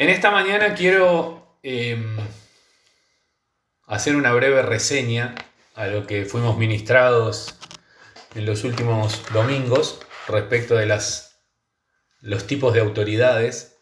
En 0.00 0.08
esta 0.08 0.30
mañana 0.30 0.74
quiero 0.74 1.58
em, 1.62 2.16
hacer 3.84 4.16
una 4.16 4.32
breve 4.32 4.62
reseña 4.62 5.34
a 5.74 5.88
lo 5.88 6.06
que 6.06 6.24
fuimos 6.24 6.56
ministrados 6.56 7.58
en 8.34 8.46
los 8.46 8.64
últimos 8.64 9.22
domingos 9.34 10.00
respecto 10.26 10.74
de 10.74 10.86
las, 10.86 11.42
los 12.22 12.46
tipos 12.46 12.72
de 12.72 12.80
autoridades. 12.80 13.78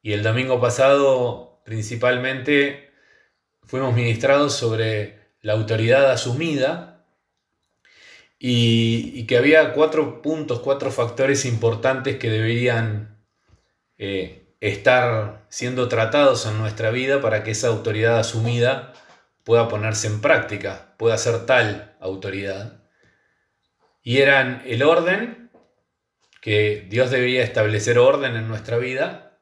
Y 0.00 0.12
el 0.12 0.22
domingo 0.22 0.60
pasado 0.60 1.60
principalmente 1.64 2.92
fuimos 3.64 3.96
ministrados 3.96 4.54
sobre 4.54 5.32
la 5.40 5.54
autoridad 5.54 6.08
asumida 6.12 7.04
y, 8.38 9.26
que 9.26 9.38
había 9.38 9.72
cuatro 9.72 10.22
puntos, 10.22 10.60
cuatro 10.60 10.92
factores 10.92 11.44
importantes 11.46 12.16
que 12.18 12.30
deberían 12.30 13.26
eh, 13.98 14.41
estar 14.62 15.44
siendo 15.48 15.88
tratados 15.88 16.46
en 16.46 16.56
nuestra 16.56 16.92
vida 16.92 17.20
para 17.20 17.42
que 17.42 17.50
esa 17.50 17.66
autoridad 17.66 18.20
asumida 18.20 18.92
pueda 19.42 19.66
ponerse 19.66 20.06
en 20.06 20.20
práctica, 20.20 20.94
pueda 20.98 21.18
ser 21.18 21.46
tal 21.46 21.96
autoridad. 21.98 22.80
Y 24.04 24.18
eran 24.18 24.62
el 24.64 24.84
orden, 24.84 25.50
que 26.40 26.86
Dios 26.88 27.10
debería 27.10 27.42
establecer 27.42 27.98
orden 27.98 28.36
en 28.36 28.46
nuestra 28.46 28.76
vida, 28.78 29.40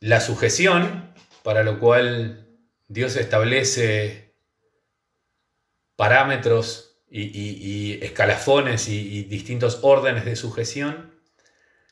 la 0.00 0.20
sujeción, 0.20 1.14
para 1.44 1.62
lo 1.62 1.78
cual 1.78 2.58
Dios 2.88 3.14
establece 3.14 4.34
parámetros 5.94 7.04
y, 7.08 8.00
escalafones 8.02 8.88
y 8.88 9.22
distintos 9.24 9.78
órdenes 9.82 10.24
de 10.24 10.34
sujeción, 10.34 11.17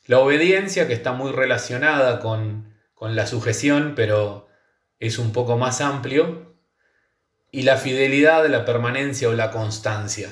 la 0.06 0.20
obediencia, 0.20 0.87
que 0.87 0.95
está 0.95 1.12
muy 1.12 1.33
relacionada 1.33 2.20
con, 2.20 2.74
la 3.01 3.27
sujeción, 3.27 3.92
pero 3.95 4.48
es 4.98 5.19
un 5.19 5.33
poco 5.33 5.56
más 5.56 5.81
amplio. 5.81 6.55
Y 7.50 7.62
la 7.62 7.77
fidelidad, 7.77 8.47
la 8.48 8.64
permanencia 8.64 9.28
o 9.28 9.33
la 9.33 9.50
constancia. 9.50 10.31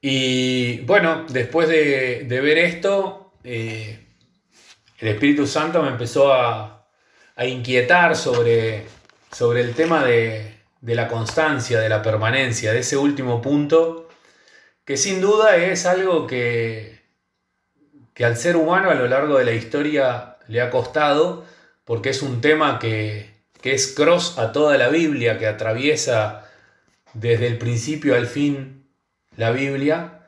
Y 0.00 0.80
bueno, 0.80 1.24
después 1.28 1.68
de, 1.68 2.26
ver 2.28 2.58
esto, 2.58 3.32
eh, 3.42 4.06
el 4.98 5.08
Espíritu 5.08 5.46
Santo 5.46 5.82
me 5.82 5.88
empezó 5.88 6.32
a, 6.32 6.70
inquietar 7.38 8.14
sobre, 8.14 8.86
sobre, 9.32 9.60
el 9.60 9.74
tema 9.74 10.04
de, 10.04 10.54
de, 10.80 10.94
la 10.94 11.08
constancia, 11.08 11.80
de 11.80 11.88
la 11.88 12.00
permanencia, 12.02 12.72
de 12.72 12.80
ese 12.80 12.96
último 12.96 13.42
punto, 13.42 14.08
que 14.84 14.96
sin 14.96 15.20
duda 15.20 15.56
es 15.56 15.84
algo 15.84 16.26
que, 16.26 16.93
que 18.14 18.24
al 18.24 18.36
ser 18.36 18.56
humano 18.56 18.90
a 18.90 18.94
lo 18.94 19.08
largo 19.08 19.38
de 19.38 19.44
la 19.44 19.52
historia 19.52 20.36
le 20.46 20.60
ha 20.60 20.70
costado, 20.70 21.44
porque 21.84 22.10
es 22.10 22.22
un 22.22 22.40
tema 22.40 22.78
que, 22.78 23.34
es 23.62 23.94
cross 23.94 24.38
a 24.38 24.52
toda 24.52 24.76
la 24.76 24.88
Biblia, 24.88 25.38
que 25.38 25.46
atraviesa 25.46 26.48
desde 27.14 27.46
el 27.46 27.58
principio 27.58 28.14
al 28.14 28.26
fin 28.26 28.86
la 29.36 29.50
Biblia, 29.50 30.20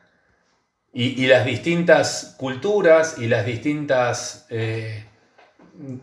y, 0.92 1.26
las 1.26 1.44
distintas 1.44 2.34
culturas 2.38 3.16
y 3.18 3.26
las 3.26 3.44
distintas, 3.44 4.46
eh, 4.48 5.04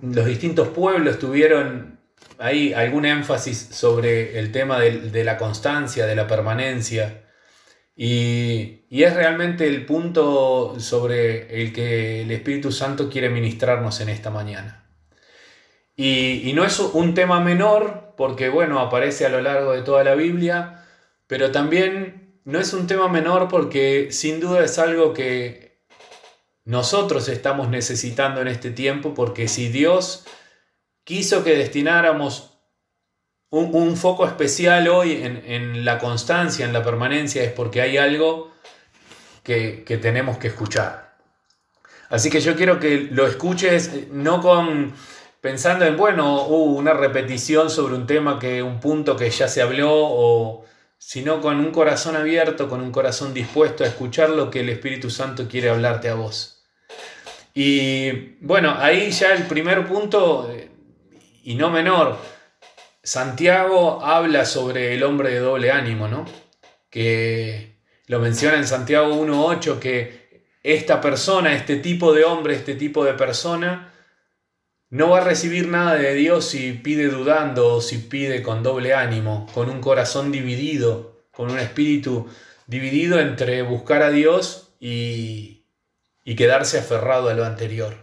los 0.04 0.26
distintos 0.28 0.68
pueblos 0.68 1.18
tuvieron 1.18 1.98
ahí 2.38 2.74
algún 2.74 3.06
énfasis 3.06 3.70
sobre 3.72 4.38
el 4.38 4.52
tema 4.52 4.80
de 4.80 5.24
la 5.24 5.40
constancia, 5.40 6.06
de 6.06 6.16
la 6.16 6.28
permanencia. 6.28 7.23
Y, 7.96 8.82
es 8.90 9.14
realmente 9.14 9.68
el 9.68 9.86
punto 9.86 10.80
sobre 10.80 11.62
el 11.62 11.74
que 11.74 12.22
el 12.22 12.32
Espíritu 12.32 12.72
Santo 12.72 13.10
quiere 13.10 13.30
ministrarnos 13.30 14.00
en 14.02 14.10
esta 14.10 14.30
mañana. 14.30 14.86
Y, 15.96 16.52
no 16.56 16.66
es 16.66 16.80
un 16.80 17.14
tema 17.14 17.40
menor, 17.40 18.14
porque 18.18 18.50
bueno, 18.50 18.80
aparece 18.80 19.26
a 19.26 19.30
lo 19.30 19.42
largo 19.42 19.74
de 19.74 19.82
toda 19.82 20.04
la 20.04 20.16
Biblia, 20.16 20.86
pero 21.28 21.52
también 21.52 22.40
no 22.46 22.60
es 22.60 22.74
un 22.74 22.88
tema 22.88 23.08
menor 23.08 23.48
porque 23.48 24.12
sin 24.12 24.40
duda 24.40 24.64
es 24.64 24.80
algo 24.80 25.14
que 25.14 25.84
nosotros 26.66 27.28
estamos 27.30 27.70
necesitando 27.70 28.42
en 28.42 28.48
este 28.48 28.72
tiempo, 28.72 29.14
porque 29.14 29.48
si 29.48 29.70
Dios 29.70 30.26
quiso 31.04 31.44
que 31.44 31.56
destináramos 31.56 32.53
un, 33.54 33.96
foco 33.98 34.26
especial 34.26 34.88
hoy 34.88 35.22
en, 35.22 35.86
la 35.86 36.00
constancia, 36.00 36.66
en 36.66 36.74
la 36.74 36.84
permanencia, 36.84 37.44
es 37.44 37.52
porque 37.52 37.82
hay 37.82 37.98
algo 37.98 38.52
que, 39.44 39.84
tenemos 40.02 40.38
que 40.38 40.48
escuchar. 40.48 41.14
Así 42.10 42.32
que 42.32 42.42
yo 42.42 42.56
quiero 42.56 42.80
que 42.80 43.10
lo 43.12 43.28
escuches 43.28 43.88
eh, 43.90 44.08
no 44.12 44.42
con 44.42 44.94
pensando 45.40 45.86
en, 45.86 45.98
bueno, 45.98 46.46
uh, 46.46 46.78
una 46.78 46.94
repetición 46.94 47.70
sobre 47.70 47.96
un 47.96 48.08
tema 48.08 48.40
que, 48.40 48.64
un 48.64 48.80
punto 48.80 49.16
que 49.16 49.30
ya 49.30 49.48
se 49.48 49.62
habló, 49.62 49.92
o, 49.94 50.66
sino 50.98 51.42
con 51.42 51.60
un 51.60 51.72
corazón 51.72 52.16
abierto, 52.16 52.70
con 52.70 52.82
un 52.82 52.92
corazón 52.92 53.34
dispuesto 53.34 53.84
a 53.84 53.88
escuchar 53.88 54.30
lo 54.30 54.50
que 54.50 54.62
el 54.62 54.70
Espíritu 54.70 55.10
Santo 55.10 55.48
quiere 55.48 55.70
hablarte 55.70 56.10
a 56.10 56.16
vos. 56.16 56.64
Y 57.54 58.36
bueno, 58.42 58.76
ahí 58.80 59.12
ya 59.12 59.34
el 59.34 59.44
primer 59.44 59.86
punto, 59.86 60.50
eh, 60.52 60.70
y 61.44 61.56
no 61.56 61.70
menor, 61.70 62.18
Santiago 63.04 64.02
habla 64.02 64.46
sobre 64.46 64.94
el 64.94 65.04
hombre 65.04 65.32
de 65.32 65.40
doble 65.40 65.72
ánimo, 65.72 66.08
¿no? 66.08 66.26
Que 66.90 67.76
lo 68.08 68.20
menciona 68.20 68.58
en 68.58 68.66
Santiago 68.66 69.14
1.8, 69.14 69.80
que 69.80 70.46
esta 70.64 71.02
persona, 71.02 71.54
este 71.54 71.76
tipo 71.76 72.14
de 72.14 72.24
hombre, 72.24 72.56
este 72.56 72.76
tipo 72.76 73.04
de 73.04 73.14
persona, 73.14 73.94
no 74.90 75.10
va 75.10 75.18
a 75.18 75.24
recibir 75.26 75.68
nada 75.68 75.96
de 75.96 76.14
Dios 76.14 76.46
si 76.46 76.72
pide 76.72 77.10
dudando 77.10 77.76
o 77.76 77.82
si 77.82 77.98
pide 77.98 78.42
con 78.42 78.64
doble 78.64 78.94
ánimo, 78.94 79.48
con 79.54 79.70
un 79.70 79.82
corazón 79.82 80.32
dividido, 80.32 81.26
con 81.32 81.52
un 81.52 81.60
espíritu 81.60 82.30
dividido 82.68 83.20
entre 83.20 83.64
buscar 83.64 84.02
a 84.02 84.12
Dios 84.12 84.76
y, 84.80 85.66
y 86.24 86.36
quedarse 86.36 86.80
aferrado 86.80 87.28
a 87.28 87.34
lo 87.34 87.44
anterior. 87.44 88.03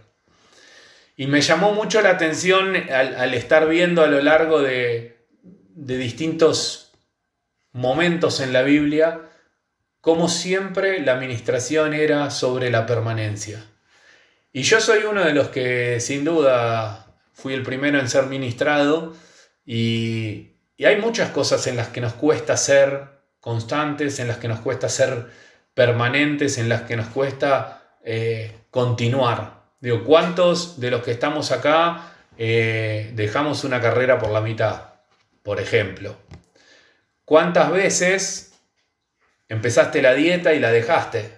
Y 1.21 1.27
me 1.27 1.41
llamó 1.41 1.73
mucho 1.73 2.01
la 2.01 2.09
atención 2.09 2.75
al, 2.75 3.35
estar 3.35 3.69
viendo 3.69 4.01
a 4.01 4.07
lo 4.07 4.23
largo 4.23 4.59
de, 4.59 5.27
distintos 5.75 6.93
momentos 7.73 8.39
en 8.39 8.51
la 8.51 8.63
Biblia, 8.63 9.29
como 9.99 10.27
siempre 10.27 10.99
la 10.99 11.11
administración 11.11 11.93
era 11.93 12.31
sobre 12.31 12.71
la 12.71 12.87
permanencia. 12.87 13.63
Y 14.51 14.63
yo 14.63 14.81
soy 14.81 15.03
uno 15.03 15.23
de 15.23 15.35
los 15.35 15.49
que 15.49 15.99
sin 15.99 16.25
duda 16.25 17.15
fui 17.33 17.53
el 17.53 17.61
primero 17.61 17.99
en 17.99 18.09
ser 18.09 18.25
ministrado 18.25 19.15
y, 19.63 20.55
hay 20.83 20.97
muchas 20.99 21.29
cosas 21.29 21.67
en 21.67 21.75
las 21.75 21.89
que 21.89 22.01
nos 22.01 22.13
cuesta 22.13 22.57
ser 22.57 23.21
constantes, 23.39 24.17
en 24.17 24.27
las 24.27 24.37
que 24.37 24.47
nos 24.47 24.61
cuesta 24.61 24.89
ser 24.89 25.27
permanentes, 25.75 26.57
en 26.57 26.67
las 26.67 26.81
que 26.81 26.95
nos 26.95 27.09
cuesta 27.09 27.99
eh, 28.03 28.61
continuar. 28.71 29.60
Digo, 29.81 30.03
¿cuántos 30.03 30.79
de 30.79 30.91
los 30.91 31.01
que 31.01 31.11
estamos 31.11 31.51
acá 31.51 32.13
eh, 32.37 33.11
dejamos 33.15 33.63
una 33.63 33.81
carrera 33.81 34.19
por 34.19 34.29
la 34.29 34.39
mitad? 34.39 34.93
Por 35.41 35.59
ejemplo. 35.59 36.15
¿Cuántas 37.25 37.71
veces 37.71 38.53
empezaste 39.49 40.03
la 40.03 40.13
dieta 40.13 40.53
y 40.53 40.59
la 40.59 40.71
dejaste? 40.71 41.31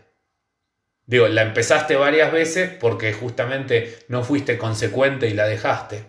Digo, 1.06 1.28
la 1.30 1.42
empezaste 1.42 1.96
varias 1.96 2.34
veces 2.34 2.70
porque 2.70 3.14
justamente 3.14 4.00
no 4.10 4.24
fuiste 4.24 4.58
consecuente 4.58 5.30
y 5.30 5.34
la 5.34 5.48
dejaste. 5.48 6.04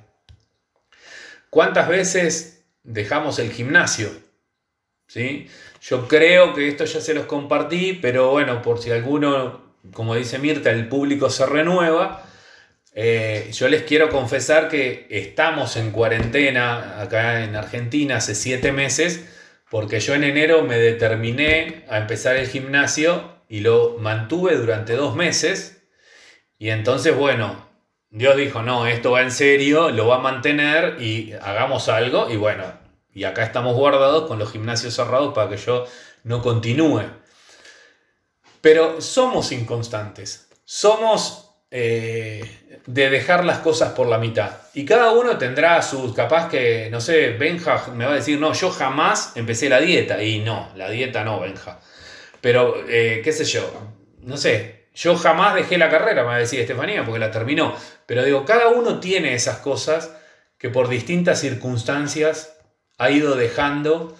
¿Cuántas 1.50 1.88
veces 1.88 2.64
dejamos 2.82 3.38
el 3.38 3.52
gimnasio? 3.52 4.10
¿Sí? 5.06 5.48
Yo 5.82 6.08
creo 6.08 6.52
que 6.52 6.66
esto 6.66 6.84
ya 6.84 7.00
se 7.00 7.14
los 7.14 7.26
compartí, 7.26 7.92
pero 7.92 8.32
bueno, 8.32 8.60
por 8.60 8.80
si 8.80 8.90
alguno 8.90 9.63
como 9.92 10.14
dice 10.14 10.38
Mirta, 10.38 10.70
el 10.70 10.88
público 10.88 11.30
se 11.30 11.46
renueva. 11.46 12.22
Eh, 12.94 13.50
yo 13.52 13.68
les 13.68 13.82
quiero 13.82 14.08
confesar 14.08 14.68
que 14.68 15.06
estamos 15.10 15.76
en 15.76 15.90
cuarentena 15.90 17.00
acá 17.00 17.42
en 17.42 17.56
Argentina 17.56 18.16
hace 18.16 18.34
siete 18.34 18.72
meses, 18.72 19.24
porque 19.70 20.00
yo 20.00 20.14
en 20.14 20.24
enero 20.24 20.62
me 20.62 20.78
determiné 20.78 21.84
a 21.88 21.98
empezar 21.98 22.36
el 22.36 22.46
gimnasio 22.48 23.34
y 23.48 23.60
lo 23.60 23.96
mantuve 23.98 24.56
durante 24.56 24.94
dos 24.94 25.16
meses. 25.16 25.82
Y 26.58 26.70
entonces, 26.70 27.16
bueno, 27.16 27.68
Dios 28.10 28.36
dijo, 28.36 28.62
no, 28.62 28.86
esto 28.86 29.10
va 29.10 29.22
en 29.22 29.32
serio, 29.32 29.90
lo 29.90 30.06
va 30.06 30.16
a 30.16 30.20
mantener 30.20 31.02
y 31.02 31.32
hagamos 31.42 31.88
algo. 31.88 32.30
Y 32.30 32.36
bueno, 32.36 32.64
y 33.12 33.24
acá 33.24 33.42
estamos 33.42 33.74
guardados 33.74 34.28
con 34.28 34.38
los 34.38 34.52
gimnasios 34.52 34.94
cerrados 34.94 35.34
para 35.34 35.50
que 35.50 35.56
yo 35.56 35.84
no 36.22 36.42
continúe. 36.42 37.02
Pero 38.64 39.02
somos 39.02 39.52
inconstantes, 39.52 40.48
somos 40.64 41.50
eh, 41.70 42.80
de 42.86 43.10
dejar 43.10 43.44
las 43.44 43.58
cosas 43.58 43.92
por 43.92 44.06
la 44.06 44.16
mitad. 44.16 44.52
Y 44.72 44.86
cada 44.86 45.12
uno 45.12 45.36
tendrá 45.36 45.82
sus, 45.82 46.14
capaz 46.14 46.48
que, 46.48 46.88
no 46.90 46.98
sé, 46.98 47.32
Benja 47.32 47.88
me 47.94 48.06
va 48.06 48.12
a 48.12 48.14
decir, 48.14 48.40
no, 48.40 48.54
yo 48.54 48.70
jamás 48.70 49.32
empecé 49.36 49.68
la 49.68 49.80
dieta. 49.80 50.22
Y 50.22 50.38
no, 50.38 50.70
la 50.76 50.88
dieta 50.88 51.24
no, 51.24 51.40
Benja. 51.40 51.78
Pero, 52.40 52.76
eh, 52.88 53.20
qué 53.22 53.32
sé 53.32 53.44
yo, 53.44 53.70
no 54.20 54.38
sé, 54.38 54.86
yo 54.94 55.14
jamás 55.14 55.54
dejé 55.54 55.76
la 55.76 55.90
carrera, 55.90 56.22
me 56.22 56.28
va 56.28 56.36
a 56.36 56.38
decir 56.38 56.58
Estefanía, 56.58 57.04
porque 57.04 57.18
la 57.18 57.30
terminó. 57.30 57.76
Pero 58.06 58.24
digo, 58.24 58.46
cada 58.46 58.68
uno 58.68 58.98
tiene 58.98 59.34
esas 59.34 59.58
cosas 59.58 60.10
que 60.56 60.70
por 60.70 60.88
distintas 60.88 61.38
circunstancias 61.38 62.56
ha 62.96 63.10
ido 63.10 63.36
dejando, 63.36 64.16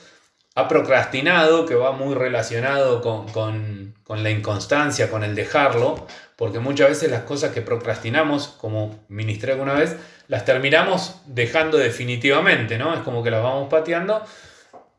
ha 0.55 0.69
procrastinado, 0.69 1.67
que 1.67 1.75
va 1.75 1.93
muy 1.93 2.15
relacionado 2.15 3.01
con, 3.01 3.95
la 4.09 4.31
inconstancia, 4.31 5.11
con 5.11 5.25
el 5.25 5.35
dejarlo, 5.35 6.07
porque 6.37 6.61
muchas 6.61 6.89
veces 6.89 7.11
las 7.11 7.23
cosas 7.23 7.53
que 7.53 7.63
procrastinamos, 7.63 8.49
como 8.49 9.05
ministré 9.09 9.53
alguna 9.53 9.75
vez, 9.75 9.97
las 10.29 10.45
terminamos 10.45 11.21
dejando 11.27 11.77
definitivamente, 11.79 12.79
¿no? 12.79 12.95
Es 12.95 13.01
como 13.01 13.23
que 13.23 13.31
las 13.31 13.43
vamos 13.43 13.69
pateando, 13.69 14.23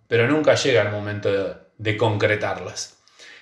pero 0.07 0.27
nunca 0.27 0.55
llega 0.55 0.81
el 0.81 0.91
momento 0.91 1.57
de 1.77 1.97
concretarlas. 1.97 2.95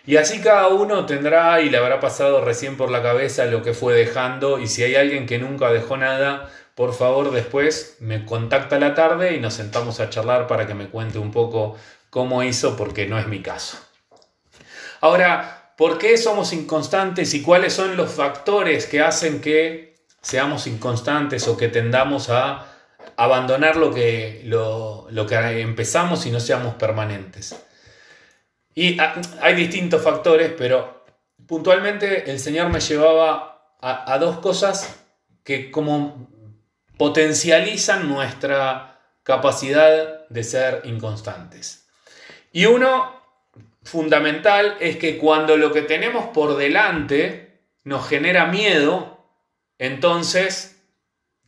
Y 0.05 0.17
así 0.17 0.41
cada 0.41 0.67
uno 0.67 1.05
tendrá 1.05 1.61
y 1.61 1.69
le 1.69 1.77
habrá 1.77 2.01
pasado 2.01 2.43
recién 2.43 2.75
por 2.75 2.91
la 2.91 3.01
cabeza 3.01 3.45
lo 3.45 3.63
que 3.63 3.73
fue 3.73 3.93
dejando. 3.93 4.59
Y 4.59 4.67
si 4.67 4.83
hay 4.83 4.95
alguien 4.95 5.25
que 5.25 5.39
nunca 5.39 5.71
dejó 5.71 5.95
nada, 5.95 6.49
por 6.75 6.93
favor 6.93 7.31
después 7.31 7.97
me 8.01 8.25
contacta 8.25 8.75
a 8.75 8.79
la 8.79 8.95
tarde 8.95 9.33
y 9.33 9.39
nos 9.39 9.53
sentamos 9.53 10.01
a 10.01 10.09
charlar 10.09 10.47
para 10.47 10.67
que 10.67 10.73
me 10.73 10.87
cuente 10.87 11.19
un 11.19 11.31
poco 11.31 11.77
cómo 12.13 12.43
hizo, 12.43 12.77
porque 12.77 13.07
no 13.07 13.17
es 13.17 13.25
mi 13.25 13.41
caso. 13.41 13.79
Ahora, 15.01 15.73
¿por 15.75 15.97
qué 15.97 16.15
somos 16.15 16.53
inconstantes 16.53 17.33
y 17.33 17.41
cuáles 17.41 17.73
son 17.73 17.97
los 17.97 18.11
factores 18.11 18.85
que 18.85 19.01
hacen 19.01 19.41
que 19.41 19.95
seamos 20.21 20.67
inconstantes 20.67 21.47
o 21.47 21.57
que 21.57 21.69
tendamos 21.69 22.29
a 22.29 22.67
abandonar 23.17 23.77
lo 23.77 23.91
que, 23.91 24.43
lo, 24.45 25.07
lo 25.09 25.25
que 25.25 25.61
empezamos 25.61 26.27
y 26.27 26.29
no 26.29 26.39
seamos 26.39 26.75
permanentes? 26.75 27.55
Y 28.75 28.99
ah, 28.99 29.19
hay 29.41 29.55
distintos 29.55 30.03
factores, 30.03 30.53
pero 30.55 31.05
puntualmente 31.47 32.29
el 32.29 32.39
Señor 32.39 32.69
me 32.69 32.79
llevaba 32.79 33.75
a, 33.81 34.19
dos 34.19 34.37
cosas 34.37 34.99
que 35.43 35.71
como 35.71 36.29
potencializan 36.95 38.07
nuestra 38.07 38.99
capacidad 39.23 40.27
de 40.29 40.43
ser 40.43 40.81
inconstantes. 40.83 41.82
Y 42.53 42.67
uno 42.67 43.19
fundamental 43.81 44.77
es 44.79 44.97
que 44.97 45.17
cuando 45.17 45.57
lo 45.57 45.73
que 45.73 45.81
tenemos 45.81 46.27
por 46.27 46.55
delante 46.55 47.61
nos 47.83 48.07
genera 48.07 48.45
miedo, 48.45 49.27
entonces 49.79 50.79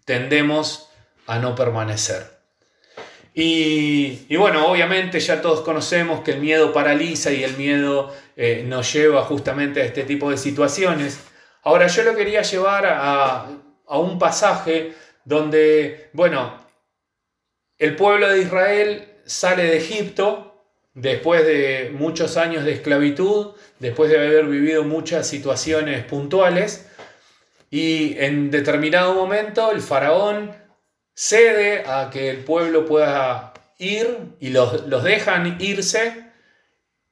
tendemos 0.03 0.89
a 1.27 1.37
no 1.37 1.55
permanecer. 1.55 2.35
Y, 3.35 4.35
bueno, 4.37 4.67
obviamente 4.67 5.19
ya 5.19 5.41
todos 5.41 5.61
conocemos 5.61 6.21
que 6.21 6.31
el 6.31 6.39
miedo 6.39 6.73
paraliza 6.73 7.31
y 7.31 7.43
el 7.43 7.55
miedo 7.55 8.15
eh, 8.35 8.63
nos 8.65 8.91
lleva 8.91 9.23
justamente 9.23 9.81
a 9.81 9.85
este 9.85 10.05
tipo 10.05 10.31
de 10.31 10.37
situaciones. 10.37 11.19
Ahora 11.61 11.87
yo 11.87 12.03
lo 12.03 12.15
quería 12.15 12.41
llevar 12.41 12.85
a, 12.87 13.47
a 13.87 13.97
un 13.99 14.17
pasaje 14.17 14.93
donde, 15.23 16.09
bueno, 16.13 16.65
el 17.77 17.95
pueblo 17.95 18.29
de 18.29 18.41
Israel 18.41 19.19
sale 19.25 19.63
de 19.63 19.77
Egipto 19.77 20.54
después 20.95 21.45
de 21.45 21.92
muchos 21.94 22.38
años 22.38 22.65
de 22.65 22.74
esclavitud, 22.74 23.51
después 23.80 24.09
de 24.09 24.18
haber 24.18 24.45
vivido 24.45 24.83
muchas 24.83 25.27
situaciones 25.27 26.03
puntuales, 26.06 26.88
y 27.69 28.18
en 28.18 28.50
determinado 28.50 29.13
momento 29.13 29.71
el 29.71 29.81
faraón 29.81 30.56
cede 31.13 31.83
a 31.86 32.09
que 32.09 32.30
el 32.30 32.38
pueblo 32.38 32.86
pueda 32.86 33.53
ir 33.77 34.18
y 34.39 34.50
los, 34.50 35.03
dejan 35.03 35.57
irse. 35.59 36.25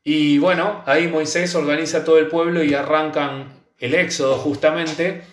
Y 0.03 0.37
bueno, 0.37 0.83
ahí 0.85 1.07
Moisés 1.07 1.55
organiza 1.55 2.03
todo 2.03 2.17
el 2.17 2.27
pueblo 2.27 2.63
y 2.63 2.73
arrancan 2.73 3.65
el 3.79 3.95
éxodo 3.95 4.37
justamente. 4.37 5.23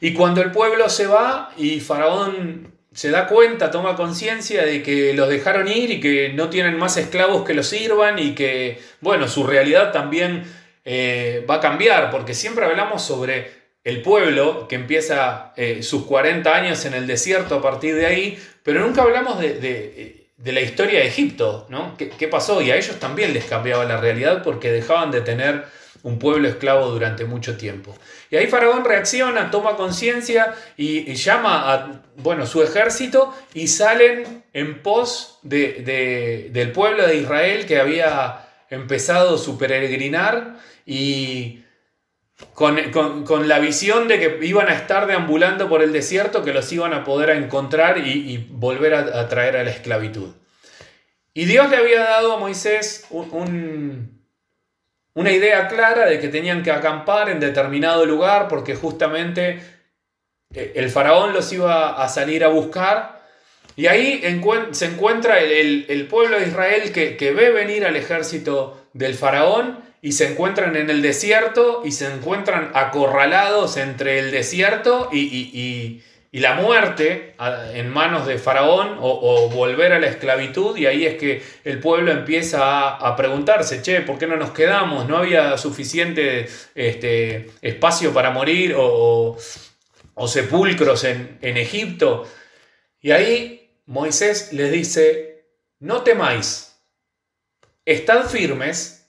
Y 0.00 0.12
cuando 0.12 0.42
el 0.42 0.52
pueblo 0.52 0.88
se 0.88 1.06
va 1.06 1.52
y 1.56 1.80
Faraón 1.80 2.73
se 2.94 3.10
da 3.10 3.26
cuenta, 3.26 3.70
toma 3.70 3.96
conciencia 3.96 4.64
de 4.64 4.82
que 4.82 5.14
los 5.14 5.28
dejaron 5.28 5.68
ir 5.68 5.90
y 5.90 6.00
que 6.00 6.32
no 6.32 6.48
tienen 6.48 6.78
más 6.78 6.96
esclavos 6.96 7.44
que 7.44 7.52
los 7.52 7.66
sirvan 7.66 8.18
y 8.18 8.34
que, 8.34 8.78
bueno, 9.00 9.26
su 9.28 9.44
realidad 9.44 9.92
también 9.92 10.44
eh, 10.84 11.44
va 11.48 11.56
a 11.56 11.60
cambiar, 11.60 12.10
porque 12.10 12.34
siempre 12.34 12.64
hablamos 12.64 13.02
sobre 13.02 13.64
el 13.82 14.00
pueblo 14.00 14.68
que 14.68 14.76
empieza 14.76 15.52
eh, 15.56 15.82
sus 15.82 16.04
40 16.04 16.54
años 16.54 16.84
en 16.84 16.94
el 16.94 17.06
desierto 17.06 17.56
a 17.56 17.62
partir 17.62 17.96
de 17.96 18.06
ahí, 18.06 18.38
pero 18.62 18.80
nunca 18.80 19.02
hablamos 19.02 19.40
de, 19.40 20.28
la 20.44 20.60
historia 20.60 21.00
de 21.00 21.06
Egipto, 21.06 21.66
¿no? 21.68 21.96
¿Qué, 21.96 22.28
pasó? 22.28 22.62
Y 22.62 22.70
a 22.70 22.76
ellos 22.76 22.98
también 23.00 23.34
les 23.34 23.44
cambiaba 23.44 23.84
la 23.84 23.98
realidad 23.98 24.42
porque 24.42 24.70
dejaban 24.70 25.10
de 25.10 25.20
tener 25.20 25.64
un 26.04 26.18
pueblo 26.18 26.46
esclavo 26.46 26.90
durante 26.90 27.24
mucho 27.24 27.56
tiempo. 27.56 27.96
Y 28.30 28.36
ahí 28.36 28.46
Faraón 28.46 28.84
reacciona, 28.84 29.50
toma 29.50 29.74
conciencia 29.74 30.54
y, 30.76 31.12
llama 31.14 31.72
a 31.72 32.02
bueno, 32.16 32.46
su 32.46 32.62
ejército 32.62 33.34
y 33.54 33.66
salen 33.66 34.44
en 34.52 34.82
pos 34.82 35.40
del 35.42 36.72
pueblo 36.72 37.06
de 37.06 37.16
Israel 37.16 37.66
que 37.66 37.80
había 37.80 38.46
empezado 38.70 39.38
su 39.38 39.58
peregrinar 39.58 40.58
y 40.86 41.64
con, 42.52 43.48
la 43.48 43.58
visión 43.58 44.06
de 44.06 44.18
que 44.18 44.46
iban 44.46 44.68
a 44.68 44.74
estar 44.74 45.06
deambulando 45.06 45.68
por 45.70 45.82
el 45.82 45.92
desierto, 45.92 46.44
que 46.44 46.52
los 46.52 46.70
iban 46.70 46.92
a 46.92 47.02
poder 47.02 47.30
encontrar 47.30 47.98
y, 47.98 48.46
volver 48.50 48.94
a, 48.94 49.28
traer 49.28 49.56
a 49.56 49.64
la 49.64 49.70
esclavitud. 49.70 50.34
Y 51.32 51.46
Dios 51.46 51.70
le 51.70 51.78
había 51.78 52.00
dado 52.00 52.34
a 52.34 52.38
Moisés 52.38 53.06
una 55.14 55.32
idea 55.32 55.68
clara 55.68 56.06
de 56.06 56.18
que 56.18 56.28
tenían 56.28 56.62
que 56.62 56.70
acampar 56.70 57.30
en 57.30 57.40
determinado 57.40 58.04
lugar 58.04 58.48
porque 58.48 58.74
justamente 58.74 59.60
eh, 60.54 60.72
el 60.74 60.90
faraón 60.90 61.32
los 61.32 61.52
iba 61.52 62.02
a 62.02 62.08
salir 62.08 62.44
a 62.44 62.48
buscar. 62.48 63.22
Y 63.76 63.86
ahí 63.86 64.22
se 64.70 64.86
encuentra 64.86 65.40
el, 65.40 66.06
pueblo 66.08 66.38
de 66.38 66.46
Israel 66.46 66.92
que, 66.92 67.16
que 67.16 67.32
ve 67.32 67.50
venir 67.50 67.84
al 67.84 67.96
ejército 67.96 68.86
del 68.92 69.14
faraón 69.14 69.82
y 70.04 70.12
se 70.12 70.30
encuentran 70.30 70.76
en 70.76 70.90
el 70.90 71.00
desierto 71.00 71.80
y 71.82 71.92
se 71.92 72.06
encuentran 72.06 72.70
acorralados 72.74 73.78
entre 73.78 74.18
el 74.18 74.30
desierto 74.32 75.08
y, 75.10 76.02
la 76.40 76.54
muerte 76.54 77.34
en 77.74 77.90
manos 77.90 78.26
de 78.26 78.38
Faraón 78.38 78.96
o, 79.00 79.48
volver 79.50 79.92
a 79.92 80.00
la 80.00 80.08
esclavitud 80.08 80.76
y 80.76 80.86
ahí 80.86 81.06
es 81.06 81.14
que 81.14 81.40
el 81.62 81.78
pueblo 81.78 82.10
empieza 82.10 82.88
a, 82.96 83.14
preguntarse, 83.14 83.82
che, 83.82 84.00
¿por 84.00 84.18
qué 84.18 84.26
no 84.26 84.36
nos 84.36 84.50
quedamos? 84.50 85.06
¿No 85.06 85.18
había 85.18 85.56
suficiente 85.58 86.48
este, 86.74 87.50
espacio 87.62 88.12
para 88.12 88.30
morir 88.30 88.74
o, 88.76 89.38
sepulcros 90.26 91.04
en, 91.04 91.38
en 91.40 91.56
Egipto? 91.56 92.28
Y 93.00 93.12
ahí 93.12 93.70
Moisés 93.86 94.52
les 94.52 94.72
dice, 94.72 95.46
no 95.78 96.02
temáis, 96.02 96.80
estad 97.84 98.24
firmes 98.24 99.08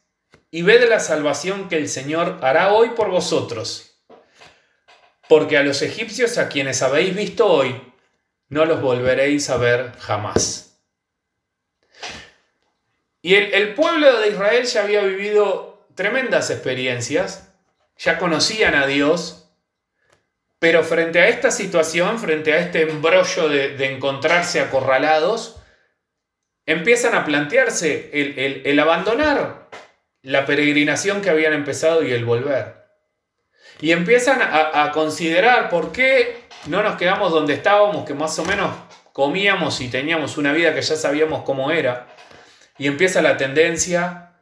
y 0.51 0.61
ved 0.61 0.87
la 0.87 0.99
salvación 0.99 1.69
que 1.69 1.77
el 1.77 1.89
Señor 1.89 2.37
hará 2.41 2.71
hoy 2.71 2.89
por 2.89 3.09
vosotros. 3.09 3.94
Porque 5.27 5.57
a 5.57 5.63
los 5.63 5.81
egipcios 5.81 6.37
a 6.37 6.49
quienes 6.49 6.81
habéis 6.81 7.15
visto 7.15 7.47
hoy, 7.47 7.81
no 8.49 8.65
los 8.65 8.81
volveréis 8.81 9.49
a 9.49 9.57
ver 9.57 9.93
jamás. 9.99 10.65
Y 13.25 13.33
el, 13.33 13.73
pueblo 13.73 14.19
de 14.19 14.27
Israel 14.27 14.65
ya 14.65 14.83
había 14.83 15.01
vivido 15.01 15.87
tremendas 15.95 16.51
experiencias, 16.51 17.51
ya 17.97 18.19
conocían 18.19 18.75
a 18.75 18.85
Dios, 18.85 19.49
pero 20.59 20.83
frente 20.83 21.19
a 21.19 21.27
esta 21.27 21.49
situación, 21.49 22.19
frente 22.19 22.53
a 22.53 22.59
este 22.59 22.83
embrollo 22.83 23.49
de, 23.49 23.83
encontrarse 23.87 24.59
acorralados, 24.59 25.59
empiezan 26.67 27.15
a 27.15 27.25
plantearse 27.25 28.11
el, 28.13 28.79
abandonar 28.79 29.69
la 30.21 30.45
peregrinación 30.45 31.23
que 31.23 31.31
habían 31.31 31.53
empezado 31.53 32.03
y 32.03 32.13
el 32.13 32.25
volver. 32.25 32.84
Y 33.81 33.91
empiezan 33.91 34.39
a, 34.41 34.91
considerar 34.91 35.69
por 35.69 35.91
qué 35.91 36.45
no 36.67 36.81
nos 36.81 36.95
quedamos 36.95 37.31
donde 37.31 37.53
estábamos, 37.53 38.05
que 38.05 38.13
más 38.13 38.37
o 38.39 38.45
menos 38.45 38.73
comíamos 39.11 39.81
y 39.81 39.89
teníamos 39.89 40.37
una 40.37 40.53
vida 40.53 40.73
que 40.73 40.81
ya 40.81 40.95
sabíamos 40.95 41.43
cómo 41.43 41.71
era. 41.71 42.07
Y 42.77 42.87
empieza 42.87 43.21
la 43.21 43.37
tendencia 43.37 44.33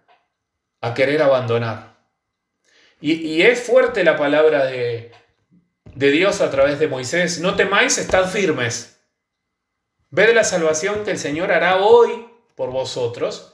a 0.81 0.93
querer 0.93 1.21
abandonar. 1.21 1.93
Y, 3.01 3.41
es 3.41 3.61
fuerte 3.61 4.03
la 4.03 4.15
palabra 4.15 4.65
de, 4.65 5.11
de 5.93 6.11
Dios 6.11 6.39
a 6.39 6.49
través 6.49 6.79
de 6.79 6.87
Moisés. 6.87 7.41
No 7.41 7.55
temáis, 7.55 7.97
estad 7.97 8.29
firmes. 8.29 9.01
Ved 10.09 10.33
la 10.33 10.43
salvación 10.43 11.03
que 11.03 11.11
el 11.11 11.17
Señor 11.17 11.51
hará 11.51 11.77
hoy 11.77 12.27
por 12.55 12.69
vosotros 12.69 13.52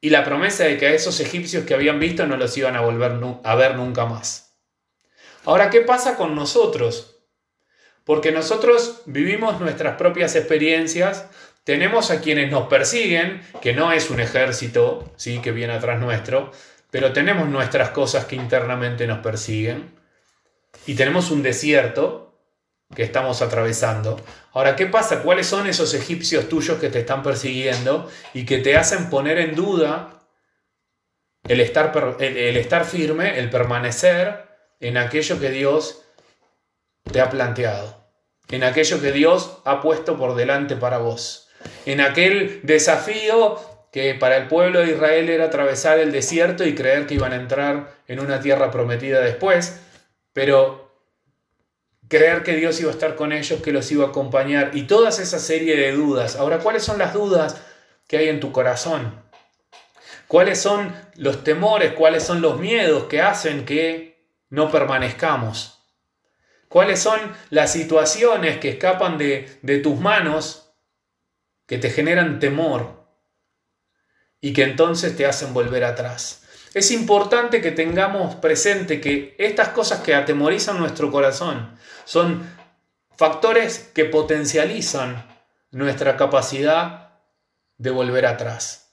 y 0.00 0.10
la 0.10 0.24
promesa 0.24 0.64
de 0.64 0.78
que 0.78 0.86
a 0.86 0.92
esos 0.92 1.20
egipcios 1.20 1.64
que 1.64 1.74
habían 1.74 1.98
visto 1.98 2.26
no 2.26 2.36
los 2.36 2.56
iban 2.56 2.76
a 2.76 2.80
volver 2.80 3.12
a 3.42 3.54
ver 3.54 3.76
nunca 3.76 4.06
más. 4.06 4.56
Ahora, 5.44 5.70
¿qué 5.70 5.80
pasa 5.80 6.16
con 6.16 6.34
nosotros? 6.34 7.16
Porque 8.04 8.32
nosotros 8.32 9.02
vivimos 9.06 9.60
nuestras 9.60 9.96
propias 9.96 10.34
experiencias, 10.36 11.26
tenemos 11.64 12.10
a 12.10 12.20
quienes 12.20 12.50
nos 12.50 12.68
persiguen, 12.68 13.42
que 13.60 13.74
no 13.74 13.92
es 13.92 14.10
un 14.10 14.20
ejército, 14.20 15.12
¿sí? 15.16 15.40
que 15.40 15.52
viene 15.52 15.74
atrás 15.74 16.00
nuestro, 16.00 16.52
pero 16.90 17.12
tenemos 17.12 17.48
nuestras 17.48 17.90
cosas 17.90 18.24
que 18.24 18.36
internamente 18.36 19.06
nos 19.06 19.18
persiguen 19.18 19.90
y 20.86 20.94
tenemos 20.94 21.30
un 21.30 21.42
desierto 21.42 22.27
que 22.94 23.02
estamos 23.02 23.42
atravesando. 23.42 24.20
Ahora, 24.52 24.74
¿qué 24.74 24.86
pasa? 24.86 25.22
¿Cuáles 25.22 25.46
son 25.46 25.66
esos 25.66 25.92
egipcios 25.94 26.48
tuyos 26.48 26.78
que 26.78 26.88
te 26.88 27.00
están 27.00 27.22
persiguiendo 27.22 28.10
y 28.32 28.44
que 28.44 28.58
te 28.58 28.76
hacen 28.76 29.10
poner 29.10 29.38
en 29.38 29.54
duda 29.54 30.18
el 31.46 31.60
estar, 31.60 32.16
el, 32.20 32.56
estar 32.56 32.84
firme, 32.84 33.38
el 33.38 33.50
permanecer 33.50 34.46
en 34.80 34.96
aquello 34.96 35.38
que 35.38 35.50
Dios 35.50 36.02
te 37.10 37.20
ha 37.20 37.30
planteado, 37.30 37.96
en 38.50 38.64
aquello 38.64 39.00
que 39.00 39.12
Dios 39.12 39.58
ha 39.64 39.80
puesto 39.80 40.16
por 40.16 40.34
delante 40.34 40.76
para 40.76 40.98
vos, 40.98 41.48
en 41.86 42.00
aquel 42.00 42.60
desafío 42.62 43.58
que 43.92 44.14
para 44.14 44.36
el 44.36 44.48
pueblo 44.48 44.80
de 44.80 44.92
Israel 44.92 45.28
era 45.28 45.46
atravesar 45.46 45.98
el 45.98 46.12
desierto 46.12 46.64
y 46.66 46.74
creer 46.74 47.06
que 47.06 47.14
iban 47.14 47.32
a 47.32 47.36
entrar 47.36 47.94
en 48.06 48.20
una 48.20 48.40
tierra 48.40 48.70
prometida 48.70 49.20
después, 49.20 49.80
pero 50.32 50.87
creer 52.08 52.42
que 52.42 52.56
Dios 52.56 52.80
iba 52.80 52.90
a 52.90 52.94
estar 52.94 53.14
con 53.14 53.32
ellos, 53.32 53.60
que 53.62 53.72
los 53.72 53.90
iba 53.92 54.06
a 54.06 54.08
acompañar 54.08 54.70
y 54.74 54.84
toda 54.84 55.10
esa 55.10 55.38
serie 55.38 55.76
de 55.76 55.92
dudas. 55.92 56.36
Ahora, 56.36 56.58
¿cuáles 56.58 56.82
son 56.82 56.98
las 56.98 57.12
dudas 57.12 57.60
que 58.06 58.16
hay 58.16 58.28
en 58.28 58.40
tu 58.40 58.50
corazón? 58.50 59.22
¿Cuáles 60.26 60.60
son 60.60 60.94
los 61.16 61.44
temores, 61.44 61.92
cuáles 61.92 62.22
son 62.22 62.40
los 62.40 62.58
miedos 62.58 63.04
que 63.04 63.22
hacen 63.22 63.64
que 63.64 64.26
no 64.50 64.70
permanezcamos? 64.70 65.78
¿Cuáles 66.68 67.00
son 67.00 67.18
las 67.50 67.72
situaciones 67.72 68.58
que 68.58 68.70
escapan 68.70 69.16
de, 69.16 69.58
de 69.62 69.78
tus 69.78 69.98
manos 69.98 70.70
que 71.66 71.78
te 71.78 71.90
generan 71.90 72.40
temor 72.40 73.06
y 74.40 74.52
que 74.52 74.64
entonces 74.64 75.16
te 75.16 75.24
hacen 75.24 75.54
volver 75.54 75.84
atrás? 75.84 76.44
Es 76.74 76.90
importante 76.90 77.62
que 77.62 77.70
tengamos 77.70 78.34
presente 78.34 79.00
que 79.00 79.34
estas 79.38 79.70
cosas 79.70 80.00
que 80.00 80.14
atemorizan 80.14 80.78
nuestro 80.78 81.10
corazón 81.10 81.77
son 82.08 82.50
factores 83.18 83.80
que 83.94 84.06
potencializan 84.06 85.26
nuestra 85.72 86.16
capacidad 86.16 87.10
de 87.76 87.90
volver 87.90 88.24
atrás. 88.24 88.88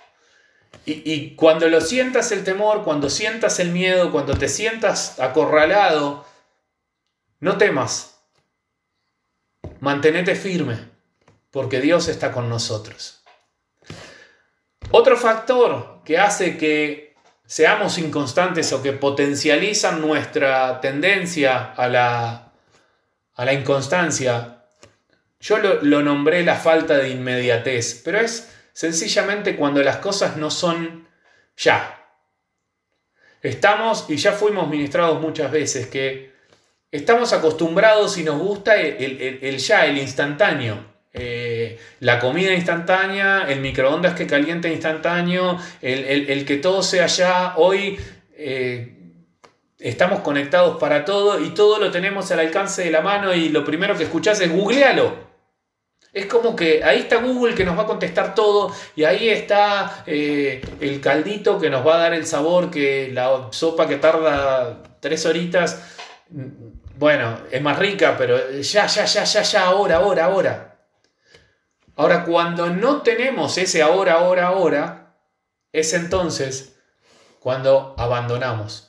Y, 0.86 1.34
cuando 1.36 1.70
lo 1.70 1.80
sientas 1.80 2.34
el 2.34 2.44
temor, 2.44 2.84
cuando 2.84 3.10
sientas 3.10 3.62
el 3.62 3.72
miedo, 3.72 4.12
cuando 4.12 4.38
te 4.38 4.50
sientas 4.50 5.18
acorralado, 5.22 6.26
no 7.40 7.58
temas. 7.58 8.20
Mantenete 9.80 10.36
firme, 10.36 10.78
porque 11.52 11.80
Dios 11.80 12.10
está 12.10 12.34
con 12.34 12.50
nosotros. 12.50 13.24
Otro 14.92 15.16
factor 15.16 16.02
que 16.04 16.20
hace 16.20 16.58
que 16.58 17.16
seamos 17.46 17.98
inconstantes 17.98 18.74
o 18.74 18.84
que 18.84 18.92
potencializan 18.92 20.02
nuestra 20.02 20.82
tendencia 20.82 21.72
a 21.72 21.88
la, 21.88 22.45
a 23.36 23.46
la 23.46 23.54
inconstancia, 23.54 24.56
yo 25.40 25.58
lo, 25.60 26.02
nombré 26.02 26.44
la 26.44 26.56
falta 26.56 26.98
de 26.98 27.10
inmediatez, 27.10 28.02
pero 28.04 28.20
es 28.20 28.52
sencillamente 28.74 29.56
cuando 29.56 29.84
las 29.84 29.98
cosas 29.98 30.38
no 30.38 30.50
son 30.50 31.08
ya. 31.58 32.02
Estamos, 33.42 34.06
y 34.10 34.18
ya 34.18 34.32
fuimos 34.32 34.68
ministrados 34.70 35.22
muchas 35.22 35.52
veces, 35.52 35.88
que 35.88 36.34
estamos 36.92 37.32
acostumbrados 37.34 38.18
y 38.18 38.24
nos 38.24 38.40
gusta 38.40 38.78
el, 38.78 39.58
ya, 39.58 39.86
el 39.86 39.98
instantáneo. 39.98 40.96
Eh, 41.14 41.80
la 42.00 42.20
comida 42.20 42.54
instantánea, 42.54 43.46
el 43.48 43.62
microondas 43.62 44.16
que 44.16 44.26
calienta 44.26 44.68
instantáneo, 44.68 45.60
el, 45.82 46.44
que 46.46 46.58
todo 46.58 46.82
sea 46.82 47.06
ya. 47.08 47.54
Hoy 47.58 48.00
eh, 48.32 48.95
estamos 49.90 50.22
conectados 50.22 50.78
para 50.78 51.06
todo 51.06 51.40
y 51.40 51.50
todo 51.50 51.78
lo 51.78 51.92
tenemos 51.92 52.32
al 52.32 52.40
alcance 52.40 52.84
de 52.84 52.90
la 52.90 53.02
mano 53.02 53.36
y 53.36 53.50
lo 53.50 53.64
primero 53.64 53.96
que 53.96 54.06
escuchás 54.06 54.42
es 54.42 54.52
googlealo. 54.52 55.14
Es 56.12 56.26
como 56.26 56.56
que 56.56 56.84
ahí 56.84 57.02
está 57.02 57.18
Google 57.18 57.54
que 57.54 57.66
nos 57.66 57.78
va 57.78 57.84
a 57.84 57.86
contestar 57.86 58.34
todo 58.34 58.74
y 58.96 59.04
ahí 59.04 59.30
está 59.30 60.04
eh, 60.08 60.62
el 60.80 61.00
caldito 61.02 61.60
que 61.60 61.70
nos 61.70 61.86
va 61.86 61.96
a 61.96 62.00
dar 62.00 62.14
el 62.14 62.26
sabor 62.26 62.72
que 62.72 63.12
la 63.14 63.50
sopa 63.52 63.88
que 63.88 63.98
tarda 63.98 64.82
tres 65.02 65.26
horitas, 65.26 65.84
bueno, 66.98 67.38
es 67.52 67.62
más 67.62 67.78
rica, 67.78 68.16
pero 68.18 68.40
ya, 68.60 68.88
ya, 68.88 69.06
ya, 69.06 69.24
ya, 69.24 69.42
ya, 69.44 69.66
ahora, 69.66 69.98
ahora, 69.98 70.26
ahora. 70.26 70.80
Ahora, 71.96 72.24
cuando 72.24 72.70
no 72.70 73.04
tenemos 73.04 73.58
ese 73.58 73.84
ahora, 73.84 74.14
ahora, 74.14 74.48
ahora, 74.48 75.18
es 75.72 75.94
entonces 75.94 76.76
cuando 77.40 77.94
abandonamos. 77.98 78.85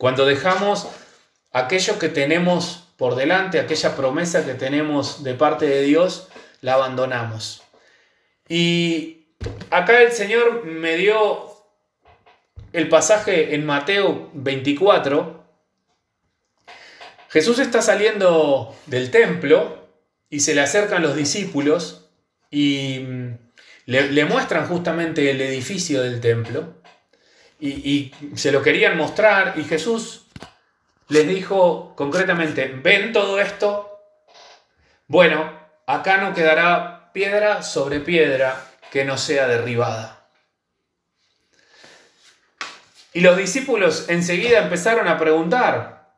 Cuando 0.00 0.24
dejamos 0.24 0.88
aquello 1.52 1.98
que 1.98 2.08
tenemos 2.08 2.88
por 2.96 3.16
delante, 3.16 3.60
aquella 3.60 3.96
promesa 3.96 4.46
que 4.46 4.54
tenemos 4.54 5.22
de 5.24 5.34
parte 5.34 5.66
de 5.66 5.82
Dios, 5.82 6.28
la 6.62 6.72
abandonamos. 6.72 7.62
Y 8.48 9.26
acá 9.68 10.00
el 10.00 10.10
Señor 10.12 10.64
me 10.64 10.96
dio 10.96 11.50
el 12.72 12.88
pasaje 12.88 13.54
en 13.54 13.66
Mateo 13.66 14.30
24. 14.32 15.44
Jesús 17.28 17.58
está 17.58 17.82
saliendo 17.82 18.74
del 18.86 19.10
templo 19.10 19.86
y 20.30 20.40
se 20.40 20.54
le 20.54 20.62
acercan 20.62 21.02
los 21.02 21.14
discípulos 21.14 22.08
y 22.50 23.00
mm, 23.00 23.38
le, 23.84 24.24
muestran 24.24 24.66
justamente 24.66 25.30
el 25.30 25.42
edificio 25.42 26.00
del 26.00 26.22
templo 26.22 26.79
y, 27.60 28.12
se 28.34 28.52
lo 28.52 28.62
querían 28.62 28.96
mostrar 28.96 29.54
y 29.56 29.64
Jesús 29.64 30.26
les 31.08 31.28
dijo 31.28 31.94
concretamente, 31.96 32.66
¿ven 32.82 33.12
todo 33.12 33.40
esto? 33.40 34.00
Bueno, 35.06 35.52
acá 35.86 36.18
no 36.18 36.34
quedará 36.34 37.10
piedra 37.12 37.62
sobre 37.62 38.00
piedra 38.00 38.64
que 38.90 39.04
no 39.04 39.18
sea 39.18 39.46
derribada. 39.48 40.26
Y 43.12 43.20
los 43.20 43.36
discípulos 43.36 44.06
enseguida 44.08 44.60
empezaron 44.60 45.08
a 45.08 45.18
preguntar, 45.18 46.12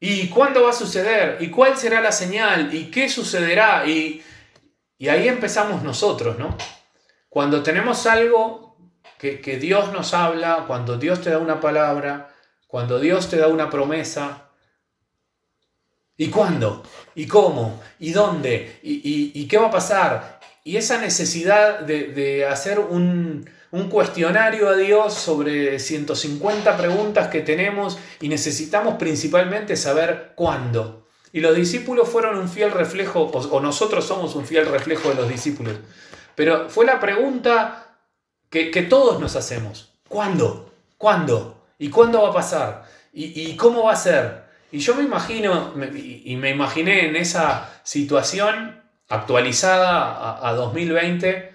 ¿y 0.00 0.28
cuándo 0.28 0.64
va 0.64 0.70
a 0.70 0.74
suceder? 0.74 1.38
¿Y 1.40 1.50
cuál 1.50 1.78
será 1.78 2.00
la 2.00 2.10
señal? 2.10 2.74
¿Y 2.74 2.90
qué 2.90 3.08
sucederá? 3.08 3.86
Y, 3.86 4.22
y 4.98 5.08
ahí 5.08 5.28
empezamos 5.28 5.84
nosotros, 5.84 6.38
¿no? 6.38 6.56
Cuando 7.28 7.62
tenemos 7.62 8.06
algo 8.06 8.61
que, 9.22 9.56
Dios 9.58 9.92
nos 9.92 10.14
habla, 10.14 10.64
cuando 10.66 10.96
Dios 10.96 11.20
te 11.20 11.30
da 11.30 11.38
una 11.38 11.60
palabra, 11.60 12.34
cuando 12.66 12.98
Dios 12.98 13.28
te 13.28 13.36
da 13.36 13.48
una 13.48 13.70
promesa, 13.70 14.48
¿Y 16.14 16.28
cuándo? 16.28 16.84
¿Y 17.16 17.26
cómo? 17.26 17.82
¿Y 17.98 18.12
dónde? 18.12 18.78
¿Y, 18.82 19.48
qué 19.48 19.56
va 19.58 19.68
a 19.68 19.70
pasar? 19.70 20.40
Y 20.62 20.76
esa 20.76 20.98
necesidad 21.00 21.80
de, 21.80 22.46
hacer 22.46 22.78
un, 22.78 23.48
cuestionario 23.90 24.68
a 24.68 24.76
Dios 24.76 25.14
sobre 25.14 25.78
150 25.80 26.76
preguntas 26.76 27.28
que 27.28 27.40
tenemos 27.40 27.98
y 28.20 28.28
necesitamos 28.28 28.96
principalmente 28.98 29.74
saber 29.74 30.32
cuándo. 30.36 31.08
Y 31.32 31.40
los 31.40 31.56
discípulos 31.56 32.08
fueron 32.08 32.38
un 32.38 32.48
fiel 32.48 32.70
reflejo, 32.70 33.22
o, 33.22 33.60
nosotros 33.60 34.06
somos 34.06 34.36
un 34.36 34.46
fiel 34.46 34.66
reflejo 34.66 35.08
de 35.08 35.14
los 35.14 35.28
discípulos. 35.28 35.74
Pero 36.36 36.68
fue 36.68 36.84
la 36.84 37.00
pregunta 37.00 37.91
que, 38.52 38.82
todos 38.82 39.18
nos 39.18 39.34
hacemos. 39.34 39.90
¿Cuándo? 40.08 40.70
¿Cuándo? 40.98 41.64
¿Y 41.78 41.88
cuándo 41.88 42.22
va 42.22 42.28
a 42.28 42.34
pasar? 42.34 42.84
¿Y, 43.14 43.56
cómo 43.56 43.84
va 43.84 43.92
a 43.92 43.96
ser? 43.96 44.42
Y 44.70 44.78
yo 44.78 44.94
me 44.94 45.02
imagino, 45.02 45.72
y 45.94 46.36
me 46.36 46.50
imaginé 46.50 47.08
en 47.08 47.16
esa 47.16 47.80
situación 47.82 48.80
actualizada 49.08 50.46
a, 50.46 50.52
2020, 50.52 51.50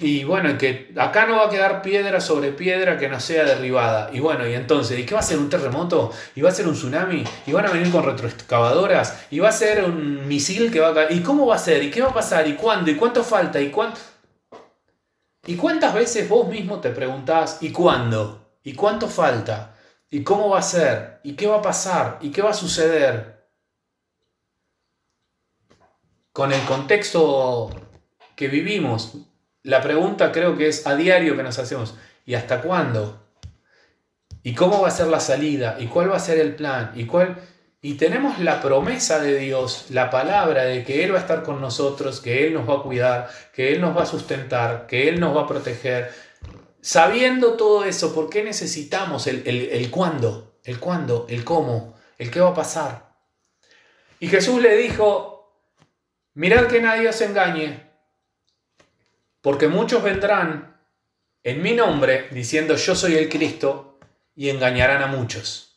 y 0.00 0.24
bueno, 0.24 0.56
que 0.58 0.92
acá 0.96 1.26
no 1.26 1.36
va 1.36 1.46
a 1.46 1.50
quedar 1.50 1.82
piedra 1.82 2.20
sobre 2.20 2.52
piedra 2.52 2.98
que 2.98 3.08
no 3.08 3.20
sea 3.20 3.44
derribada. 3.44 4.10
Y 4.12 4.20
bueno, 4.20 4.46
y 4.46 4.54
entonces, 4.54 4.98
¿y 4.98 5.04
qué 5.04 5.14
va 5.14 5.20
a 5.20 5.24
ser 5.24 5.38
un 5.38 5.48
terremoto? 5.48 6.12
¿Y 6.34 6.40
va 6.40 6.48
a 6.48 6.52
ser 6.52 6.66
un 6.66 6.74
tsunami? 6.74 7.24
¿Y 7.46 7.52
van 7.52 7.66
a 7.66 7.70
venir 7.70 7.90
con 7.90 8.04
retroexcavadoras? 8.04 9.26
¿Y 9.30 9.38
va 9.38 9.50
a 9.50 9.52
ser 9.52 9.84
un 9.84 10.26
misil 10.26 10.72
que 10.72 10.80
va 10.80 10.88
a 10.88 10.94
caer? 10.94 11.12
¿Y 11.12 11.20
cómo 11.20 11.46
va 11.46 11.56
a 11.56 11.58
ser? 11.58 11.82
¿Y 11.82 11.90
qué 11.90 12.00
va 12.00 12.08
a 12.08 12.14
pasar? 12.14 12.48
¿Y 12.48 12.54
cuándo? 12.54 12.90
¿Y 12.90 12.96
cuánto 12.96 13.22
falta? 13.22 13.60
¿Y 13.60 13.70
cuánto? 13.70 13.98
¿Y 15.44 15.56
cuántas 15.56 15.92
veces 15.92 16.28
vos 16.28 16.48
mismo 16.48 16.80
te 16.80 16.90
preguntás 16.90 17.58
¿y 17.62 17.72
cuándo? 17.72 18.58
¿Y 18.62 18.74
cuánto 18.74 19.08
falta? 19.08 19.74
¿Y 20.08 20.22
cómo 20.22 20.50
va 20.50 20.58
a 20.58 20.62
ser? 20.62 21.20
¿Y 21.24 21.34
qué 21.34 21.46
va 21.46 21.56
a 21.56 21.62
pasar? 21.62 22.18
¿Y 22.20 22.30
qué 22.30 22.42
va 22.42 22.50
a 22.50 22.54
suceder? 22.54 23.48
Con 26.32 26.52
el 26.52 26.62
contexto 26.64 27.70
que 28.36 28.48
vivimos, 28.48 29.16
la 29.62 29.82
pregunta 29.82 30.32
creo 30.32 30.56
que 30.56 30.68
es 30.68 30.86
a 30.86 30.94
diario 30.94 31.36
que 31.36 31.42
nos 31.42 31.58
hacemos, 31.58 31.96
¿y 32.24 32.34
hasta 32.34 32.62
cuándo? 32.62 33.22
¿Y 34.42 34.54
cómo 34.54 34.80
va 34.80 34.88
a 34.88 34.92
ser 34.92 35.08
la 35.08 35.20
salida? 35.20 35.76
¿Y 35.78 35.86
cuál 35.86 36.10
va 36.10 36.16
a 36.16 36.20
ser 36.20 36.38
el 36.38 36.54
plan? 36.54 36.92
¿Y 36.94 37.06
cuál 37.06 37.36
y 37.84 37.94
tenemos 37.94 38.38
la 38.38 38.62
promesa 38.62 39.18
de 39.18 39.38
Dios, 39.38 39.86
la 39.90 40.08
palabra 40.08 40.62
de 40.62 40.84
que 40.84 41.02
Él 41.02 41.12
va 41.12 41.18
a 41.18 41.22
estar 41.22 41.42
con 41.42 41.60
nosotros, 41.60 42.20
que 42.20 42.46
Él 42.46 42.54
nos 42.54 42.68
va 42.68 42.74
a 42.74 42.82
cuidar, 42.82 43.28
que 43.52 43.72
Él 43.72 43.80
nos 43.80 43.96
va 43.96 44.04
a 44.04 44.06
sustentar, 44.06 44.86
que 44.86 45.08
Él 45.08 45.18
nos 45.18 45.36
va 45.36 45.42
a 45.42 45.46
proteger. 45.48 46.12
sabiendo 46.80 47.54
todo 47.54 47.84
eso, 47.84 48.14
¿por 48.14 48.30
qué 48.30 48.44
necesitamos 48.44 49.26
el, 49.26 49.46
el 49.46 49.90
cuándo? 49.90 50.60
El 50.62 50.78
cuándo, 50.78 51.26
el 51.28 51.42
cómo, 51.42 51.98
el 52.18 52.30
qué 52.30 52.38
va 52.38 52.50
a 52.50 52.54
pasar. 52.54 53.16
Y 54.20 54.28
Jesús 54.28 54.62
le 54.62 54.76
dijo, 54.76 55.60
mirad 56.34 56.68
que 56.68 56.80
nadie 56.80 57.08
os 57.08 57.20
engañe, 57.20 57.90
porque 59.40 59.66
muchos 59.66 60.04
vendrán 60.04 60.80
en 61.42 61.60
mi 61.60 61.72
nombre 61.72 62.28
diciendo 62.30 62.76
yo 62.76 62.94
soy 62.94 63.16
el 63.16 63.28
Cristo 63.28 63.98
y 64.36 64.50
engañarán 64.50 65.02
a 65.02 65.08
muchos. 65.08 65.71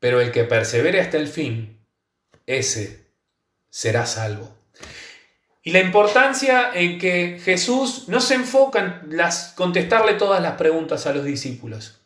Pero 0.00 0.20
el 0.20 0.32
que 0.32 0.44
persevere 0.44 1.00
hasta 1.00 1.16
el 1.16 1.28
fin, 1.28 1.84
ese 2.46 3.08
será 3.70 4.06
salvo. 4.06 4.56
Y 5.62 5.70
la 5.70 5.80
importancia 5.80 6.70
en 6.72 6.98
que 6.98 7.40
Jesús 7.44 8.04
no 8.08 8.20
se 8.20 8.34
enfoca 8.34 8.78
en 8.78 9.16
las, 9.16 9.52
contestarle 9.54 10.14
todas 10.14 10.40
las 10.40 10.54
preguntas 10.54 11.06
a 11.06 11.12
los 11.12 11.24
discípulos. 11.24 12.00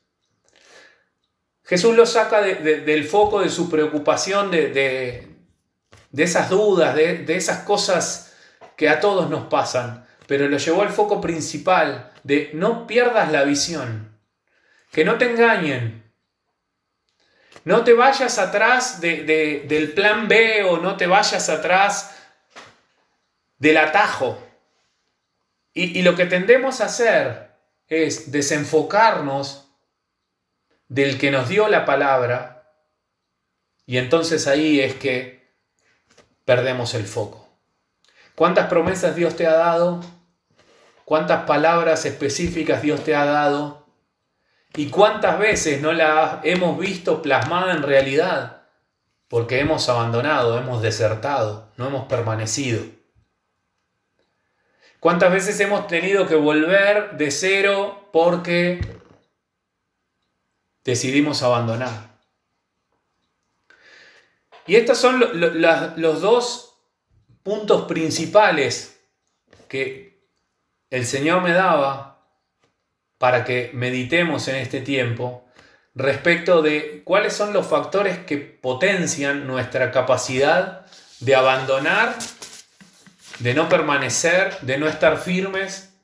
Jesús 1.64 1.94
lo 1.94 2.04
saca 2.06 2.42
del 2.42 3.04
foco 3.04 3.40
de 3.40 3.48
su 3.48 3.70
preocupación, 3.70 4.50
de, 4.50 5.28
esas 6.16 6.50
dudas, 6.50 6.94
de, 6.94 7.24
esas 7.28 7.60
cosas 7.60 8.34
que 8.76 8.88
a 8.88 9.00
todos 9.00 9.30
nos 9.30 9.46
pasan, 9.46 10.06
pero 10.26 10.48
lo 10.48 10.58
llevó 10.58 10.82
al 10.82 10.90
foco 10.90 11.20
principal 11.20 12.12
de 12.24 12.50
no 12.52 12.86
pierdas 12.86 13.30
la 13.30 13.44
visión, 13.44 14.18
que 14.90 15.04
no 15.04 15.18
te 15.18 15.30
engañen, 15.30 16.01
no 17.64 17.84
te 17.84 17.92
vayas 17.92 18.38
atrás 18.38 19.00
del 19.00 19.92
plan 19.94 20.28
B 20.28 20.64
o 20.64 20.78
no 20.78 20.96
te 20.96 21.06
vayas 21.06 21.48
atrás 21.48 22.16
del 23.58 23.76
atajo. 23.76 24.38
Y, 25.74 26.02
lo 26.02 26.16
que 26.16 26.26
tendemos 26.26 26.80
a 26.80 26.86
hacer 26.86 27.52
es 27.86 28.30
desenfocarnos 28.30 29.68
del 30.88 31.18
que 31.18 31.30
nos 31.30 31.48
dio 31.48 31.68
la 31.68 31.86
palabra 31.86 32.52
y 33.86 33.96
entonces 33.96 34.46
ahí 34.46 34.80
es 34.80 34.94
que 34.94 35.50
perdemos 36.44 36.94
el 36.94 37.06
foco. 37.06 37.48
¿Cuántas 38.34 38.66
promesas 38.68 39.16
Dios 39.16 39.36
te 39.36 39.46
ha 39.46 39.54
dado? 39.54 40.00
¿Cuántas 41.04 41.44
palabras 41.44 42.04
específicas 42.04 42.82
Dios 42.82 43.04
te 43.04 43.14
ha 43.14 43.24
dado? 43.24 43.81
¿Y 44.74 44.88
cuántas 44.88 45.38
veces 45.38 45.82
no 45.82 45.92
la 45.92 46.40
hemos 46.44 46.78
visto 46.78 47.20
plasmada 47.20 47.72
en 47.72 47.82
realidad? 47.82 48.62
Porque 49.28 49.60
hemos 49.60 49.88
abandonado, 49.88 50.58
hemos 50.58 50.80
desertado, 50.80 51.72
no 51.76 51.88
hemos 51.88 52.06
permanecido. 52.06 52.82
¿Cuántas 54.98 55.32
veces 55.32 55.58
hemos 55.60 55.88
tenido 55.88 56.26
que 56.26 56.36
volver 56.36 57.16
de 57.16 57.30
cero 57.30 58.08
porque 58.12 58.80
decidimos 60.84 61.42
abandonar? 61.42 62.12
Y 64.66 64.76
estos 64.76 64.98
son 64.98 65.20
los 65.96 66.20
dos 66.20 66.78
puntos 67.42 67.82
principales 67.86 69.00
que 69.68 70.24
el 70.88 71.04
Señor 71.04 71.42
me 71.42 71.52
daba 71.52 72.11
para 73.22 73.44
que 73.44 73.70
meditemos 73.72 74.48
en 74.48 74.56
este 74.56 74.80
tiempo 74.80 75.46
respecto 75.94 76.60
de 76.60 77.02
cuáles 77.04 77.32
son 77.32 77.52
los 77.52 77.68
factores 77.68 78.18
que 78.18 78.36
potencian 78.36 79.46
nuestra 79.46 79.92
capacidad 79.92 80.86
de 81.20 81.36
abandonar 81.36 82.16
de 83.38 83.54
no 83.54 83.68
permanecer, 83.68 84.58
de 84.62 84.76
no 84.76 84.88
estar 84.88 85.18
firmes, 85.18 85.94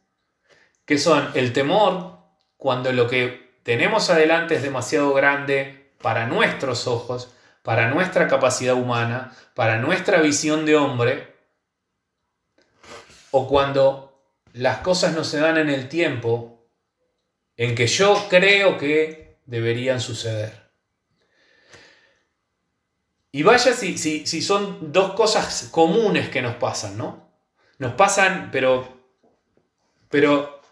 que 0.84 0.96
son 0.96 1.28
el 1.34 1.52
temor 1.52 2.18
cuando 2.56 2.92
lo 2.92 3.08
que 3.08 3.58
tenemos 3.64 4.10
adelante 4.10 4.54
es 4.54 4.62
demasiado 4.62 5.12
grande 5.12 5.90
para 6.00 6.28
nuestros 6.28 6.86
ojos, 6.86 7.34
para 7.64 7.90
nuestra 7.90 8.28
capacidad 8.28 8.74
humana, 8.74 9.32
para 9.54 9.78
nuestra 9.78 10.20
visión 10.20 10.64
de 10.64 10.76
hombre, 10.76 11.34
o 13.32 13.48
cuando 13.48 14.22
las 14.52 14.78
cosas 14.78 15.14
no 15.14 15.24
se 15.24 15.40
dan 15.40 15.56
en 15.56 15.68
el 15.68 15.88
tiempo 15.88 16.57
en 17.58 17.74
que 17.74 17.88
yo 17.88 18.26
creo 18.30 18.78
que 18.78 19.36
deberían 19.44 20.00
suceder. 20.00 20.70
Y 23.32 23.42
vaya 23.42 23.74
si, 23.74 23.98
si, 23.98 24.42
son 24.42 24.92
dos 24.92 25.12
cosas 25.12 25.68
comunes 25.70 26.30
que 26.30 26.40
nos 26.40 26.54
pasan, 26.54 26.96
¿no? 26.96 27.28
Nos 27.78 27.92
pasan, 27.94 28.50
pero, 28.50 28.88
pero 30.08 30.62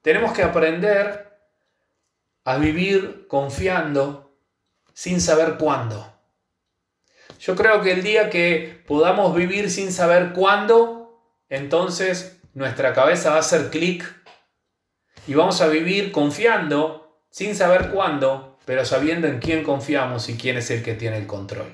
tenemos 0.00 0.32
que 0.32 0.42
aprender 0.42 1.38
a 2.44 2.56
vivir 2.56 3.26
confiando 3.26 4.38
sin 4.94 5.20
saber 5.20 5.58
cuándo. 5.58 6.14
Yo 7.40 7.56
creo 7.56 7.82
que 7.82 7.92
el 7.92 8.02
día 8.02 8.30
que 8.30 8.82
podamos 8.86 9.34
vivir 9.34 9.70
sin 9.70 9.92
saber 9.92 10.32
cuándo, 10.32 11.20
entonces 11.48 12.40
nuestra 12.54 12.94
cabeza 12.94 13.30
va 13.30 13.36
a 13.36 13.40
hacer 13.40 13.70
clic 13.70 14.15
y 15.26 15.34
vamos 15.34 15.60
a 15.60 15.68
vivir 15.68 16.12
confiando 16.12 17.20
sin 17.30 17.54
saber 17.54 17.90
cuándo 17.90 18.56
pero 18.66 18.84
sabiendo 18.84 19.28
en 19.28 19.38
quién 19.38 19.62
confiamos 19.62 20.28
y 20.28 20.36
quién 20.36 20.58
es 20.58 20.70
el 20.70 20.82
que 20.82 20.94
tiene 20.94 21.16
el 21.16 21.26
control. 21.26 21.72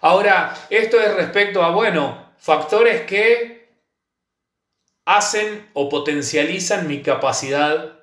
Ahora, 0.00 0.54
esto 0.70 1.00
es 1.00 1.12
respecto 1.14 1.64
a, 1.64 1.72
bueno, 1.72 2.32
factores 2.38 3.02
que 3.02 3.76
hacen 5.04 5.68
o 5.74 5.88
potencializan 5.88 6.86
mi 6.86 7.02
capacidad 7.02 7.98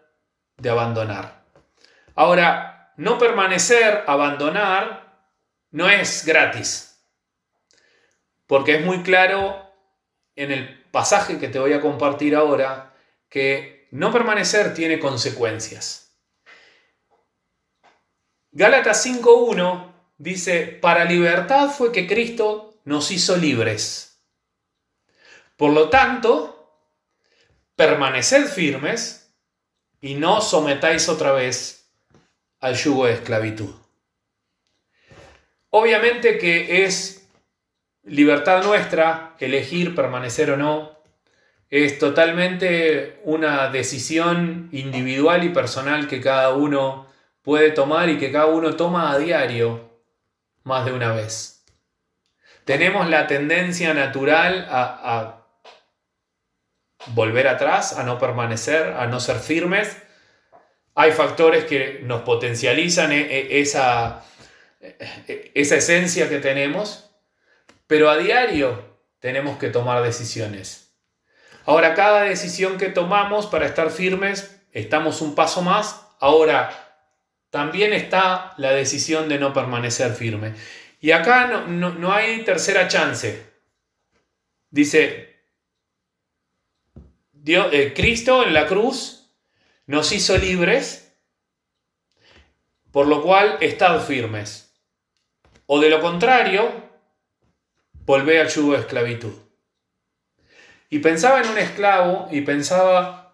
de 0.57 0.69
abandonar. 0.69 1.45
Ahora, 2.13 2.93
no 2.97 3.17
permanecer, 3.17 4.03
abandonar, 4.05 5.29
no 5.71 5.89
es 5.89 6.25
gratis. 6.25 7.01
Porque 8.47 8.75
es 8.75 8.85
muy 8.85 9.01
claro 9.01 9.65
en 10.35 10.51
el 10.51 10.83
pasaje 10.91 11.39
que 11.39 11.47
te 11.47 11.59
voy 11.59 11.71
a 11.71 11.79
compartir 11.79 12.35
ahora 12.35 12.94
que 13.35 13.89
no 13.91 14.13
permanecer 14.13 14.73
tiene 14.73 14.97
consecuencias. 14.97 16.17
Gálatas 18.53 19.05
5.1 19.05 19.93
dice, 20.17 20.67
para 20.67 21.03
libertad 21.03 21.69
fue 21.69 21.91
que 21.91 22.07
Cristo 22.07 22.79
nos 22.85 23.11
hizo 23.11 23.35
libres. 23.35 24.23
Por 25.57 25.73
lo 25.73 25.89
tanto, 25.89 26.79
permaneced 27.75 28.47
firmes 28.47 29.29
y 29.99 30.15
no 30.15 30.39
sometáis 30.39 31.09
otra 31.09 31.33
vez 31.33 31.91
al 32.61 32.75
yugo 32.75 33.05
de 33.05 33.15
esclavitud. 33.15 33.75
Obviamente 35.71 36.37
que 36.37 36.85
es 36.85 37.27
libertad 38.03 38.63
nuestra 38.63 39.35
elegir 39.41 39.93
permanecer 39.93 40.51
o 40.51 40.55
no. 40.55 40.94
Es 41.69 41.99
totalmente 41.99 43.19
una 43.23 43.69
decisión 43.69 44.69
individual 44.71 45.43
y 45.43 45.49
personal 45.49 46.07
que 46.07 46.21
cada 46.21 46.53
uno 46.53 47.07
puede 47.41 47.71
tomar 47.71 48.09
y 48.09 48.17
que 48.17 48.31
cada 48.31 48.47
uno 48.47 48.75
toma 48.75 49.11
a 49.11 49.17
diario 49.17 49.89
más 50.63 50.85
de 50.85 50.93
una 50.93 51.13
vez. 51.13 51.63
Tenemos 52.65 53.07
la 53.09 53.27
tendencia 53.27 53.93
natural 53.93 54.67
a, 54.69 55.43
volver 57.13 57.47
atrás, 57.47 57.93
a 57.93 58.03
no 58.03 58.17
permanecer, 58.17 58.93
a 58.93 59.05
no 59.05 59.19
ser 59.19 59.37
firmes. 59.37 59.95
Hay 60.95 61.11
factores 61.11 61.65
que 61.65 61.99
nos 62.01 62.23
potencializan 62.23 63.11
e, 63.11 63.21
e, 63.21 63.61
esa, 63.61 64.25
e, 64.81 65.51
esa 65.53 65.75
esencia 65.75 66.27
que 66.27 66.39
tenemos, 66.39 67.11
pero 67.85 68.09
a 68.09 68.17
diario 68.17 68.97
tenemos 69.19 69.59
que 69.59 69.69
tomar 69.69 70.01
decisiones. 70.01 70.84
Ahora, 71.65 71.95
cada 71.95 72.21
decisión 72.21 72.77
que 72.77 72.89
tomamos 72.89 73.47
para 73.47 73.65
estar 73.65 73.89
firmes, 73.89 74.61
estamos 74.71 75.21
un 75.21 75.33
paso 75.33 75.61
más. 75.61 76.05
Ahora, 76.19 76.85
también 77.49 77.93
está 77.93 78.53
la 78.57 78.71
decisión 78.71 79.29
de 79.29 79.39
no 79.39 79.53
permanecer 79.53 80.13
firme. 80.13 80.53
Y 81.01 81.11
acá 81.11 81.47
no, 81.67 82.11
hay 82.13 82.43
tercera 82.43 82.87
chance. 82.87 83.45
Dice, 84.69 85.39
Dios, 87.31 87.67
eh, 87.71 87.93
Cristo 87.95 88.43
en 88.43 88.53
la 88.53 88.67
cruz 88.67 89.31
nos 89.85 90.11
hizo 90.11 90.37
libres, 90.37 91.15
por 92.91 93.07
lo 93.07 93.23
cual 93.23 93.57
estad 93.61 94.01
firmes. 94.01 94.73
O 95.65 95.79
de 95.79 95.89
lo 95.89 96.01
contrario, 96.01 96.71
volvé 98.05 98.39
al 98.39 98.49
yugo 98.49 98.73
de 98.73 98.79
esclavitud. 98.79 99.44
Y 100.89 100.99
pensaba 100.99 101.41
en 101.41 101.49
un 101.49 101.57
esclavo 101.57 102.27
y 102.31 102.41
pensaba 102.41 103.33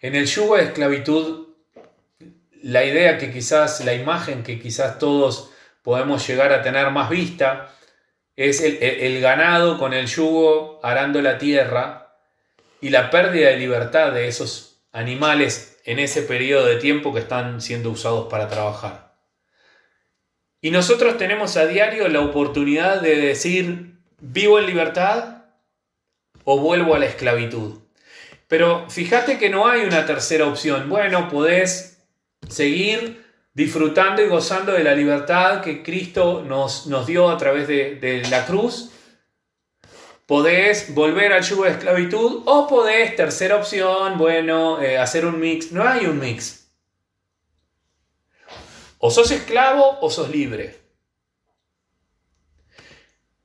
en 0.00 0.14
el 0.14 0.26
yugo 0.26 0.56
de 0.56 0.64
esclavitud 0.64 1.48
la 2.62 2.84
idea 2.84 3.18
que 3.18 3.32
quizás, 3.32 3.84
la 3.84 3.94
imagen 3.94 4.42
que 4.42 4.58
quizás 4.58 4.98
todos 4.98 5.50
podemos 5.82 6.26
llegar 6.26 6.52
a 6.52 6.62
tener 6.62 6.90
más 6.90 7.08
vista, 7.08 7.70
es 8.36 8.60
el, 8.60 9.20
ganado 9.20 9.78
con 9.78 9.92
el 9.92 10.06
yugo 10.06 10.78
arando 10.82 11.20
la 11.22 11.38
tierra 11.38 12.14
y 12.80 12.90
la 12.90 13.10
pérdida 13.10 13.48
de 13.48 13.56
libertad 13.56 14.12
de 14.12 14.28
esos 14.28 14.80
animales 14.92 15.80
en 15.84 15.98
ese 15.98 16.22
periodo 16.22 16.66
de 16.66 16.76
tiempo 16.76 17.12
que 17.12 17.20
están 17.20 17.60
siendo 17.60 17.90
usados 17.90 18.28
para 18.28 18.48
trabajar. 18.48 19.16
Y 20.60 20.70
nosotros 20.70 21.18
tenemos 21.18 21.56
a 21.56 21.66
diario 21.66 22.08
la 22.08 22.20
oportunidad 22.20 23.00
de 23.00 23.16
decir, 23.16 23.98
vivo 24.20 24.58
en 24.58 24.66
libertad 24.66 25.37
o 26.50 26.58
vuelvo 26.58 26.94
a 26.94 26.98
la 26.98 27.04
esclavitud. 27.04 27.74
Pero 28.46 28.88
fíjate 28.88 29.36
que 29.36 29.50
no 29.50 29.68
hay 29.68 29.82
una 29.82 30.06
tercera 30.06 30.46
opción. 30.46 30.88
Bueno, 30.88 31.28
podés 31.28 31.98
seguir 32.48 33.22
disfrutando 33.52 34.22
y 34.22 34.28
gozando 34.28 34.72
de 34.72 34.82
la 34.82 34.94
libertad 34.94 35.60
que 35.60 35.82
Cristo 35.82 36.42
nos, 36.42 36.86
nos 36.86 37.06
dio 37.06 37.28
a 37.28 37.36
través 37.36 37.68
de, 37.68 38.22
la 38.30 38.46
cruz. 38.46 38.92
Podés 40.24 40.94
volver 40.94 41.34
al 41.34 41.42
yugo 41.42 41.64
de 41.64 41.72
esclavitud 41.72 42.44
o 42.46 42.66
podés, 42.66 43.14
tercera 43.14 43.56
opción, 43.56 44.16
bueno, 44.16 44.80
eh, 44.80 44.96
hacer 44.96 45.26
un 45.26 45.38
mix. 45.38 45.70
No 45.70 45.86
hay 45.86 46.06
un 46.06 46.18
mix. 46.18 46.70
O 48.96 49.10
sos 49.10 49.30
esclavo 49.32 49.98
o 50.00 50.08
sos 50.08 50.30
libre. 50.30 50.78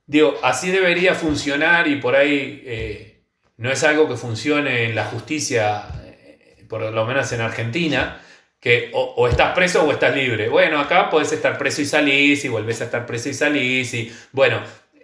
Digo, 0.06 0.38
así 0.42 0.70
debería 0.70 1.14
funcionar 1.14 1.88
y 1.88 1.96
por 1.96 2.14
ahí 2.14 2.62
eh, 2.66 3.24
no 3.56 3.70
es 3.70 3.82
algo 3.84 4.08
que 4.08 4.16
funcione 4.16 4.84
en 4.84 4.94
la 4.94 5.06
justicia, 5.06 5.84
eh, 6.04 6.64
por 6.68 6.82
lo 6.82 7.06
menos 7.06 7.32
en 7.32 7.40
Argentina, 7.40 8.20
que 8.60 8.90
o, 8.94 9.28
estás 9.28 9.54
preso 9.54 9.84
o 9.84 9.92
estás 9.92 10.14
libre. 10.14 10.48
Bueno, 10.48 10.78
acá 10.80 11.10
podés 11.10 11.32
estar 11.32 11.56
preso 11.56 11.82
y 11.82 11.86
salís 11.86 12.44
y 12.44 12.48
volvés 12.48 12.80
a 12.80 12.84
estar 12.84 13.06
preso 13.06 13.28
y 13.28 13.34
salís 13.34 13.94
y 13.94 14.12
bueno, 14.32 14.62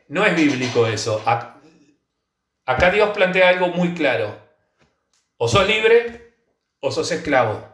no 0.09 0.25
es 0.27 0.35
bíblico 0.35 0.87
eso. 0.87 1.23
Acá 2.67 2.91
Dios 2.91 3.11
plantea 3.11 3.49
algo 3.49 3.69
muy 3.69 3.95
claro. 3.95 4.39
O 5.37 5.49
sos 5.49 5.67
libre 5.67 6.35
o 6.81 6.91
sos 6.91 7.11
esclavo. 7.11 7.67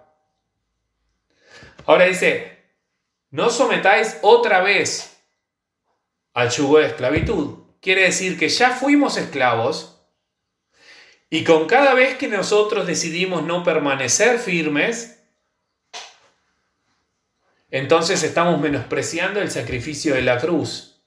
Ahora 1.87 2.05
dice, 2.07 2.57
no 3.31 3.51
sometáis 3.51 4.19
otra 4.23 4.61
vez 4.61 5.16
al 6.37 6.51
yugo 6.51 6.79
de 6.79 6.89
esclavitud. 6.89 7.61
Quiere 7.81 8.03
decir 8.03 8.39
que 8.39 8.51
ya 8.51 8.71
fuimos 8.71 9.17
esclavos 9.17 10.03
y 11.31 11.45
con 11.45 11.67
cada 11.67 11.95
vez 11.95 12.19
que 12.19 12.29
nosotros 12.29 12.87
decidimos 12.87 13.43
no 13.43 13.65
permanecer 13.65 14.39
firmes, 14.39 15.25
entonces 17.71 18.23
estamos 18.23 18.61
menospreciando 18.61 19.41
el 19.41 19.51
sacrificio 19.51 20.15
de 20.15 20.21
la 20.21 20.39
cruz 20.39 21.03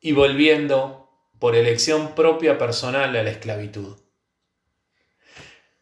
y 0.00 0.12
volviendo 0.12 1.10
por 1.40 1.56
elección 1.56 2.14
propia 2.14 2.58
personal 2.58 3.16
a 3.16 3.24
la 3.24 3.30
esclavitud. 3.30 3.98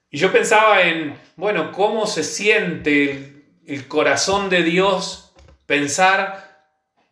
Y 0.09 0.17
yo 0.17 0.33
pensaba 0.33 0.81
en, 0.85 1.15
bueno, 1.37 1.73
cómo 1.73 2.07
se 2.07 2.25
siente 2.25 3.45
el 3.67 3.87
corazón 3.87 4.49
de 4.49 4.63
Dios 4.63 5.35
pensar 5.67 6.50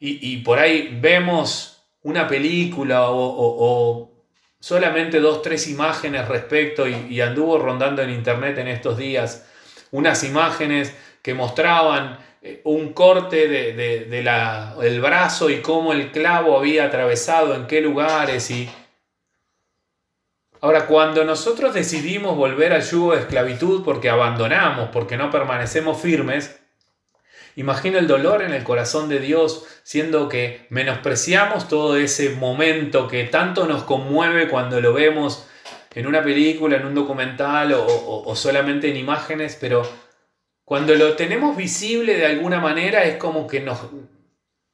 y, 0.00 0.36
por 0.38 0.58
ahí 0.58 0.96
vemos 1.00 1.84
una 2.02 2.28
película 2.28 3.10
o, 3.10 4.12
solamente 4.60 5.20
dos, 5.20 5.42
tres 5.42 5.68
imágenes 5.68 6.28
respecto 6.28 6.86
y, 6.86 7.20
anduvo 7.20 7.58
rondando 7.58 8.02
en 8.02 8.10
internet 8.10 8.58
en 8.58 8.68
estos 8.68 8.96
días 8.96 9.46
unas 9.90 10.22
imágenes 10.24 10.94
que 11.22 11.34
mostraban 11.34 12.18
eh, 12.42 12.60
un 12.64 12.92
corte 12.92 13.48
de, 13.48 14.04
del 14.04 15.00
brazo 15.00 15.50
y 15.50 15.60
cómo 15.60 15.92
el 15.92 16.12
clavo 16.12 16.56
había 16.56 16.84
atravesado 16.84 17.54
en 17.54 17.66
qué 17.66 17.80
lugares 17.80 18.50
y 18.50 18.68
Ahora, 20.60 20.86
cuando 20.86 21.24
nosotros 21.24 21.72
decidimos 21.72 22.36
volver 22.36 22.72
al 22.72 22.82
yugo 22.82 23.12
de 23.12 23.20
esclavitud 23.20 23.84
porque 23.84 24.10
abandonamos, 24.10 24.88
porque 24.88 25.16
no 25.16 25.30
permanecemos 25.30 26.00
firmes, 26.00 26.60
imagino 27.60 27.98
el 27.98 28.06
dolor 28.06 28.42
en 28.42 28.52
el 28.52 28.64
corazón 28.64 29.08
de 29.08 29.20
Dios, 29.20 29.66
siendo 29.82 30.28
que 30.28 30.66
menospreciamos 30.70 31.68
todo 31.68 31.96
ese 31.96 32.30
momento 32.30 33.06
que 33.06 33.24
tanto 33.24 33.66
nos 33.66 33.84
conmueve 33.84 34.48
cuando 34.48 34.80
lo 34.80 34.92
vemos 34.92 35.46
en 35.94 36.06
una 36.06 36.22
película, 36.22 36.76
en 36.76 36.86
un 36.86 36.94
documental 36.94 37.74
o, 37.74 38.34
solamente 38.34 38.90
en 38.90 38.96
imágenes, 38.96 39.56
pero 39.60 39.82
cuando 40.64 40.94
lo 40.94 41.14
tenemos 41.14 41.56
visible 41.56 42.16
de 42.16 42.26
alguna 42.26 42.60
manera 42.60 43.04
es 43.04 43.16
como 43.16 43.46
que 43.46 43.60
nos, 43.60 43.78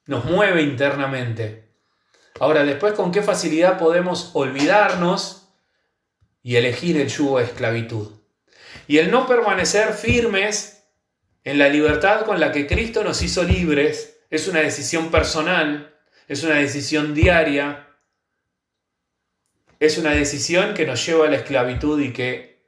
nos 0.07 0.25
mueve 0.25 0.63
internamente. 0.63 1.65
Ahora, 2.41 2.65
después, 2.65 2.95
¿con 2.95 3.13
qué 3.13 3.23
facilidad 3.23 3.79
podemos 3.79 4.31
olvidarnos? 4.35 5.45
y 6.45 6.57
elegir 6.57 6.99
el 6.99 7.09
yugo 7.09 7.39
de 7.39 7.47
esclavitud. 7.47 8.13
Y 8.87 8.99
el 8.99 9.11
no 9.11 9.27
permanecer 9.27 9.95
firmes 9.95 10.84
en 11.45 11.59
la 11.59 11.69
libertad 11.69 12.25
con 12.25 12.41
la 12.41 12.51
que 12.51 12.67
Cristo 12.67 13.05
nos 13.05 13.23
hizo 13.23 13.45
libres 13.45 14.19
es 14.31 14.49
una 14.49 14.61
decisión 14.61 15.11
personal, 15.11 15.95
es 16.27 16.43
una 16.43 16.55
decisión 16.55 17.15
diaria, 17.15 17.89
es 19.79 19.99
una 19.99 20.13
decisión 20.13 20.73
que 20.73 20.87
nos 20.87 21.05
lleva 21.05 21.27
a 21.27 21.31
la 21.31 21.37
esclavitud 21.37 22.01
y 22.01 22.13
que 22.13 22.65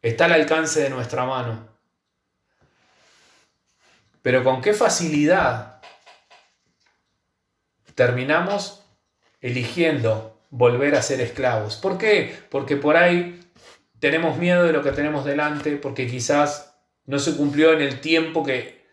está 0.00 0.24
al 0.24 0.32
alcance 0.32 0.80
de 0.80 0.90
nuestra 0.90 1.26
mano. 1.26 1.68
Pero 4.22 4.42
con 4.42 4.62
qué 4.62 4.72
facilidad 4.72 5.82
terminamos 7.94 8.82
eligiendo 9.40 10.40
volver 10.50 10.94
a 10.94 11.02
ser 11.02 11.20
esclavos. 11.20 11.76
¿Por 11.76 11.98
qué? 11.98 12.36
Porque 12.50 12.76
por 12.76 12.96
ahí 12.96 13.40
tenemos 14.00 14.38
miedo 14.38 14.64
de 14.64 14.72
lo 14.72 14.82
que 14.82 14.92
tenemos 14.92 15.24
delante, 15.24 15.76
porque 15.76 16.06
quizás 16.06 16.75
no 17.06 17.18
se 17.18 17.36
cumplió 17.36 17.72
en 17.72 17.80
el 17.80 18.00
tiempo 18.00 18.44
que 18.44 18.84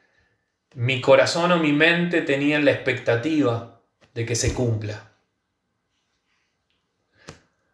mi 0.76 1.02
corazón 1.02 1.52
o 1.52 1.58
mi 1.58 1.72
mente 1.72 2.22
tenían 2.22 2.66
la 2.66 2.72
expectativa 2.72 3.82
de 4.14 4.26
que 4.26 4.36
se 4.36 4.54
cumpla. 4.54 5.12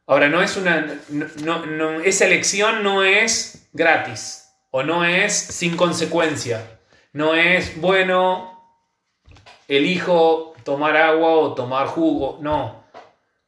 Ahora, 0.06 0.28
no 0.28 0.42
es 0.42 0.58
una. 0.58 1.00
esa 2.04 2.26
elección 2.26 2.82
no 2.84 3.04
es 3.04 3.70
gratis 3.74 4.50
o 4.72 4.82
no 4.82 5.06
es 5.06 5.34
sin 5.34 5.78
consecuencia. 5.78 6.80
No 7.14 7.36
es, 7.36 7.80
bueno, 7.80 8.60
elijo 9.68 10.56
tomar 10.64 10.98
agua 10.98 11.32
o 11.34 11.54
tomar 11.54 11.88
jugo. 11.88 12.40
No, 12.42 12.84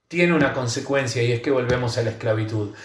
tiene 0.08 0.34
una 0.34 0.54
consecuencia 0.54 1.24
y 1.24 1.32
es 1.32 1.42
que 1.42 1.52
volvemos 1.52 1.98
a 1.98 2.04
la 2.04 2.12
esclavitud. 2.12 2.76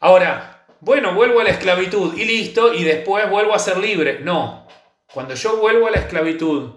Ahora, 0.00 0.57
bueno, 0.80 1.14
vuelvo 1.14 1.40
a 1.40 1.44
la 1.44 1.50
esclavitud 1.50 2.16
y 2.16 2.24
listo, 2.24 2.72
y 2.72 2.84
después 2.84 3.28
vuelvo 3.28 3.54
a 3.54 3.58
ser 3.58 3.78
libre. 3.78 4.20
No, 4.20 4.66
cuando 5.12 5.34
yo 5.34 5.56
vuelvo 5.58 5.86
a 5.86 5.90
la 5.90 5.98
esclavitud, 5.98 6.74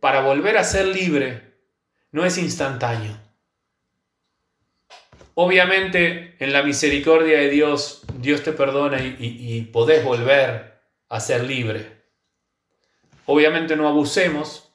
para 0.00 0.22
volver 0.22 0.56
a 0.58 0.64
ser 0.64 0.86
libre, 0.86 1.54
no 2.12 2.24
es 2.24 2.38
instantáneo. 2.38 3.18
Obviamente, 5.34 6.36
en 6.38 6.52
la 6.52 6.62
misericordia 6.62 7.38
de 7.38 7.50
Dios, 7.50 8.02
Dios 8.18 8.42
te 8.42 8.52
perdona 8.52 9.02
y, 9.02 9.62
podés 9.72 10.04
volver 10.04 10.80
a 11.08 11.20
ser 11.20 11.44
libre. 11.44 12.04
Obviamente 13.26 13.74
no 13.76 13.88
abusemos, 13.88 14.72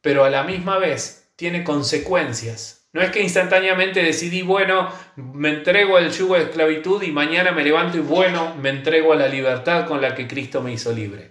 pero 0.00 0.24
a 0.24 0.30
la 0.30 0.44
misma 0.44 0.78
vez 0.78 1.32
tiene 1.36 1.64
consecuencias 1.64 2.79
no 2.92 3.02
es 3.02 3.10
que 3.10 3.22
instantáneamente 3.22 4.02
decidí, 4.02 4.42
bueno, 4.42 4.92
me 5.14 5.50
entrego 5.50 5.96
al 5.96 6.10
yugo 6.10 6.34
de 6.34 6.44
esclavitud 6.44 7.02
y 7.02 7.12
mañana 7.12 7.52
me 7.52 7.62
levanto 7.62 7.96
y 7.98 8.00
bueno, 8.00 8.54
me 8.56 8.70
entrego 8.70 9.12
a 9.12 9.16
la 9.16 9.28
libertad 9.28 9.86
con 9.86 10.00
la 10.00 10.14
que 10.14 10.26
Cristo 10.26 10.60
me 10.60 10.72
hizo 10.72 10.92
libre. 10.92 11.30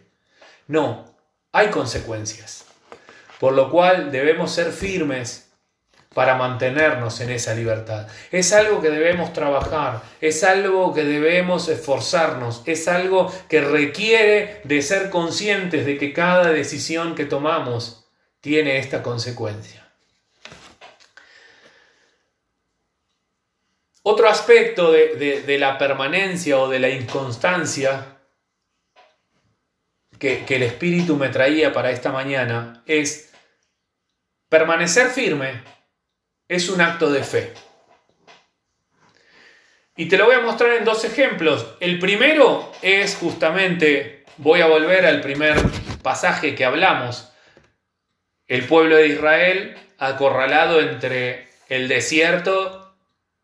No, 0.67 1.05
hay 1.51 1.67
consecuencias. 1.67 2.65
Por 3.39 3.53
lo 3.53 3.69
cual 3.69 4.11
debemos 4.11 4.51
ser 4.51 4.71
firmes 4.71 5.49
para 6.13 6.35
mantenernos 6.35 7.19
en 7.21 7.29
esa 7.29 7.53
libertad. 7.53 8.07
Es 8.31 8.53
algo 8.53 8.81
que 8.81 8.89
debemos 8.89 9.33
trabajar, 9.33 10.01
es 10.21 10.43
algo 10.43 10.93
que 10.93 11.03
debemos 11.03 11.67
esforzarnos, 11.69 12.63
es 12.65 12.87
algo 12.87 13.33
que 13.47 13.61
requiere 13.61 14.61
de 14.63 14.81
ser 14.81 15.09
conscientes 15.09 15.85
de 15.85 15.97
que 15.97 16.13
cada 16.13 16.51
decisión 16.51 17.15
que 17.15 17.25
tomamos 17.25 18.09
tiene 18.41 18.77
esta 18.77 19.03
consecuencia. 19.03 19.88
Otro 24.03 24.29
aspecto 24.29 24.91
de, 24.91 25.57
la 25.59 25.77
permanencia 25.77 26.57
o 26.57 26.69
de 26.69 26.79
la 26.79 26.89
inconstancia 26.89 28.17
que, 30.17 30.45
que 30.45 30.55
el 30.55 30.63
Espíritu 30.63 31.15
me 31.15 31.29
traía 31.29 31.73
para 31.73 31.91
esta 31.91 32.11
mañana 32.11 32.83
es 32.85 33.31
permanecer 34.49 35.09
firme 35.09 35.61
es 36.49 36.67
un 36.69 36.81
acto 36.81 37.11
de 37.11 37.23
fe. 37.23 37.53
Y 39.95 40.07
te 40.07 40.17
lo 40.17 40.25
voy 40.25 40.35
a 40.35 40.39
mostrar 40.39 40.71
en 40.73 40.85
dos 40.85 41.05
ejemplos. 41.05 41.75
El 41.79 41.99
primero 41.99 42.71
es 42.81 43.15
justamente, 43.15 44.23
voy 44.37 44.61
a 44.61 44.67
volver 44.67 45.05
al 45.05 45.21
primer 45.21 45.55
pasaje 46.01 46.55
que 46.55 46.65
hablamos, 46.65 47.31
el 48.47 48.65
pueblo 48.65 48.95
de 48.95 49.07
Israel 49.07 49.77
acorralado 49.99 50.79
entre 50.81 51.49
el 51.67 51.87
desierto 51.87 52.78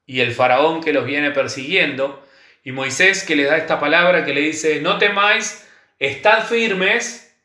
y 0.05 0.21
el 0.21 0.33
faraón 0.33 0.81
que 0.83 0.93
los 0.93 1.05
viene 1.05 1.31
persiguiendo, 1.31 2.23
y 2.63 2.71
Moisés 2.71 3.23
que 3.23 3.35
les 3.35 3.49
da 3.49 3.57
esta 3.57 3.79
palabra 3.79 4.25
que 4.25 4.33
le 4.33 4.41
dice, 4.41 4.81
no 4.81 4.97
temáis, 4.97 5.67
estad 5.99 6.45
firmes, 6.45 7.37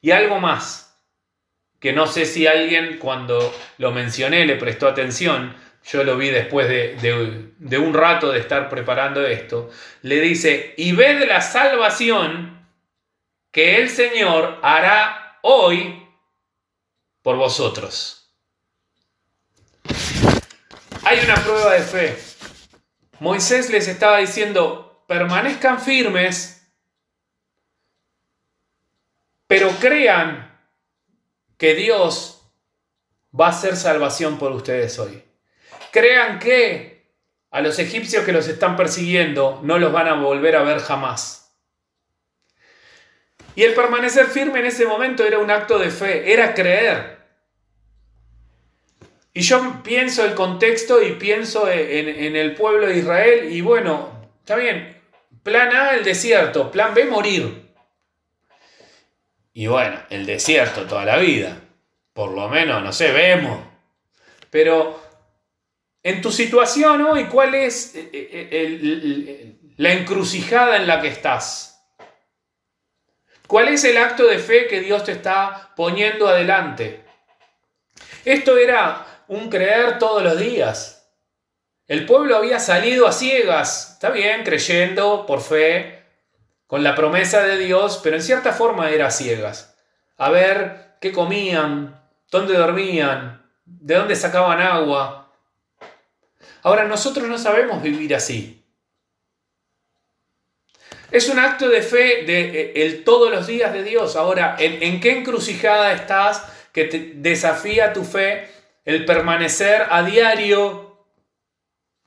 y 0.00 0.10
algo 0.10 0.38
más, 0.38 1.00
que 1.80 1.92
no 1.92 2.06
sé 2.06 2.26
si 2.26 2.46
alguien 2.46 2.98
cuando 2.98 3.54
lo 3.78 3.90
mencioné 3.90 4.46
le 4.46 4.56
prestó 4.56 4.88
atención, 4.88 5.54
yo 5.84 6.04
lo 6.04 6.16
vi 6.16 6.30
después 6.30 6.68
de, 6.68 7.52
de 7.58 7.78
un 7.78 7.94
rato 7.94 8.32
de 8.32 8.40
estar 8.40 8.68
preparando 8.68 9.24
esto, 9.26 9.70
le 10.02 10.20
dice, 10.20 10.74
y 10.76 10.92
ved 10.92 11.26
la 11.28 11.40
salvación 11.40 12.66
que 13.52 13.80
el 13.80 13.88
Señor 13.88 14.58
hará 14.62 15.38
hoy 15.42 16.02
por 17.22 17.36
vosotros. 17.36 18.25
Hay 21.08 21.20
una 21.20 21.36
prueba 21.36 21.72
de 21.72 21.82
fe. 21.82 22.18
Moisés 23.20 23.70
les 23.70 23.86
estaba 23.86 24.18
diciendo, 24.18 25.04
permanezcan 25.06 25.80
firmes, 25.80 26.68
pero 29.46 29.70
crean 29.78 30.52
que 31.56 31.76
Dios 31.76 32.50
va 33.40 33.46
a 33.46 33.50
hacer 33.50 33.76
salvación 33.76 34.36
por 34.36 34.50
ustedes 34.50 34.98
hoy. 34.98 35.22
Crean 35.92 36.40
que 36.40 37.12
a 37.52 37.60
los 37.60 37.78
egipcios 37.78 38.24
que 38.24 38.32
los 38.32 38.48
están 38.48 38.76
persiguiendo 38.76 39.60
no 39.62 39.78
los 39.78 39.92
van 39.92 40.08
a 40.08 40.14
volver 40.14 40.56
a 40.56 40.64
ver 40.64 40.80
jamás. 40.80 41.56
Y 43.54 43.62
el 43.62 43.74
permanecer 43.74 44.26
firme 44.26 44.58
en 44.58 44.66
ese 44.66 44.86
momento 44.86 45.24
era 45.24 45.38
un 45.38 45.52
acto 45.52 45.78
de 45.78 45.90
fe, 45.90 46.32
era 46.32 46.52
creer. 46.52 47.15
Y 49.36 49.42
yo 49.42 49.82
pienso 49.82 50.24
el 50.24 50.34
contexto 50.34 51.02
y 51.02 51.12
pienso 51.12 51.70
en, 51.70 52.36
el 52.36 52.54
pueblo 52.54 52.86
de 52.86 52.96
Israel 52.96 53.52
y 53.52 53.60
bueno, 53.60 54.30
está 54.38 54.56
bien, 54.56 54.98
plan 55.42 55.76
A, 55.76 55.90
el 55.90 56.04
desierto, 56.04 56.70
plan 56.70 56.94
B, 56.94 57.04
morir. 57.04 57.70
Y 59.52 59.66
bueno, 59.66 60.00
el 60.08 60.24
desierto 60.24 60.86
toda 60.86 61.04
la 61.04 61.18
vida, 61.18 61.60
por 62.14 62.30
lo 62.30 62.48
menos, 62.48 62.82
no 62.82 62.94
sé, 62.94 63.12
vemos. 63.12 63.62
Pero 64.48 65.02
en 66.02 66.22
tu 66.22 66.32
situación 66.32 67.02
hoy, 67.02 67.26
¿cuál 67.26 67.54
es 67.56 67.94
eh, 67.94 68.08
eh, 68.14 69.54
la 69.76 69.92
encrucijada 69.92 70.78
en 70.78 70.86
la 70.86 71.02
que 71.02 71.08
estás? 71.08 71.86
¿Cuál 73.46 73.68
es 73.68 73.84
el 73.84 73.98
acto 73.98 74.26
de 74.26 74.38
fe 74.38 74.66
que 74.66 74.80
Dios 74.80 75.04
te 75.04 75.12
está 75.12 75.74
poniendo 75.76 76.26
adelante? 76.26 77.04
Esto 78.24 78.56
era 78.56 79.12
un 79.28 79.48
creer 79.48 79.98
todos 79.98 80.22
los 80.22 80.38
días. 80.38 81.08
El 81.86 82.04
pueblo 82.06 82.36
había 82.36 82.58
salido 82.58 83.06
a 83.06 83.12
ciegas, 83.12 83.92
está 83.92 84.10
bien, 84.10 84.42
creyendo 84.42 85.24
por 85.26 85.40
fe, 85.40 86.02
con 86.66 86.82
la 86.82 86.94
promesa 86.94 87.42
de 87.42 87.56
Dios, 87.58 88.00
pero 88.02 88.16
en 88.16 88.22
cierta 88.22 88.52
forma 88.52 88.90
era 88.90 89.10
ciegas. 89.10 89.76
A 90.16 90.30
ver 90.30 90.96
qué 91.00 91.12
comían, 91.12 92.00
dónde 92.30 92.54
dormían, 92.54 93.46
de 93.64 93.94
dónde 93.94 94.16
sacaban 94.16 94.60
agua. 94.60 95.32
Ahora 96.62 96.84
nosotros 96.84 97.28
no 97.28 97.38
sabemos 97.38 97.82
vivir 97.82 98.14
así. 98.14 98.64
Es 101.10 101.28
un 101.28 101.38
acto 101.38 101.68
de 101.68 101.82
fe 101.82 102.24
de 102.24 102.60
eh, 102.60 102.72
el 102.76 103.04
todos 103.04 103.30
los 103.30 103.46
días 103.46 103.72
de 103.72 103.84
Dios. 103.84 104.16
Ahora, 104.16 104.56
¿en, 104.58 105.00
qué 105.00 105.18
encrucijada 105.18 105.92
estás 105.92 106.44
que 106.72 106.84
te 106.84 107.12
desafía 107.14 107.92
tu 107.92 108.04
fe 108.04 108.50
el 108.86 109.04
permanecer 109.04 109.86
a 109.90 110.02
diario 110.02 111.06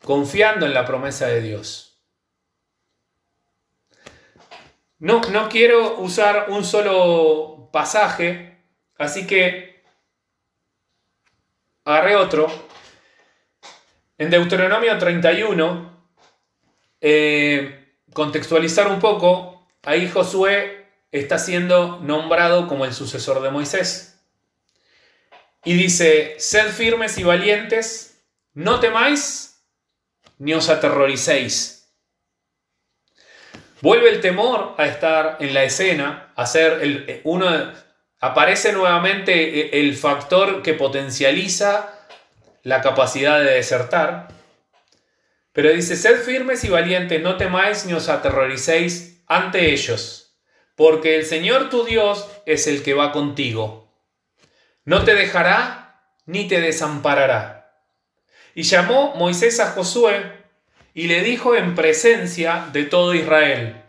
confiando 0.03 0.65
en 0.65 0.73
la 0.73 0.85
promesa 0.85 1.27
de 1.27 1.41
Dios? 1.41 2.01
No, 4.97 5.21
no 5.31 5.47
quiero 5.49 5.99
usar 5.99 6.47
un 6.49 6.65
solo 6.65 7.69
pasaje, 7.71 8.63
así 8.97 9.27
que 9.27 9.83
agarré 11.85 12.15
otro. 12.15 12.47
En 14.17 14.29
Deuteronomio 14.29 14.97
31, 14.97 16.11
eh, 17.01 17.95
contextualizar 18.13 18.87
un 18.87 18.99
poco, 18.99 19.67
ahí 19.83 20.09
Josué 20.09 20.87
está 21.11 21.39
siendo 21.39 21.99
nombrado 21.99 22.67
como 22.67 22.85
el 22.85 22.93
sucesor 22.93 23.41
de 23.41 23.51
Moisés. 23.51 24.18
Y 25.63 25.73
dice, 25.73 26.35
sed 26.39 26.71
firmes 26.71 27.17
y 27.17 27.23
valientes, 27.23 28.23
no 28.53 28.79
temáis 28.79 29.61
ni 30.37 30.53
os 30.53 30.69
aterroricéis. 30.69 31.79
Vuelve 33.81 34.09
el 34.09 34.21
temor 34.21 34.75
a 34.77 34.85
estar 34.85 35.37
en 35.39 35.53
la 35.53 35.63
escena, 35.63 36.33
a 36.35 36.45
ser 36.45 36.81
el, 36.81 37.21
uno, 37.23 37.71
aparece 38.19 38.73
nuevamente 38.73 39.79
el 39.79 39.95
factor 39.95 40.61
que 40.61 40.73
potencializa 40.73 42.07
la 42.63 42.81
capacidad 42.81 43.39
de 43.39 43.51
desertar. 43.51 44.27
Pero 45.53 45.71
dice, 45.71 45.95
sed 45.95 46.21
firmes 46.21 46.63
y 46.63 46.69
valientes, 46.69 47.21
no 47.21 47.37
temáis 47.37 47.85
ni 47.85 47.93
os 47.93 48.09
aterroricéis 48.09 49.23
ante 49.27 49.71
ellos, 49.71 50.37
porque 50.75 51.15
el 51.15 51.25
Señor 51.25 51.69
tu 51.69 51.85
Dios 51.85 52.29
es 52.45 52.67
el 52.67 52.83
que 52.83 52.93
va 52.93 53.11
contigo. 53.11 53.88
No 54.89 55.03
te 55.03 55.13
dejará 55.13 56.01
ni 56.25 56.47
te 56.47 56.61
desamparará. 56.61 57.75
Y 58.55 58.63
llamó 58.63 59.13
Moisés 59.13 59.59
a 59.59 59.67
Josué 59.67 60.31
y 60.95 61.07
le 61.07 61.21
dijo 61.21 61.55
en 61.55 61.75
presencia 61.75 62.65
de 62.73 62.85
todo 62.85 63.13
Israel, 63.13 63.83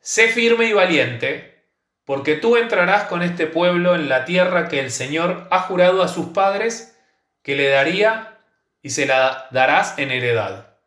sé 0.00 0.28
firme 0.28 0.64
y 0.64 0.72
valiente, 0.72 1.66
porque 2.06 2.36
tú 2.36 2.56
entrarás 2.56 3.04
con 3.04 3.20
este 3.20 3.46
pueblo 3.46 3.94
en 3.94 4.08
la 4.08 4.24
tierra 4.24 4.68
que 4.68 4.80
el 4.80 4.90
Señor 4.90 5.46
ha 5.50 5.58
jurado 5.58 6.02
a 6.02 6.08
sus 6.08 6.28
padres 6.28 6.98
que 7.42 7.54
le 7.54 7.68
daría 7.68 8.38
y 8.80 8.88
se 8.88 9.04
la 9.04 9.46
darás 9.50 9.98
en 9.98 10.10
heredad. 10.10 10.78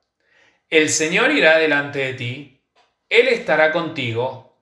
El 0.72 0.90
Señor 0.90 1.30
irá 1.30 1.60
delante 1.60 2.00
de 2.00 2.14
ti, 2.16 2.64
Él 3.08 3.28
estará 3.28 3.72
contigo, 3.72 4.58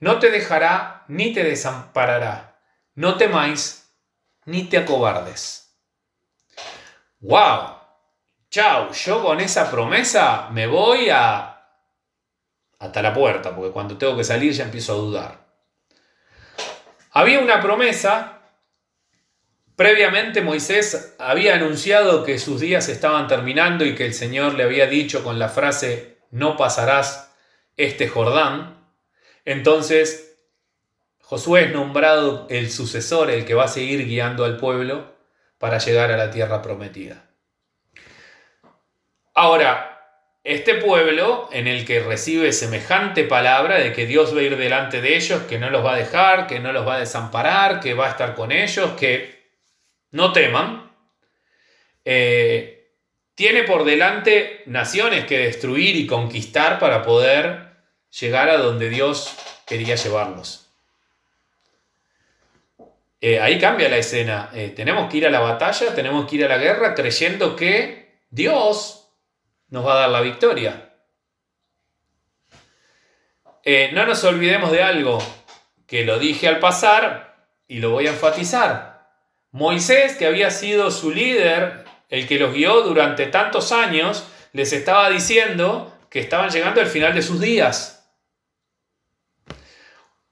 no 0.00 0.18
te 0.18 0.32
dejará 0.32 1.04
ni 1.06 1.32
te 1.32 1.44
desamparará. 1.44 2.51
No 2.94 3.16
temáis 3.16 3.90
ni 4.44 4.64
te 4.64 4.78
acobardes. 4.78 5.76
¡Wow! 7.20 7.76
Chao, 8.50 8.92
yo 8.92 9.22
con 9.22 9.40
esa 9.40 9.70
promesa 9.70 10.48
me 10.50 10.66
voy 10.66 11.08
a 11.10 11.48
hasta 12.78 13.00
la 13.00 13.14
puerta, 13.14 13.54
porque 13.54 13.70
cuando 13.70 13.96
tengo 13.96 14.16
que 14.16 14.24
salir 14.24 14.52
ya 14.52 14.64
empiezo 14.64 14.92
a 14.92 14.96
dudar. 14.96 15.46
Había 17.12 17.38
una 17.40 17.60
promesa 17.60 18.42
Previamente 19.76 20.42
Moisés 20.42 21.16
había 21.18 21.54
anunciado 21.54 22.24
que 22.24 22.38
sus 22.38 22.60
días 22.60 22.88
estaban 22.88 23.26
terminando 23.26 23.86
y 23.86 23.94
que 23.94 24.04
el 24.04 24.12
Señor 24.12 24.54
le 24.54 24.64
había 24.64 24.86
dicho 24.86 25.24
con 25.24 25.38
la 25.38 25.48
frase, 25.48 26.18
no 26.30 26.56
pasarás 26.58 27.34
este 27.76 28.06
Jordán. 28.06 28.86
Entonces, 29.46 30.31
Josué 31.32 31.62
es 31.62 31.72
nombrado 31.72 32.46
el 32.50 32.70
sucesor, 32.70 33.30
el 33.30 33.46
que 33.46 33.54
va 33.54 33.64
a 33.64 33.68
seguir 33.68 34.04
guiando 34.04 34.44
al 34.44 34.58
pueblo 34.58 35.14
para 35.56 35.78
llegar 35.78 36.12
a 36.12 36.18
la 36.18 36.30
tierra 36.30 36.60
prometida. 36.60 37.24
Ahora, 39.32 39.98
este 40.44 40.74
pueblo 40.74 41.48
en 41.50 41.68
el 41.68 41.86
que 41.86 42.00
recibe 42.00 42.52
semejante 42.52 43.24
palabra 43.24 43.78
de 43.78 43.94
que 43.94 44.04
Dios 44.04 44.36
va 44.36 44.40
a 44.40 44.42
ir 44.42 44.58
delante 44.58 45.00
de 45.00 45.16
ellos, 45.16 45.44
que 45.44 45.58
no 45.58 45.70
los 45.70 45.82
va 45.82 45.94
a 45.94 45.96
dejar, 45.96 46.46
que 46.46 46.60
no 46.60 46.70
los 46.70 46.86
va 46.86 46.96
a 46.96 47.00
desamparar, 47.00 47.80
que 47.80 47.94
va 47.94 48.08
a 48.08 48.10
estar 48.10 48.34
con 48.34 48.52
ellos, 48.52 48.90
que 49.00 49.54
no 50.10 50.34
teman, 50.34 50.92
eh, 52.04 52.90
tiene 53.34 53.62
por 53.62 53.84
delante 53.84 54.64
naciones 54.66 55.24
que 55.24 55.38
destruir 55.38 55.96
y 55.96 56.06
conquistar 56.06 56.78
para 56.78 57.00
poder 57.00 57.70
llegar 58.20 58.50
a 58.50 58.58
donde 58.58 58.90
Dios 58.90 59.34
quería 59.64 59.94
llevarlos. 59.94 60.61
Eh, 63.24 63.38
ahí 63.40 63.56
cambia 63.58 63.88
la 63.88 63.98
escena. 63.98 64.50
Eh, 64.52 64.72
tenemos 64.74 65.08
que 65.08 65.18
ir 65.18 65.26
a 65.28 65.30
la 65.30 65.38
batalla, 65.38 65.94
tenemos 65.94 66.28
que 66.28 66.36
ir 66.36 66.44
a 66.44 66.48
la 66.48 66.58
guerra 66.58 66.92
creyendo 66.92 67.54
que 67.54 68.18
Dios 68.30 69.08
nos 69.68 69.86
va 69.86 69.92
a 69.94 70.00
dar 70.00 70.10
la 70.10 70.20
victoria. 70.20 70.88
no 73.92 74.06
nos 74.06 74.24
olvidemos 74.24 74.72
de 74.72 74.82
algo 74.82 75.18
que 75.86 76.04
lo 76.04 76.18
dije 76.18 76.48
al 76.48 76.58
pasar 76.58 77.46
y 77.68 77.78
lo 77.78 77.90
voy 77.90 78.08
a 78.08 78.10
enfatizar. 78.10 79.08
Moisés, 79.52 80.16
que 80.16 80.26
había 80.26 80.50
sido 80.50 80.90
su 80.90 81.12
líder, 81.12 81.84
el 82.08 82.26
que 82.26 82.40
los 82.40 82.52
guió 82.52 82.80
durante 82.82 83.26
tantos 83.26 83.70
años, 83.70 84.26
les 84.52 84.72
estaba 84.72 85.08
diciendo 85.10 85.96
que 86.10 86.18
estaban 86.18 86.50
llegando 86.50 86.80
al 86.80 86.88
final 86.88 87.14
de 87.14 87.22
sus 87.22 87.38
días. 87.38 88.04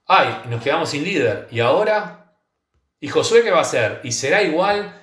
Ay, 0.05 0.41
nos 0.49 0.61
quedamos 0.61 0.89
sin 0.89 1.05
líder. 1.05 1.47
¿Y 1.51 1.61
ahora? 1.61 2.20
¿Y 3.01 3.09
Josué 3.09 3.43
qué 3.43 3.51
va 3.51 3.57
a 3.57 3.63
hacer? 3.63 3.99
¿Y 4.03 4.13
será 4.13 4.41
igual? 4.41 5.01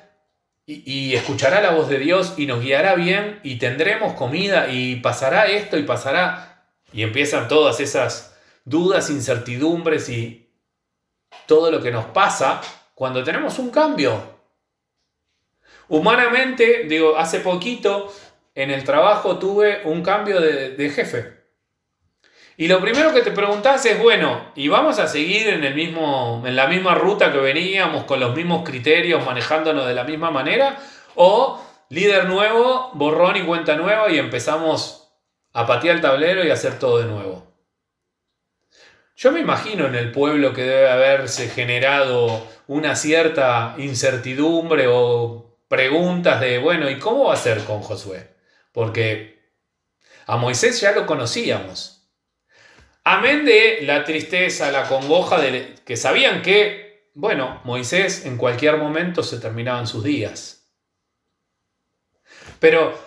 y, 0.71 1.15
escuchará 1.15 1.63
la 1.63 1.71
voz 1.71 1.89
de 1.89 1.99
Dios 1.99 2.35
y 2.37 2.45
nos 2.45 2.61
guiará 2.61 2.95
bien 2.95 3.41
y 3.43 3.57
tendremos 3.57 4.13
comida 4.13 4.69
y 4.71 4.97
pasará 4.97 5.47
esto 5.47 5.79
y 5.79 5.85
pasará. 5.85 6.67
Y 6.93 7.03
empiezan 7.03 7.49
todas 7.49 7.81
esas 7.81 8.37
dudas, 8.67 9.09
incertidumbres 9.09 10.11
y 10.11 10.51
todo 11.47 11.71
lo 11.71 11.83
que 11.83 11.91
nos 11.91 12.05
pasa 12.07 12.61
cuando 12.95 13.25
tenemos 13.25 13.59
un 13.59 13.71
cambio. 13.71 14.39
Humanamente, 15.89 16.85
digo, 16.85 17.17
hace 17.17 17.41
poquito 17.41 18.13
en 18.55 18.71
el 18.71 18.85
trabajo 18.85 19.39
tuve 19.39 19.81
un 19.85 20.03
cambio 20.03 20.39
de, 20.39 20.77
de 20.77 20.91
jefe. 20.91 21.38
Y 22.61 22.67
lo 22.67 22.81
primero 22.81 23.15
que 23.15 23.21
te 23.21 23.31
preguntás 23.31 23.87
es, 23.87 24.03
bueno, 24.03 24.51
¿y 24.57 24.67
vamos 24.67 24.99
a 24.99 25.07
seguir 25.07 25.49
en, 25.49 25.63
el 25.63 25.77
mismo, 25.77 26.43
en 26.45 26.57
la 26.57 26.67
misma 26.67 26.97
ruta 26.97 27.31
que 27.31 27.39
veníamos, 27.39 28.03
con 28.03 28.19
los 28.19 28.35
mismos 28.35 28.69
criterios, 28.69 29.25
manejándonos 29.25 29.87
de 29.87 29.95
la 29.95 30.03
misma 30.03 30.33
manera? 30.33 30.77
¿O 31.15 31.63
líder 31.89 32.27
nuevo, 32.27 32.91
borrón 32.95 33.37
y 33.37 33.43
cuenta 33.43 33.77
nueva 33.77 34.11
y 34.11 34.19
empezamos 34.19 35.09
a 35.53 35.69
patear 35.69 35.95
el 35.95 36.03
tablero 36.03 36.45
y 36.45 36.51
hacer 36.51 36.81
todo 36.81 36.99
de 36.99 37.05
nuevo? 37.05 37.47
Yo 39.15 39.31
me 39.31 39.39
imagino 39.39 39.87
en 39.87 39.95
el 39.95 40.11
pueblo 40.11 40.53
que 40.53 40.63
debe 40.63 40.91
haberse 40.91 41.49
generado 41.49 42.45
una 42.67 42.97
cierta 42.97 43.77
incertidumbre 43.79 44.87
o 44.89 45.61
preguntas 45.69 46.41
de, 46.41 46.59
bueno, 46.59 46.91
¿y 46.91 46.99
cómo 46.99 47.27
va 47.27 47.35
a 47.35 47.37
ser 47.37 47.63
con 47.63 47.83
Josué? 47.83 48.35
Porque 48.73 49.53
a 50.27 50.37
Moisés 50.39 50.81
ya 50.81 50.91
lo 50.91 51.07
conocíamos. 51.07 51.98
Amén 53.05 53.45
de 53.45 53.81
la 53.83 54.05
tristeza, 54.05 54.71
la 54.71 54.87
congoja 54.89 55.41
de 55.41 55.75
que 55.85 55.97
sabían 55.97 56.43
que, 56.43 57.11
bueno, 57.15 57.61
Moisés 57.65 58.27
en 58.27 58.37
cualquier 58.37 58.77
momento 58.77 59.23
se 59.23 59.39
terminaban 59.39 59.87
sus 59.87 60.05
días. 60.05 60.71
Pero 62.61 62.99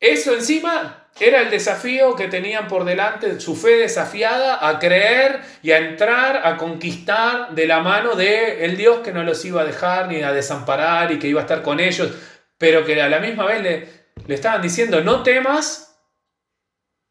eso 0.00 0.34
encima 0.34 1.06
era 1.18 1.40
el 1.40 1.50
desafío 1.50 2.14
que 2.14 2.28
tenían 2.28 2.68
por 2.68 2.84
delante, 2.84 3.40
su 3.40 3.56
fe 3.56 3.76
desafiada 3.76 4.68
a 4.68 4.78
creer 4.78 5.40
y 5.62 5.70
a 5.70 5.78
entrar, 5.78 6.46
a 6.46 6.56
conquistar 6.58 7.54
de 7.54 7.66
la 7.66 7.80
mano 7.80 8.14
de 8.14 8.64
el 8.64 8.76
Dios 8.76 8.98
que 8.98 9.12
no 9.12 9.22
los 9.22 9.42
iba 9.44 9.62
a 9.62 9.64
dejar 9.64 10.08
ni 10.08 10.22
a 10.22 10.32
desamparar 10.32 11.12
y 11.12 11.18
que 11.18 11.28
iba 11.28 11.40
a 11.40 11.44
estar 11.44 11.62
con 11.62 11.80
ellos, 11.80 12.12
pero 12.58 12.84
que 12.84 13.00
a 13.00 13.08
la 13.08 13.20
misma 13.20 13.46
vez 13.46 13.62
le, 13.62 13.88
le 14.26 14.34
estaban 14.34 14.60
diciendo, 14.60 15.00
no 15.00 15.22
temas 15.22 15.95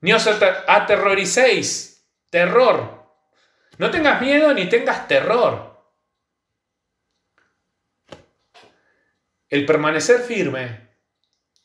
ni 0.01 0.13
os 0.13 0.27
aterroricéis. 0.27 2.05
Terror. 2.29 3.05
No 3.77 3.91
tengas 3.91 4.21
miedo 4.21 4.53
ni 4.53 4.67
tengas 4.67 5.07
terror. 5.07 5.75
El 9.49 9.65
permanecer 9.65 10.21
firme 10.21 10.89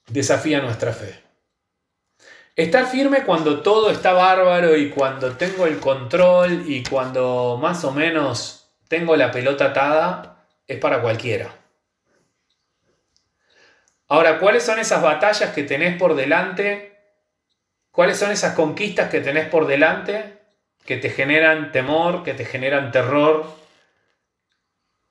desafía 0.06 0.60
nuestra 0.60 0.92
fe. 0.92 1.22
Estar 2.56 2.86
firme 2.86 3.24
cuando 3.24 3.62
todo 3.62 3.90
está 3.90 4.12
bárbaro 4.12 4.76
y 4.76 4.90
cuando 4.90 5.36
tengo 5.36 5.66
el 5.66 5.78
control 5.78 6.64
y 6.66 6.82
cuando 6.82 7.58
más 7.60 7.84
o 7.84 7.92
menos 7.92 8.70
tengo 8.88 9.16
la 9.16 9.30
pelota 9.30 9.66
atada 9.66 10.46
es 10.66 10.78
para 10.78 11.00
cualquiera. 11.00 11.54
Ahora, 14.08 14.40
¿cuáles 14.40 14.64
son 14.64 14.78
esas 14.78 15.00
batallas 15.00 15.54
que 15.54 15.62
tenés 15.62 15.96
por 15.96 16.16
delante 16.16 16.89
¿Cuáles 17.90 18.18
son 18.18 18.30
esas 18.30 18.54
conquistas 18.54 19.10
que 19.10 19.20
tenés 19.20 19.48
por 19.48 19.66
delante 19.66 20.38
que 20.84 20.96
te 20.96 21.10
generan 21.10 21.72
temor, 21.72 22.22
que 22.22 22.34
te 22.34 22.44
generan 22.44 22.92
terror 22.92 23.54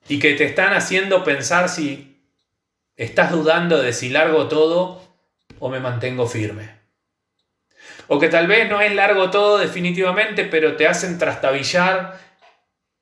y 0.08 0.20
que 0.20 0.34
te 0.34 0.46
están 0.46 0.74
haciendo 0.74 1.24
pensar 1.24 1.70
si 1.70 2.26
estás 2.96 3.32
dudando 3.32 3.82
de 3.82 3.94
si 3.94 4.10
largo 4.10 4.48
todo 4.48 5.02
o 5.60 5.70
me 5.70 5.80
mantengo 5.80 6.26
firme? 6.26 6.80
O 8.08 8.20
que 8.20 8.30
tal 8.30 8.48
vez 8.48 8.68
no 8.70 8.82
es 8.82 8.94
largo 8.96 9.30
todo 9.30 9.58
definitivamente, 9.58 10.46
pero 10.46 10.76
te 10.76 10.88
hacen 10.88 11.18
trastabillar 11.20 12.20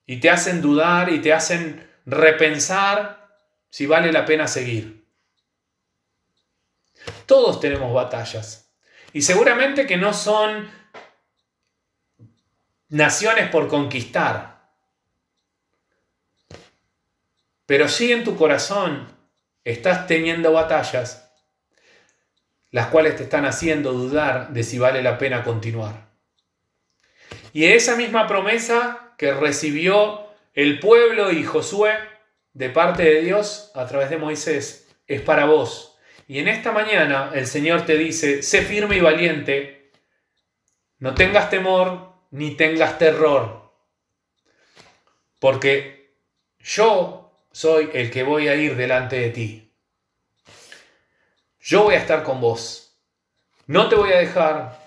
y 0.06 0.20
te 0.20 0.30
hacen 0.30 0.62
dudar 0.62 1.10
y 1.12 1.20
te 1.20 1.34
hacen 1.34 1.88
repensar 2.06 3.28
si 3.70 3.86
vale 3.86 4.12
la 4.12 4.26
pena 4.26 4.48
seguir. 4.48 5.06
Todos 7.26 7.60
tenemos 7.60 7.94
batallas. 7.94 8.67
Y 9.18 9.22
seguramente 9.24 9.88
que 9.88 9.98
no 9.98 10.14
son 10.14 10.70
naciones 12.90 13.50
por 13.50 13.68
conquistar. 13.68 14.70
Pero 17.66 17.88
sí 17.88 18.12
en 18.12 18.24
tu 18.24 18.38
corazón 18.38 19.08
estás 19.64 20.06
teniendo 20.06 20.54
batallas, 20.54 21.34
las 22.70 22.90
cuales 22.90 23.16
te 23.16 23.24
están 23.24 23.46
haciendo 23.46 23.92
dudar 23.92 24.54
de 24.54 24.62
si 24.62 24.78
vale 24.78 25.02
la 25.02 25.18
pena 25.18 25.44
continuar. 25.44 26.12
Y 27.54 27.66
esa 27.66 27.96
misma 27.96 28.28
promesa 28.28 29.16
que 29.18 29.34
recibió 29.34 30.28
el 30.54 30.80
pueblo 30.80 31.32
y 31.32 31.44
Josué 31.44 31.96
de 32.54 32.70
parte 32.70 33.02
de 33.02 33.22
Dios 33.22 33.72
a 33.74 33.88
través 33.88 34.12
de 34.12 34.18
Moisés 34.18 34.88
es 35.08 35.22
para 35.22 35.46
vos 35.46 35.97
y 36.28 36.40
en 36.40 36.48
esta 36.50 36.72
mañana 36.72 37.32
el 37.34 37.48
Señor 37.48 37.86
te 37.86 37.98
dice, 37.98 38.44
sé 38.44 38.62
firme 38.62 38.98
y 38.98 39.02
valiente, 39.02 39.92
no 41.00 41.16
tengas 41.16 41.50
temor 41.50 42.14
ni 42.32 42.56
tengas 42.56 42.98
terror, 42.98 43.72
porque 45.40 46.18
yo 46.60 47.32
soy 47.52 47.90
el 47.94 48.12
que 48.12 48.24
voy 48.24 48.50
a 48.50 48.56
ir 48.56 48.76
delante 48.76 49.20
de 49.20 49.30
ti. 49.30 49.74
Yo 51.60 51.84
voy 51.84 51.96
a 51.96 52.00
estar 52.00 52.24
con 52.24 52.40
vos. 52.40 52.98
No 53.66 53.90
te 53.90 53.96
voy 53.96 54.12
a 54.14 54.20
dejar 54.20 54.80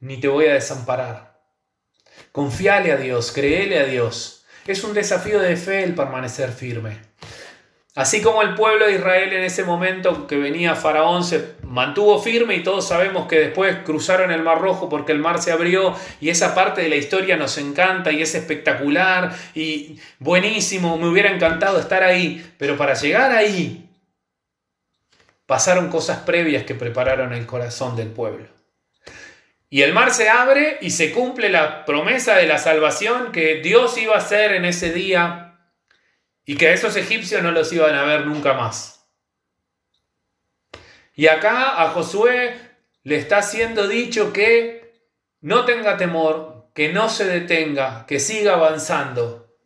ni 0.00 0.18
te 0.18 0.28
voy 0.28 0.46
a 0.46 0.54
desamparar. 0.54 1.42
Confiale 2.32 2.92
a 2.92 2.96
Dios, 2.96 3.32
créele 3.32 3.78
a 3.78 3.84
Dios. 3.84 4.44
Es 4.66 4.84
un 4.84 4.94
desafío 4.94 5.38
de 5.40 5.56
fe 5.56 5.82
el 5.82 5.94
permanecer 5.94 6.50
firme. 6.50 6.98
Así 7.96 8.20
como 8.22 8.42
el 8.42 8.54
pueblo 8.54 8.86
de 8.86 8.94
Israel 8.94 9.32
en 9.32 9.44
ese 9.44 9.62
momento 9.62 10.26
que 10.26 10.36
venía 10.36 10.74
Faraón 10.74 11.22
se 11.22 11.54
mantuvo 11.62 12.20
firme 12.20 12.56
y 12.56 12.62
todos 12.64 12.88
sabemos 12.88 13.28
que 13.28 13.38
después 13.38 13.76
cruzaron 13.84 14.32
el 14.32 14.42
Mar 14.42 14.60
Rojo 14.60 14.88
porque 14.88 15.12
el 15.12 15.20
mar 15.20 15.40
se 15.40 15.52
abrió 15.52 15.94
y 16.20 16.28
esa 16.28 16.56
parte 16.56 16.82
de 16.82 16.88
la 16.88 16.96
historia 16.96 17.36
nos 17.36 17.56
encanta 17.56 18.10
y 18.10 18.20
es 18.20 18.34
espectacular 18.34 19.32
y 19.54 20.00
buenísimo, 20.18 20.98
me 20.98 21.06
hubiera 21.06 21.30
encantado 21.30 21.78
estar 21.78 22.02
ahí, 22.02 22.44
pero 22.58 22.76
para 22.76 22.94
llegar 22.94 23.30
ahí 23.30 23.88
pasaron 25.46 25.88
cosas 25.88 26.18
previas 26.18 26.64
que 26.64 26.74
prepararon 26.74 27.32
el 27.32 27.46
corazón 27.46 27.94
del 27.94 28.08
pueblo. 28.08 28.48
Y 29.70 29.82
el 29.82 29.92
mar 29.92 30.10
se 30.12 30.28
abre 30.28 30.78
y 30.80 30.90
se 30.90 31.12
cumple 31.12 31.48
la 31.48 31.84
promesa 31.84 32.34
de 32.36 32.46
la 32.46 32.58
salvación 32.58 33.30
que 33.30 33.56
Dios 33.56 33.96
iba 33.98 34.14
a 34.14 34.18
hacer 34.18 34.52
en 34.52 34.64
ese 34.64 34.92
día 34.92 35.43
y 36.46 36.56
que 36.56 36.72
esos 36.72 36.96
egipcios 36.96 37.42
no 37.42 37.50
los 37.50 37.72
iban 37.72 37.94
a 37.94 38.04
ver 38.04 38.26
nunca 38.26 38.54
más. 38.54 39.06
Y 41.14 41.28
acá 41.28 41.82
a 41.82 41.90
Josué 41.90 42.58
le 43.02 43.16
está 43.16 43.42
siendo 43.42 43.86
dicho 43.86 44.32
que 44.32 44.94
no 45.40 45.64
tenga 45.64 45.96
temor, 45.96 46.70
que 46.74 46.92
no 46.92 47.08
se 47.08 47.26
detenga, 47.26 48.04
que 48.06 48.18
siga 48.18 48.54
avanzando, 48.54 49.56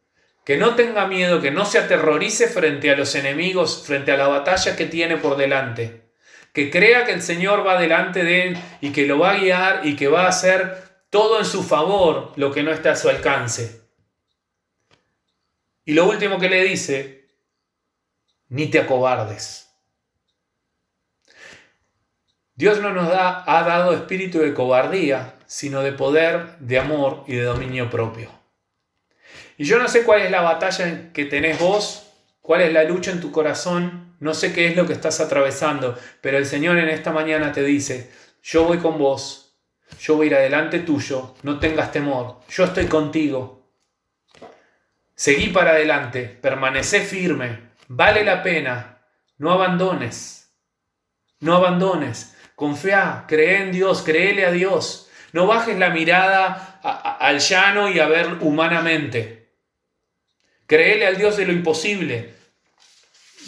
que 0.44 0.56
no 0.56 0.74
tenga 0.74 1.06
miedo, 1.06 1.40
que 1.40 1.50
no 1.50 1.64
se 1.64 1.78
aterrorice 1.78 2.48
frente 2.48 2.90
a 2.90 2.96
los 2.96 3.14
enemigos, 3.14 3.84
frente 3.86 4.12
a 4.12 4.16
la 4.16 4.28
batalla 4.28 4.76
que 4.76 4.86
tiene 4.86 5.16
por 5.16 5.36
delante, 5.36 6.10
que 6.52 6.70
crea 6.70 7.04
que 7.04 7.12
el 7.12 7.22
Señor 7.22 7.66
va 7.66 7.80
delante 7.80 8.24
de 8.24 8.48
él 8.48 8.58
y 8.80 8.90
que 8.92 9.06
lo 9.06 9.18
va 9.18 9.32
a 9.32 9.38
guiar 9.38 9.86
y 9.86 9.96
que 9.96 10.08
va 10.08 10.24
a 10.24 10.28
hacer 10.28 10.82
todo 11.10 11.38
en 11.38 11.44
su 11.44 11.62
favor 11.62 12.32
lo 12.36 12.52
que 12.52 12.62
no 12.62 12.72
está 12.72 12.92
a 12.92 12.96
su 12.96 13.08
alcance. 13.08 13.88
Y 15.88 15.94
lo 15.94 16.07
último 16.07 16.38
que 16.38 16.51
le 16.51 16.64
dice, 16.64 17.31
ni 18.51 18.66
te 18.66 18.79
acobardes. 18.79 19.70
Dios 22.55 22.82
no 22.82 22.93
nos 22.93 23.09
ha 23.11 23.64
dado 23.66 23.95
espíritu 23.95 24.41
de 24.41 24.53
cobardía, 24.53 25.36
sino 25.47 25.80
de 25.80 25.93
poder, 25.93 26.59
de 26.59 26.78
amor 26.78 27.24
y 27.26 27.36
de 27.36 27.45
dominio 27.45 27.89
propio. 27.89 28.30
Y 29.57 29.64
yo 29.64 29.78
no 29.78 29.89
sé 29.89 30.03
cuál 30.03 30.20
es 30.20 30.30
la 30.30 30.43
batalla 30.43 31.11
que 31.14 31.24
tenés 31.24 31.59
vos, 31.59 32.12
cuál 32.43 32.61
es 32.61 32.72
la 32.74 32.84
lucha 32.84 33.11
en 33.11 33.22
tu 33.22 33.32
corazón, 33.32 34.14
no 34.20 34.34
sé 34.34 34.53
qué 34.53 34.68
es 34.68 34.76
lo 34.76 34.86
que 34.86 34.93
estás 34.93 35.20
atravesando, 35.20 35.99
pero 36.20 36.36
el 36.36 36.45
Señor 36.45 36.76
en 36.76 36.91
esta 36.91 37.12
mañana 37.12 37.51
te 37.51 37.62
dice, 37.62 38.12
yo 38.43 38.64
voy 38.64 38.76
con 38.76 38.99
vos, 38.99 39.57
yo 39.99 40.16
voy 40.16 40.26
a 40.26 40.30
ir 40.32 40.34
adelante 40.34 40.80
tuyo, 40.80 41.34
no 41.45 41.59
tengas 41.59 41.93
temor, 41.93 42.41
yo 42.51 42.64
estoy 42.64 42.89
contigo, 42.89 43.57
Seguí 45.18 45.48
para 45.48 45.72
adelante, 45.72 46.22
permanece 46.40 47.00
firme, 47.00 47.72
vale 47.88 48.22
la 48.22 48.40
pena, 48.40 49.00
no 49.38 49.50
abandones, 49.50 50.54
no 51.40 51.56
abandones, 51.56 52.36
confía, 52.54 53.24
cree 53.26 53.62
en 53.62 53.72
Dios, 53.72 54.02
créele 54.02 54.46
a 54.46 54.52
Dios, 54.52 55.10
no 55.32 55.48
bajes 55.48 55.76
la 55.76 55.90
mirada 55.90 56.78
al 57.18 57.40
llano 57.40 57.88
y 57.88 57.98
a 57.98 58.06
ver 58.06 58.36
humanamente, 58.42 59.56
créele 60.68 61.04
al 61.04 61.16
Dios 61.16 61.36
de 61.36 61.46
lo 61.46 61.52
imposible, 61.52 62.34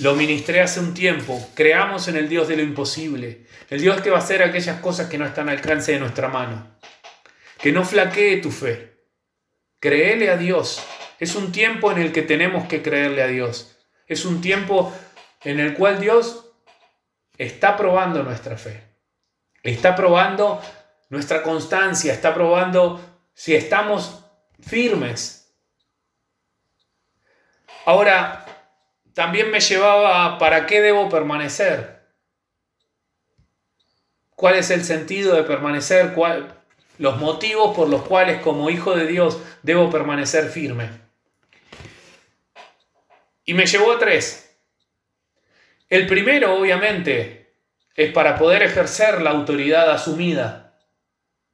lo 0.01 0.17
ministré 0.17 0.63
hace 0.63 0.81
un 0.81 0.93
tiempo. 0.93 1.51
Creamos 1.55 2.09
en 2.09 2.17
el 2.17 2.29
Dios 2.29 2.49
de 2.49 2.57
lo 2.57 2.63
imposible. 2.63 3.45
El 3.69 3.81
Dios 3.81 4.01
que 4.01 4.11
va 4.11 4.17
a 4.17 4.23
hacer 4.23 4.43
aquellas 4.43 4.81
cosas 4.81 5.09
que 5.09 5.19
no 5.19 5.27
están 5.27 5.49
al 5.49 5.59
alcance 5.59 5.93
de 5.93 6.01
nuestra 6.01 6.29
mano. 6.29 6.79
Que 7.59 7.71
no 7.71 7.85
flaquee 7.85 8.39
tu 8.39 8.51
fe. 8.51 8.95
Créele 9.79 10.31
a 10.31 10.39
Dios. 10.39 10.83
Es 11.21 11.37
un 11.37 11.53
tiempo 11.53 11.93
en 11.93 11.99
el 11.99 12.13
que 12.13 12.23
tenemos 12.23 12.67
que 12.67 12.83
creerle 12.83 13.23
a 13.23 13.27
Dios. 13.27 13.77
Es 14.07 14.25
un 14.25 14.41
tiempo 14.41 14.91
en 15.45 15.61
el 15.61 15.75
cual 15.75 16.01
Dios 16.01 16.47
está 17.37 17.77
probando 17.77 18.23
nuestra 18.23 18.57
fe. 18.57 18.83
Está 19.63 19.95
probando 19.95 20.63
nuestra 21.11 21.43
constancia. 21.43 22.15
Está 22.15 22.33
probando 22.33 23.01
si 23.35 23.55
estamos 23.55 24.25
firmes. 24.61 25.55
Ahora, 27.85 28.47
también 29.13 29.51
me 29.51 29.61
llevaba 29.61 30.25
a 30.25 30.39
para 30.39 30.65
qué 30.65 30.81
debo 30.81 31.11
permanecer. 31.11 32.01
¿Cuál 34.35 34.55
es 34.55 34.71
el 34.71 34.85
sentido 34.85 35.35
de 35.35 35.43
permanecer? 35.43 36.15
los 36.97 37.19
motivos 37.19 37.77
por 37.77 37.89
los 37.91 38.03
cuales 38.03 38.41
como 38.41 38.71
hijo 38.71 38.95
de 38.95 39.07
Dios 39.07 39.39
debo 39.63 39.91
permanecer 39.91 40.49
firme. 40.49 41.10
Y 43.51 43.55
me 43.55 43.67
llevó 43.67 43.91
a 43.91 43.99
tres. 43.99 44.57
El 45.89 46.07
primero, 46.07 46.55
obviamente, 46.55 47.53
es 47.97 48.13
para 48.13 48.39
poder 48.39 48.63
ejercer 48.63 49.23
la 49.23 49.31
autoridad 49.31 49.91
asumida 49.91 50.77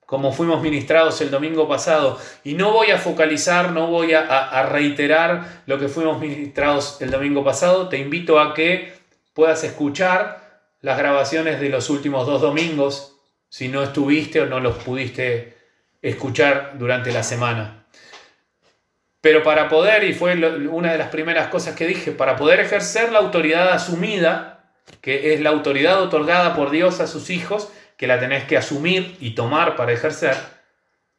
como 0.04 0.30
fuimos 0.30 0.60
ministrados 0.60 1.22
el 1.22 1.30
domingo 1.30 1.66
pasado. 1.66 2.20
Y 2.44 2.52
no 2.52 2.70
voy 2.70 2.90
a 2.90 2.98
focalizar, 2.98 3.72
no 3.72 3.86
voy 3.86 4.12
a, 4.12 4.62
reiterar 4.70 5.62
lo 5.64 5.78
que 5.78 5.88
fuimos 5.88 6.20
ministrados 6.20 7.00
el 7.00 7.10
domingo 7.10 7.42
pasado. 7.42 7.88
Te 7.88 7.96
invito 7.96 8.40
a 8.40 8.52
que 8.52 8.92
puedas 9.32 9.64
escuchar 9.64 10.66
las 10.82 10.98
grabaciones 10.98 11.60
de 11.60 11.70
los 11.70 11.88
últimos 11.88 12.26
dos 12.26 12.42
domingos, 12.42 13.16
si 13.48 13.68
no 13.68 13.82
estuviste 13.82 14.42
o 14.42 14.44
no 14.44 14.60
los 14.60 14.76
pudiste 14.76 15.56
escuchar 16.02 16.74
durante 16.78 17.10
la 17.10 17.22
semana. 17.22 17.75
Pero 19.26 19.42
para 19.42 19.68
poder, 19.68 20.04
y 20.04 20.14
fue 20.14 20.36
una 20.68 20.92
de 20.92 20.98
las 20.98 21.08
primeras 21.08 21.48
cosas 21.48 21.74
que 21.74 21.84
dije, 21.84 22.12
para 22.12 22.36
poder 22.36 22.60
ejercer 22.60 23.10
la 23.10 23.18
autoridad 23.18 23.72
asumida, 23.72 24.70
que 25.00 25.34
es 25.34 25.40
la 25.40 25.50
autoridad 25.50 26.00
otorgada 26.00 26.54
por 26.54 26.70
Dios 26.70 27.00
a 27.00 27.08
sus 27.08 27.28
hijos, 27.30 27.68
que 27.96 28.06
la 28.06 28.20
tenés 28.20 28.44
que 28.44 28.56
asumir 28.56 29.16
y 29.18 29.34
tomar 29.34 29.74
para 29.74 29.92
ejercer, 29.92 30.36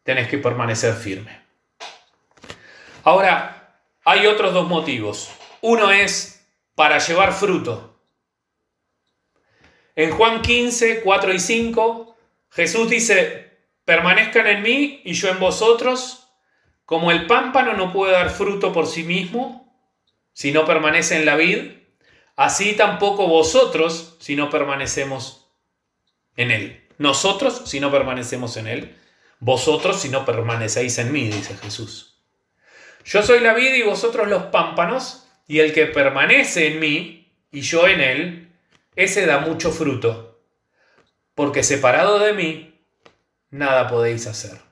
tenés 0.03 0.29
que 0.29 0.37
permanecer 0.37 0.93
firme. 0.93 1.41
Ahora, 3.03 3.77
hay 4.05 4.25
otros 4.25 4.53
dos 4.53 4.69
motivos. 4.69 5.29
Uno 5.59 5.91
es 5.91 6.47
para 6.75 6.99
llevar 6.99 7.33
fruto. 7.33 7.99
En 9.97 10.11
Juan 10.11 10.41
15, 10.41 11.01
4 11.01 11.33
y 11.33 11.39
5, 11.41 12.17
Jesús 12.51 12.89
dice, 12.89 13.51
permanezcan 13.83 14.47
en 14.47 14.61
mí 14.61 15.01
y 15.03 15.11
yo 15.11 15.27
en 15.27 15.41
vosotros, 15.41 16.16
como 16.87 17.11
el 17.11 17.27
pámpano 17.27 17.73
no 17.73 17.91
puede 17.91 18.13
dar 18.13 18.29
fruto 18.29 18.71
por 18.71 18.87
sí 18.87 19.03
mismo 19.03 19.77
si 20.31 20.53
no 20.53 20.63
permanece 20.63 21.17
en 21.17 21.25
la 21.25 21.35
vid, 21.35 21.73
así 22.37 22.77
tampoco 22.77 23.27
vosotros 23.27 24.15
si 24.21 24.37
no 24.37 24.49
permanecemos 24.49 25.49
en 26.37 26.49
Él. 26.49 26.87
Nosotros 26.97 27.63
si 27.65 27.81
no 27.81 27.91
permanecemos 27.91 28.55
en 28.55 28.67
Él. 28.67 28.95
Vosotros 29.41 29.99
si 29.99 30.07
no 30.07 30.23
permanecéis 30.23 30.97
en 30.99 31.11
mí, 31.11 31.27
dice 31.27 31.57
Jesús. 31.57 32.21
Yo 33.03 33.21
soy 33.21 33.41
la 33.41 33.53
vida 33.53 33.75
y 33.75 33.83
vosotros 33.83 34.29
los 34.29 34.43
pámpanos, 34.43 35.27
y 35.45 35.59
el 35.59 35.73
que 35.73 35.87
permanece 35.87 36.67
en 36.67 36.79
mí 36.79 37.33
y 37.51 37.59
yo 37.59 37.85
en 37.85 37.99
Él, 37.99 38.51
ese 38.95 39.25
da 39.25 39.39
mucho 39.39 39.73
fruto, 39.73 40.39
porque 41.35 41.63
separado 41.63 42.19
de 42.19 42.31
mí, 42.31 42.79
nada 43.49 43.89
podéis 43.89 44.25
hacer. 44.25 44.66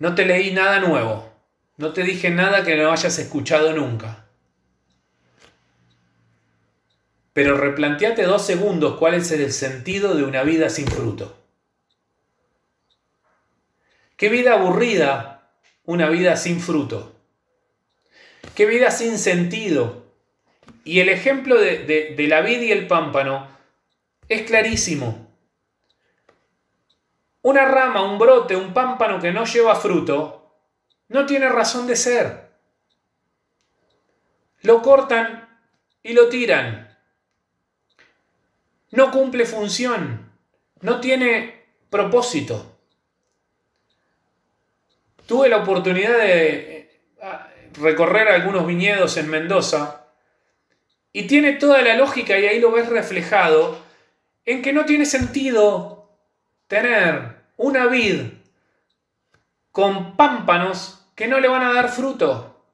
No 0.00 0.16
te 0.16 0.24
leí 0.24 0.50
nada 0.50 0.80
nuevo, 0.80 1.32
no 1.76 1.92
te 1.92 2.02
dije 2.02 2.30
nada 2.30 2.64
que 2.64 2.74
no 2.74 2.90
hayas 2.90 3.16
escuchado 3.18 3.72
nunca. 3.72 4.26
Pero 7.32 7.56
replanteate 7.56 8.24
dos 8.24 8.44
segundos 8.44 8.98
cuál 8.98 9.14
es 9.14 9.30
el 9.30 9.52
sentido 9.52 10.16
de 10.16 10.24
una 10.24 10.42
vida 10.42 10.68
sin 10.68 10.88
fruto. 10.88 11.36
Qué 14.16 14.28
vida 14.28 14.54
aburrida 14.54 15.40
una 15.84 16.08
vida 16.08 16.36
sin 16.36 16.60
fruto. 16.60 17.16
Qué 18.54 18.66
vida 18.66 18.90
sin 18.90 19.18
sentido. 19.18 20.06
Y 20.84 21.00
el 21.00 21.08
ejemplo 21.08 21.60
de, 21.60 22.14
la 22.28 22.40
vid 22.40 22.60
y 22.60 22.72
el 22.72 22.86
pámpano 22.86 23.48
es 24.28 24.42
clarísimo. 24.42 25.29
Una 27.42 27.64
rama, 27.64 28.02
un 28.02 28.18
brote, 28.18 28.54
un 28.54 28.74
pámpano 28.74 29.20
que 29.20 29.32
no 29.32 29.44
lleva 29.44 29.74
fruto, 29.74 30.54
no 31.08 31.26
tiene 31.26 31.48
razón 31.48 31.86
de 31.86 31.96
ser. 31.96 32.50
Lo 34.62 34.82
cortan 34.82 35.48
y 36.02 36.12
lo 36.12 36.28
tiran 36.28 36.90
no 38.90 39.10
cumple 39.10 39.44
función, 39.44 40.32
no 40.80 41.00
tiene 41.00 41.64
propósito. 41.90 42.78
Tuve 45.26 45.48
la 45.48 45.58
oportunidad 45.58 46.18
de 46.18 46.78
eh, 46.78 47.00
recorrer 47.74 48.28
algunos 48.28 48.66
viñedos 48.66 49.16
en 49.16 49.30
Mendoza 49.30 50.06
y 51.12 51.26
tiene 51.26 51.52
toda 51.52 51.82
la 51.82 51.96
lógica 51.96 52.38
y 52.38 52.46
ahí 52.46 52.60
lo 52.60 52.72
ves 52.72 52.88
reflejado 52.88 53.78
en 54.44 54.62
que 54.62 54.72
no 54.72 54.84
tiene 54.86 55.06
sentido 55.06 55.99
tener 56.70 57.34
una 57.56 57.86
vid 57.86 58.26
con 59.72 60.16
pámpanos 60.16 61.04
que 61.16 61.26
no 61.26 61.40
le 61.40 61.48
van 61.48 61.64
a 61.64 61.72
dar 61.72 61.88
fruto. 61.88 62.64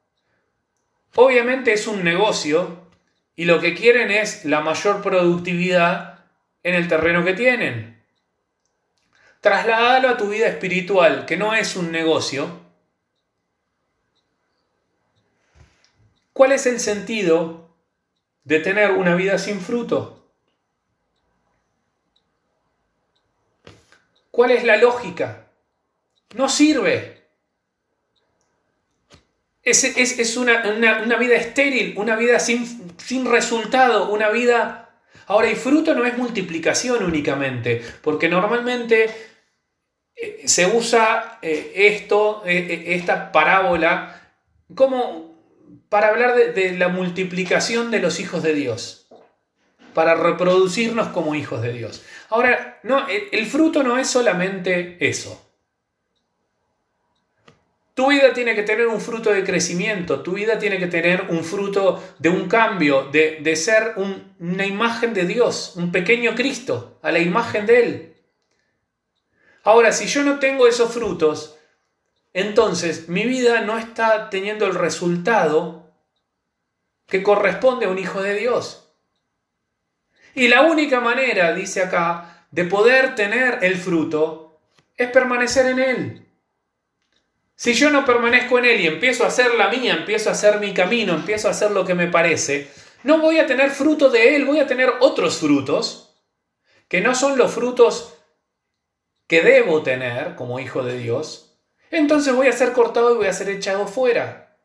Obviamente 1.15 1.73
es 1.73 1.87
un 1.87 2.05
negocio 2.05 2.91
y 3.37 3.47
lo 3.47 3.59
que 3.59 3.75
quieren 3.75 4.11
es 4.11 4.45
la 4.45 4.61
mayor 4.61 5.01
productividad 5.01 6.27
en 6.63 6.75
el 6.75 6.89
terreno 6.89 7.25
que 7.25 7.33
tienen. 7.33 8.05
Trasládalo 9.41 10.11
a 10.11 10.19
tu 10.19 10.29
vida 10.29 10.47
espiritual, 10.47 11.25
que 11.25 11.39
no 11.39 11.55
es 11.55 11.75
un 11.75 11.91
negocio. 11.91 12.61
¿Cuál 16.35 16.53
es 16.53 16.67
el 16.67 16.81
sentido 16.81 17.75
de 18.45 18.61
tener 18.61 18.91
una 18.91 19.15
vida 19.15 19.39
sin 19.39 19.59
fruto? 19.59 20.16
¿Cuál 24.37 24.51
es 24.51 24.65
la 24.65 24.77
lógica? 24.77 25.47
No 26.35 26.51
sirve. 26.51 27.23
Es, 29.63 30.37
una, 30.37 31.17
vida 31.19 31.37
estéril, 31.37 31.95
una 31.97 32.17
vida 32.17 32.39
sin, 32.39 32.93
sin 32.99 33.25
resultado, 33.25 34.11
una 34.11 34.29
vida... 34.29 35.01
Ahora, 35.27 35.51
y 35.51 35.55
fruto 35.55 35.95
no 35.95 36.05
es 36.05 36.19
multiplicación 36.19 37.03
únicamente, 37.03 37.83
porque 38.03 38.29
normalmente 38.29 39.09
eh, 40.15 40.43
se 40.45 40.67
usa 40.67 41.39
eh, 41.41 41.73
esto, 41.75 42.43
eh, 42.45 42.85
esta 42.89 43.33
parábola, 43.33 44.35
como 44.75 45.35
para 45.89 46.09
hablar 46.09 46.35
de, 46.37 46.73
la 46.73 46.89
multiplicación 46.89 47.91
de 47.91 48.01
los 48.01 48.21
hijos 48.21 48.43
de 48.43 48.53
Dios, 48.53 49.09
para 49.95 50.15
reproducirnos 50.15 51.09
como 51.09 51.35
hijos 51.35 51.63
de 51.63 51.73
Dios. 51.73 52.05
Ahora, 52.29 52.81
no, 52.83 53.07
el 53.09 53.47
fruto 53.47 53.83
no 53.83 53.99
es 53.99 54.09
solamente 54.09 54.97
eso. 55.01 55.47
Tu 57.97 58.07
vida 58.09 58.35
tiene 58.35 58.55
que 58.55 58.63
tener 58.63 58.87
un 58.89 59.01
fruto 59.01 59.33
de 59.33 59.43
crecimiento, 59.43 60.21
tu 60.21 60.33
vida 60.35 60.59
tiene 60.59 60.79
que 60.79 60.87
tener 60.87 61.29
un 61.31 61.43
fruto 61.43 62.17
de 62.19 62.29
un 62.29 62.47
cambio, 62.47 63.05
de, 63.11 63.57
ser 63.57 63.95
una 63.97 64.67
imagen 64.67 65.15
de 65.15 65.25
Dios, 65.25 65.73
un 65.77 65.91
pequeño 65.91 66.35
Cristo, 66.35 66.99
a 67.01 67.11
la 67.11 67.21
imagen 67.21 67.65
de 67.65 67.83
Él. 67.83 68.17
Ahora, 69.63 69.93
si 69.93 70.09
yo 70.09 70.23
no 70.25 70.39
tengo 70.39 70.67
esos 70.67 70.93
frutos, 70.93 71.57
entonces 72.35 73.09
mi 73.09 73.25
vida 73.25 73.63
no 73.63 73.79
está 73.79 74.29
teniendo 74.29 74.67
el 74.67 74.75
resultado 74.75 75.91
que 77.07 77.23
corresponde 77.23 77.87
a 77.87 77.89
un 77.89 77.99
hijo 77.99 78.21
de 78.21 78.35
Dios. 78.35 78.86
Y 80.37 80.49
la 80.49 80.61
única 80.61 81.01
manera, 81.01 81.55
dice 81.55 81.83
acá, 81.83 82.47
de 82.51 82.65
poder 82.65 83.15
tener 83.15 83.61
el 83.63 83.77
fruto 83.77 84.61
es 84.95 85.11
permanecer 85.11 85.65
en 85.65 85.79
Él. 85.79 86.27
Si 87.55 87.73
yo 87.73 87.89
no 87.89 88.05
permanezco 88.05 88.59
en 88.59 88.67
Él 88.67 88.81
y 88.83 88.87
empiezo 88.87 89.25
a 89.25 89.29
hacer 89.29 89.55
la 89.55 89.69
mía, 89.69 89.95
empiezo 89.95 90.29
a 90.29 90.33
hacer 90.33 90.61
mi 90.61 90.75
camino, 90.75 91.15
empiezo 91.15 91.49
a 91.49 91.53
hacer 91.53 91.71
lo 91.71 91.87
que 91.87 91.95
me 91.95 92.09
parece, 92.09 92.71
no 93.03 93.19
voy 93.19 93.39
a 93.39 93.47
tener 93.47 93.71
fruto 93.71 94.11
de 94.11 94.37
Él, 94.37 94.45
voy 94.45 94.61
a 94.61 94.67
tener 94.67 94.93
otros 95.01 95.39
frutos 95.39 96.15
que 96.87 97.01
no 97.01 97.15
son 97.15 97.39
los 97.39 97.55
frutos 97.55 98.19
que 99.27 99.41
debo 99.41 99.83
tener 99.83 100.35
como 100.35 100.61
hijo 100.61 100.83
de 100.83 100.99
Dios. 100.99 101.59
Entonces 101.91 102.35
voy 102.35 102.49
a 102.49 102.53
ser 102.53 102.75
cortado 102.75 103.15
y 103.15 103.17
voy 103.17 103.27
a 103.27 103.33
ser 103.33 103.49
echado 103.49 103.87
fuera. 103.87 104.59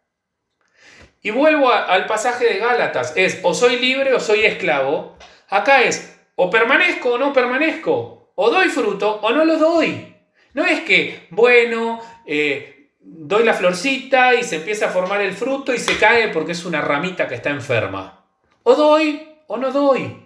Y 1.22 1.30
vuelvo 1.30 1.72
al 1.72 2.08
pasaje 2.08 2.46
de 2.46 2.60
Gálatas, 2.60 3.14
es 3.16 3.40
o 3.44 3.54
soy 3.54 3.80
libre 3.80 4.14
o 4.14 4.20
soy 4.20 4.44
esclavo. 4.44 5.16
Acá 5.52 5.84
es 5.84 6.18
o 6.36 6.50
permanezco 6.50 7.14
o 7.14 7.18
no 7.18 7.34
permanezco, 7.34 8.32
o 8.36 8.50
doy 8.50 8.70
fruto 8.70 9.20
o 9.22 9.32
no 9.32 9.46
lo 9.46 9.58
doy. 9.58 10.16
No 10.54 10.66
es 10.66 10.80
que, 10.82 11.28
bueno, 11.30 12.00
eh, 12.26 12.94
doy 13.00 13.44
la 13.44 13.54
florcita 13.54 14.34
y 14.34 14.44
se 14.44 14.58
empieza 14.58 14.88
a 14.88 14.92
formar 14.92 15.22
el 15.22 15.34
fruto 15.34 15.74
y 15.74 15.78
se 15.78 15.98
cae 15.98 16.30
porque 16.30 16.54
es 16.54 16.66
una 16.66 16.82
ramita 16.82 17.28
que 17.28 17.36
está 17.36 17.50
enferma. 17.50 18.26
O 18.64 18.76
doy 18.76 19.28
o 19.48 19.58
no 19.58 19.72
doy. 19.72 20.26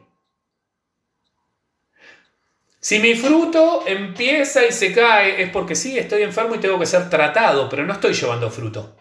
Si 2.79 2.99
mi 2.99 3.15
fruto 3.15 3.83
empieza 3.87 4.63
y 4.63 4.71
se 4.71 4.93
cae 4.93 5.41
es 5.41 5.49
porque 5.49 5.73
sí, 5.73 5.97
estoy 5.97 6.21
enfermo 6.21 6.53
y 6.53 6.59
tengo 6.59 6.77
que 6.77 6.85
ser 6.85 7.09
tratado, 7.09 7.67
pero 7.67 7.83
no 7.83 7.93
estoy 7.93 8.13
llevando 8.13 8.51
fruto. 8.51 8.95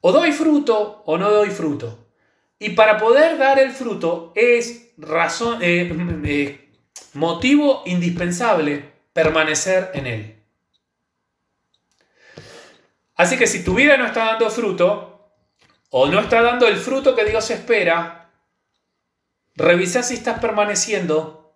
O 0.00 0.10
doy 0.10 0.32
fruto 0.32 1.04
o 1.06 1.16
no 1.16 1.30
doy 1.30 1.50
fruto. 1.50 2.03
Y 2.58 2.70
para 2.70 2.98
poder 2.98 3.38
dar 3.38 3.58
el 3.58 3.72
fruto 3.72 4.32
es 4.34 4.92
razón, 4.96 5.58
eh, 5.62 5.90
eh, 6.24 6.72
motivo 7.14 7.82
indispensable 7.86 8.92
permanecer 9.12 9.90
en 9.94 10.06
él. 10.06 10.42
Así 13.16 13.36
que 13.36 13.46
si 13.46 13.62
tu 13.62 13.74
vida 13.74 13.96
no 13.96 14.06
está 14.06 14.24
dando 14.24 14.50
fruto, 14.50 15.14
o 15.90 16.08
no 16.08 16.18
está 16.18 16.42
dando 16.42 16.66
el 16.66 16.76
fruto 16.76 17.14
que 17.14 17.24
Dios 17.24 17.48
espera, 17.50 18.30
revisa 19.54 20.02
si 20.02 20.14
estás 20.14 20.40
permaneciendo 20.40 21.54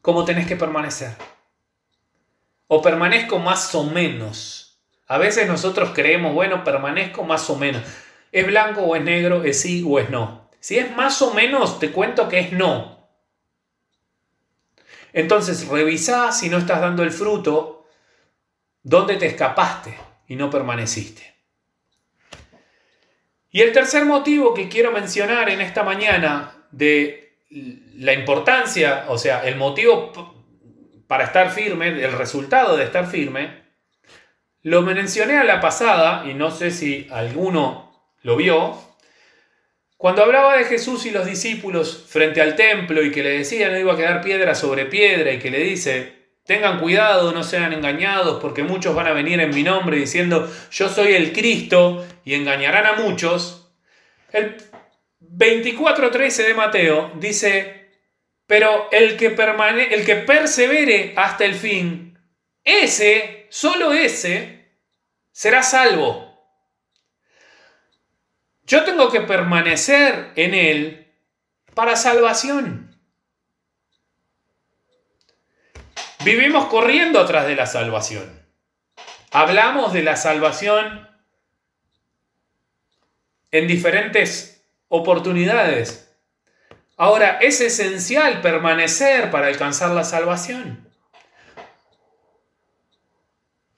como 0.00 0.24
tenés 0.24 0.46
que 0.46 0.56
permanecer. 0.56 1.14
O 2.68 2.80
permanezco 2.80 3.38
más 3.38 3.74
o 3.74 3.84
menos. 3.84 4.80
A 5.06 5.18
veces 5.18 5.46
nosotros 5.46 5.90
creemos, 5.94 6.32
bueno, 6.32 6.64
permanezco 6.64 7.22
más 7.22 7.50
o 7.50 7.56
menos. 7.56 7.82
¿Es 8.32 8.46
blanco 8.46 8.80
o 8.80 8.96
es 8.96 9.02
negro? 9.02 9.44
¿Es 9.44 9.60
sí 9.60 9.84
o 9.86 9.98
es 9.98 10.08
no? 10.10 10.50
Si 10.58 10.78
es 10.78 10.90
más 10.96 11.20
o 11.20 11.34
menos, 11.34 11.78
te 11.78 11.92
cuento 11.92 12.28
que 12.28 12.40
es 12.40 12.52
no. 12.52 13.08
Entonces, 15.12 15.68
revisá 15.68 16.32
si 16.32 16.48
no 16.48 16.56
estás 16.56 16.80
dando 16.80 17.02
el 17.02 17.10
fruto, 17.10 17.86
dónde 18.82 19.16
te 19.16 19.26
escapaste 19.26 19.96
y 20.26 20.36
no 20.36 20.48
permaneciste. 20.48 21.34
Y 23.50 23.60
el 23.60 23.72
tercer 23.72 24.06
motivo 24.06 24.54
que 24.54 24.68
quiero 24.68 24.92
mencionar 24.92 25.50
en 25.50 25.60
esta 25.60 25.82
mañana 25.82 26.66
de 26.70 27.36
la 27.50 28.14
importancia, 28.14 29.04
o 29.08 29.18
sea, 29.18 29.46
el 29.46 29.56
motivo 29.56 30.10
para 31.06 31.24
estar 31.24 31.50
firme, 31.50 31.88
el 31.88 32.12
resultado 32.12 32.78
de 32.78 32.84
estar 32.84 33.06
firme, 33.06 33.60
lo 34.62 34.80
mencioné 34.80 35.36
a 35.36 35.44
la 35.44 35.60
pasada, 35.60 36.24
y 36.26 36.32
no 36.32 36.50
sé 36.50 36.70
si 36.70 37.08
alguno 37.10 37.91
lo 38.22 38.36
vio, 38.36 38.78
cuando 39.96 40.22
hablaba 40.22 40.56
de 40.56 40.64
Jesús 40.64 41.06
y 41.06 41.10
los 41.10 41.26
discípulos 41.26 42.06
frente 42.08 42.40
al 42.40 42.56
templo 42.56 43.04
y 43.04 43.12
que 43.12 43.22
le 43.22 43.38
decían 43.38 43.72
no 43.72 43.78
iba 43.78 43.92
a 43.92 43.96
quedar 43.96 44.20
piedra 44.20 44.54
sobre 44.54 44.86
piedra 44.86 45.32
y 45.32 45.38
que 45.38 45.50
le 45.50 45.60
dice, 45.60 46.22
tengan 46.44 46.80
cuidado, 46.80 47.32
no 47.32 47.44
sean 47.44 47.72
engañados, 47.72 48.40
porque 48.40 48.62
muchos 48.62 48.94
van 48.94 49.06
a 49.06 49.12
venir 49.12 49.40
en 49.40 49.54
mi 49.54 49.62
nombre 49.62 49.96
diciendo, 49.96 50.50
yo 50.70 50.88
soy 50.88 51.14
el 51.14 51.32
Cristo, 51.32 52.04
y 52.24 52.34
engañarán 52.34 52.86
a 52.86 52.92
muchos, 52.94 53.72
el 54.32 54.56
24.13 55.20 56.46
de 56.46 56.54
Mateo 56.54 57.12
dice, 57.16 57.90
pero 58.46 58.88
el 58.90 59.16
que, 59.16 59.30
permane 59.30 59.94
el 59.94 60.04
que 60.04 60.16
persevere 60.16 61.14
hasta 61.16 61.44
el 61.44 61.54
fin, 61.54 62.18
ese 62.64 63.46
solo 63.50 63.92
ese 63.92 64.68
será 65.30 65.62
salvo. 65.62 66.31
Yo 68.64 68.84
tengo 68.84 69.10
que 69.10 69.20
permanecer 69.20 70.32
en 70.36 70.54
Él 70.54 71.12
para 71.74 71.96
salvación. 71.96 72.96
Vivimos 76.24 76.66
corriendo 76.66 77.20
atrás 77.20 77.46
de 77.46 77.56
la 77.56 77.66
salvación. 77.66 78.40
Hablamos 79.32 79.92
de 79.92 80.02
la 80.02 80.16
salvación 80.16 81.08
en 83.50 83.66
diferentes 83.66 84.64
oportunidades. 84.88 86.14
Ahora, 86.96 87.38
es 87.40 87.60
esencial 87.60 88.40
permanecer 88.40 89.30
para 89.30 89.48
alcanzar 89.48 89.90
la 89.90 90.04
salvación. 90.04 90.91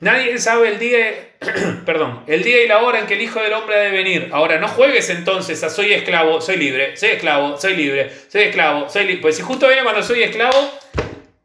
Nadie 0.05 0.37
sabe 0.37 0.69
el 0.69 0.79
día, 0.79 1.33
perdón, 1.87 2.25
el 2.27 2.43
día 2.43 2.63
y 2.63 2.69
la 2.69 2.83
hora 2.83 2.99
en 3.01 3.07
que 3.07 3.15
el 3.15 3.23
Hijo 3.23 3.41
del 3.41 3.55
Hombre 3.55 3.75
ha 3.75 3.91
venir. 3.91 4.29
Ahora, 4.33 4.59
no 4.59 4.69
juegues 4.69 5.09
entonces 5.09 5.65
a 5.65 5.71
soy 5.71 5.95
esclavo, 5.95 6.43
soy 6.43 6.59
libre, 6.59 6.95
soy 6.95 7.09
esclavo, 7.09 7.57
soy 7.57 7.75
libre, 7.75 8.13
soy 8.29 8.43
esclavo, 8.43 8.91
soy 8.91 9.05
libre. 9.05 9.23
Pues 9.23 9.37
si 9.37 9.43
justo 9.43 9.67
viene 9.67 9.83
cuando 9.83 10.03
soy 10.03 10.23
esclavo, 10.23 10.71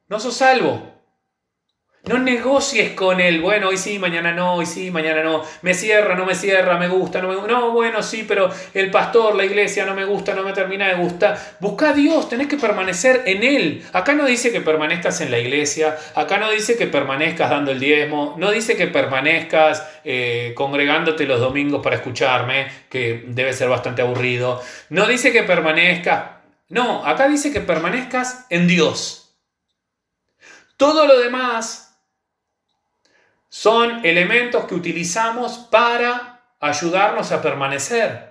no 0.10 0.20
sos 0.20 0.36
salvo. 0.36 0.99
No 2.10 2.18
negocies 2.18 2.94
con 2.94 3.22
él. 3.22 3.40
Bueno, 3.40 3.68
hoy 3.68 3.78
sí, 3.78 4.00
mañana 4.00 4.32
no, 4.32 4.56
hoy 4.56 4.66
sí, 4.66 4.90
mañana 4.90 5.22
no. 5.22 5.44
Me 5.62 5.76
cierra, 5.76 6.16
no 6.16 6.26
me 6.26 6.34
cierra, 6.34 6.76
me 6.76 6.88
gusta, 6.88 7.22
no 7.22 7.28
me 7.28 7.36
gusta. 7.36 7.52
No, 7.52 7.70
bueno, 7.72 8.02
sí, 8.02 8.26
pero 8.28 8.50
el 8.74 8.90
pastor, 8.90 9.36
la 9.36 9.46
iglesia 9.46 9.86
no 9.86 9.94
me 9.94 10.06
gusta, 10.06 10.34
no 10.34 10.42
me 10.42 10.52
termina 10.52 10.88
de 10.88 10.96
gustar. 10.96 11.40
Busca 11.60 11.92
a 11.92 11.94
Dios, 11.94 12.28
tenés 12.28 12.48
que 12.48 12.58
permanecer 12.58 13.22
en 13.28 13.44
Él. 13.44 13.84
Acá 13.94 14.16
no 14.16 14.26
dice 14.26 14.52
que 14.52 14.60
permanezcas 14.60 15.22
en 15.22 15.30
la 15.30 15.38
iglesia, 15.38 15.96
acá 16.16 16.40
no 16.40 16.50
dice 16.50 16.76
que 16.78 16.88
permanezcas 16.88 17.52
dando 17.52 17.70
el 17.70 17.80
diezmo, 17.80 18.34
no 18.40 18.50
dice 18.50 18.76
que 18.76 18.88
permanezcas 18.88 19.88
eh, 20.04 20.54
congregándote 20.56 21.28
los 21.28 21.40
domingos 21.40 21.84
para 21.84 21.98
escucharme, 21.98 22.72
que 22.90 23.24
debe 23.28 23.54
ser 23.54 23.70
bastante 23.70 24.02
aburrido. 24.02 24.60
No 24.90 25.06
dice 25.06 25.32
que 25.32 25.44
permanezcas. 25.44 26.24
No, 26.70 27.06
acá 27.06 27.28
dice 27.28 27.54
que 27.54 27.62
permanezcas 27.62 28.48
en 28.50 28.68
Dios. 28.68 29.36
Todo 30.76 31.06
lo 31.06 31.20
demás 31.20 31.89
son 33.50 34.06
elementos 34.06 34.66
que 34.66 34.76
utilizamos 34.76 35.58
para 35.72 36.42
ayudarnos 36.60 37.32
a 37.32 37.42
permanecer. 37.42 38.30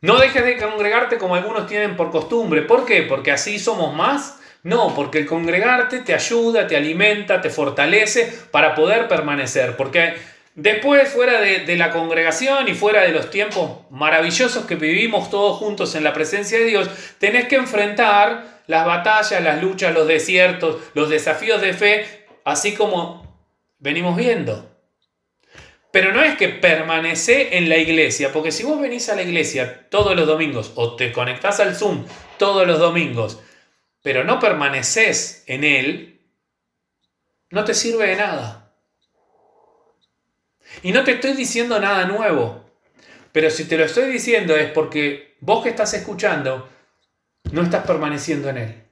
No 0.00 0.18
dejes 0.18 0.44
de 0.44 0.58
congregarte 0.58 1.16
como 1.16 1.36
algunos 1.36 1.68
tienen 1.68 1.96
por 1.96 2.10
costumbre. 2.10 2.62
¿Por 2.62 2.84
qué? 2.84 3.02
Porque 3.02 3.30
así 3.30 3.60
somos 3.60 3.94
más. 3.94 4.40
No, 4.64 4.94
porque 4.94 5.18
el 5.18 5.26
congregarte 5.26 6.00
te 6.00 6.12
ayuda, 6.12 6.66
te 6.66 6.76
alimenta, 6.76 7.40
te 7.40 7.50
fortalece 7.50 8.32
para 8.50 8.74
poder 8.74 9.06
permanecer. 9.06 9.76
Porque 9.76 10.14
después, 10.56 11.08
fuera 11.08 11.40
de, 11.40 11.76
la 11.76 11.90
congregación 11.90 12.68
y 12.68 12.74
fuera 12.74 13.02
de 13.02 13.12
los 13.12 13.30
tiempos 13.30 13.82
maravillosos 13.90 14.64
que 14.66 14.74
vivimos 14.74 15.30
todos 15.30 15.58
juntos 15.58 15.94
en 15.94 16.02
la 16.02 16.12
presencia 16.12 16.58
de 16.58 16.64
Dios, 16.64 16.90
tenés 17.18 17.46
que 17.46 17.56
enfrentar 17.56 18.62
las 18.66 18.84
batallas, 18.84 19.42
las 19.42 19.62
luchas, 19.62 19.94
los 19.94 20.08
desiertos, 20.08 20.78
los 20.94 21.10
desafíos 21.10 21.60
de 21.60 21.74
fe 21.74 22.21
así 22.44 22.74
como 22.74 23.22
venimos 23.78 24.16
viendo. 24.16 24.68
Pero 25.90 26.12
no 26.12 26.22
es 26.22 26.36
que 26.36 26.48
permanece 26.48 27.58
en 27.58 27.68
la 27.68 27.76
iglesia, 27.76 28.32
porque 28.32 28.50
si 28.50 28.64
vos 28.64 28.80
venís 28.80 29.08
a 29.10 29.14
la 29.14 29.22
iglesia 29.22 29.88
todos 29.90 30.16
los 30.16 30.26
domingos 30.26 30.72
o 30.74 30.96
te 30.96 31.12
conectás 31.12 31.60
al 31.60 31.76
Zoom 31.76 32.06
todos 32.38 32.66
los 32.66 32.78
domingos, 32.78 33.40
pero 34.02 34.24
no 34.24 34.40
permaneces 34.40 35.44
en 35.46 35.64
él, 35.64 36.20
no 37.50 37.64
te 37.64 37.74
sirve 37.74 38.06
de 38.06 38.16
nada. 38.16 38.74
Y 40.82 40.92
no 40.92 41.04
te 41.04 41.12
estoy 41.12 41.34
diciendo 41.34 41.78
nada 41.78 42.06
nuevo, 42.06 42.64
pero 43.32 43.50
si 43.50 43.64
te 43.64 43.76
lo 43.76 43.84
estoy 43.84 44.10
diciendo 44.10 44.56
es 44.56 44.70
porque 44.70 45.36
vos 45.40 45.62
que 45.62 45.68
estás 45.68 45.92
escuchando 45.92 46.70
no 47.50 47.62
estás 47.62 47.86
permaneciendo 47.86 48.48
en 48.48 48.56
él. 48.56 48.82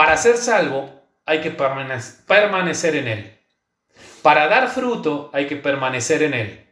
Para 0.00 0.16
ser 0.16 0.38
salvo 0.38 0.88
hay 1.26 1.42
que 1.42 1.50
permanecer 1.50 2.96
en 2.96 3.06
Él. 3.06 3.38
Para 4.22 4.48
dar 4.48 4.70
fruto 4.70 5.28
hay 5.34 5.46
que 5.46 5.56
permanecer 5.56 6.22
en 6.22 6.32
Él. 6.32 6.66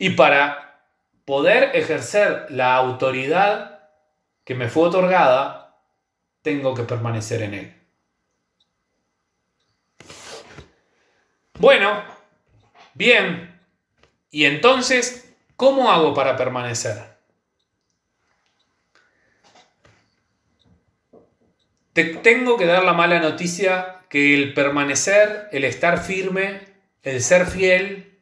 Y 0.00 0.10
para 0.10 0.88
poder 1.24 1.70
ejercer 1.76 2.46
la 2.48 2.74
autoridad 2.74 3.78
que 4.42 4.56
me 4.56 4.68
fue 4.68 4.88
otorgada, 4.88 5.80
tengo 6.42 6.74
que 6.74 6.82
permanecer 6.82 7.42
en 7.42 7.54
Él. 7.54 7.80
Bueno, 11.60 12.02
bien. 12.94 13.56
Y 14.32 14.46
entonces, 14.46 15.32
¿cómo 15.54 15.92
hago 15.92 16.12
para 16.12 16.36
permanecer? 16.36 17.09
Te 22.00 22.06
tengo 22.06 22.56
que 22.56 22.64
dar 22.64 22.82
la 22.82 22.94
mala 22.94 23.20
noticia 23.20 23.98
que 24.08 24.32
el 24.32 24.54
permanecer, 24.54 25.48
el 25.52 25.64
estar 25.64 26.02
firme, 26.02 26.60
el 27.02 27.20
ser 27.20 27.44
fiel, 27.44 28.18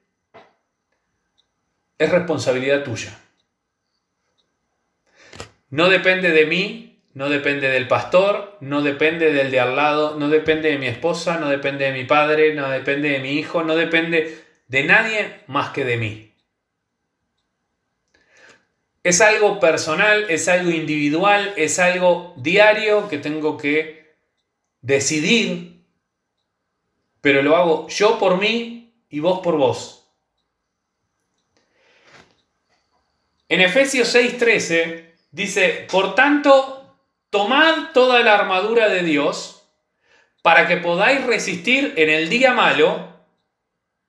es 1.96 2.10
responsabilidad 2.10 2.82
tuya. 2.82 3.16
No 5.70 5.88
depende 5.90 6.32
de 6.32 6.46
mí, 6.46 7.04
no 7.14 7.28
depende 7.28 7.68
del 7.68 7.86
pastor, 7.86 8.58
no 8.60 8.82
depende 8.82 9.32
del 9.32 9.52
de 9.52 9.60
al 9.60 9.76
lado, 9.76 10.18
no 10.18 10.28
depende 10.28 10.70
de 10.70 10.78
mi 10.78 10.88
esposa, 10.88 11.38
no 11.38 11.48
depende 11.48 11.84
de 11.84 11.92
mi 11.92 12.02
padre, 12.02 12.56
no 12.56 12.68
depende 12.70 13.10
de 13.10 13.20
mi 13.20 13.38
hijo, 13.38 13.62
no 13.62 13.76
depende 13.76 14.42
de 14.66 14.82
nadie 14.82 15.42
más 15.46 15.70
que 15.70 15.84
de 15.84 15.98
mí. 15.98 16.27
Es 19.08 19.22
algo 19.22 19.58
personal, 19.58 20.26
es 20.28 20.48
algo 20.48 20.70
individual, 20.70 21.54
es 21.56 21.78
algo 21.78 22.34
diario 22.36 23.08
que 23.08 23.16
tengo 23.16 23.56
que 23.56 24.14
decidir, 24.82 25.82
pero 27.22 27.40
lo 27.40 27.56
hago 27.56 27.88
yo 27.88 28.18
por 28.18 28.36
mí 28.36 28.92
y 29.08 29.20
vos 29.20 29.40
por 29.40 29.56
vos. 29.56 30.12
En 33.48 33.62
Efesios 33.62 34.14
6:13 34.14 35.14
dice, 35.30 35.86
por 35.90 36.14
tanto, 36.14 36.94
tomad 37.30 37.92
toda 37.94 38.20
la 38.20 38.34
armadura 38.34 38.90
de 38.90 39.04
Dios 39.04 39.62
para 40.42 40.68
que 40.68 40.76
podáis 40.76 41.24
resistir 41.24 41.94
en 41.96 42.10
el 42.10 42.28
día 42.28 42.52
malo 42.52 43.08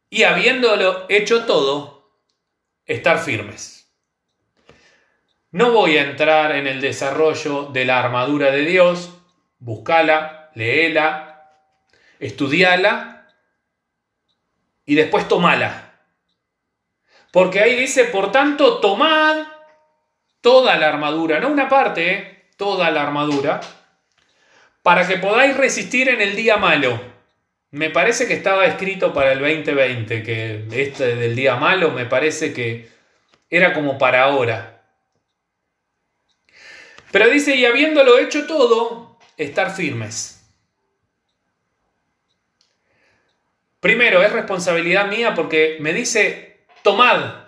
y 0.10 0.24
habiéndolo 0.24 1.06
hecho 1.08 1.46
todo, 1.46 2.12
estar 2.86 3.18
firmes. 3.20 3.79
No 5.52 5.72
voy 5.72 5.98
a 5.98 6.04
entrar 6.04 6.56
en 6.56 6.68
el 6.68 6.80
desarrollo 6.80 7.66
de 7.66 7.84
la 7.86 8.00
armadura 8.00 8.52
de 8.52 8.62
Dios, 8.66 9.18
buscala, 9.58 10.52
léela, 10.54 11.50
estudiala 12.20 13.28
y 14.86 14.94
después 14.94 15.28
tomala. 15.28 16.02
Porque 17.32 17.62
ahí 17.62 17.76
dice, 17.76 18.06
por 18.06 18.32
tanto, 18.32 18.80
tomad 18.80 19.48
toda 20.42 20.78
la 20.78 20.88
armadura, 20.90 21.40
no 21.40 21.50
una 21.50 21.68
parte, 21.68 22.12
¿eh? 22.12 22.46
toda 22.56 22.92
la 22.92 23.02
armadura, 23.02 23.60
para 24.84 25.08
que 25.08 25.18
podáis 25.18 25.58
resistir 25.58 26.10
en 26.10 26.22
el 26.22 26.36
día 26.36 26.58
malo. 26.58 27.00
Me 27.72 27.90
parece 27.90 28.28
que 28.28 28.34
estaba 28.34 28.66
escrito 28.66 29.14
para 29.14 29.32
el 29.32 29.40
2020, 29.40 30.24
que 30.24 30.68
este 30.72 31.16
del 31.16 31.36
día 31.36 31.56
malo 31.56 31.92
me 31.92 32.06
parece 32.06 32.54
que 32.54 32.90
era 33.50 33.74
como 33.74 33.98
para 33.98 34.24
ahora. 34.24 34.79
Pero 37.12 37.30
dice, 37.30 37.56
y 37.56 37.66
habiéndolo 37.66 38.20
hecho 38.20 38.46
todo, 38.46 39.18
estar 39.38 39.72
firmes. 39.72 40.40
Primero, 43.80 44.22
es 44.22 44.32
responsabilidad 44.32 45.08
mía 45.08 45.34
porque 45.34 45.78
me 45.80 45.94
dice 45.94 46.66
tomad. 46.84 47.46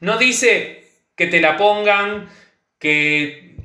No 0.00 0.16
dice 0.16 0.90
que 1.14 1.26
te 1.26 1.40
la 1.40 1.56
pongan, 1.56 2.28
que 2.78 3.56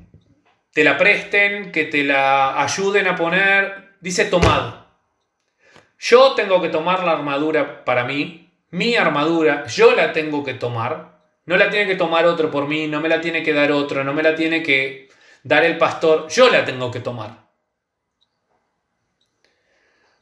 te 0.74 0.84
la 0.84 0.98
presten, 0.98 1.72
que 1.72 1.86
te 1.86 2.04
la 2.04 2.62
ayuden 2.62 3.08
a 3.08 3.16
poner. 3.16 3.96
Dice 4.02 4.26
tomad. 4.26 4.82
Yo 6.00 6.34
tengo 6.34 6.62
que 6.62 6.70
tomar 6.70 7.04
la 7.04 7.12
armadura 7.12 7.86
para 7.86 8.04
mí, 8.06 8.52
mi 8.72 8.96
armadura, 8.96 9.68
yo 9.68 9.94
la 9.96 10.14
tengo 10.14 10.44
que 10.44 10.56
tomar. 10.56 11.21
No 11.46 11.58
la 11.58 11.70
tiene 11.70 11.88
que 11.88 11.96
tomar 11.96 12.26
otro 12.26 12.52
por 12.52 12.68
mí, 12.68 12.88
no 12.88 13.02
me 13.02 13.10
la 13.10 13.20
tiene 13.22 13.44
que 13.44 13.54
dar 13.54 13.72
otro, 13.72 14.04
no 14.04 14.14
me 14.14 14.24
la 14.24 14.36
tiene 14.36 14.62
que 14.62 15.10
dar 15.44 15.64
el 15.64 15.78
pastor, 15.78 16.28
yo 16.30 16.50
la 16.50 16.64
tengo 16.66 16.92
que 16.92 17.00
tomar. 17.00 17.50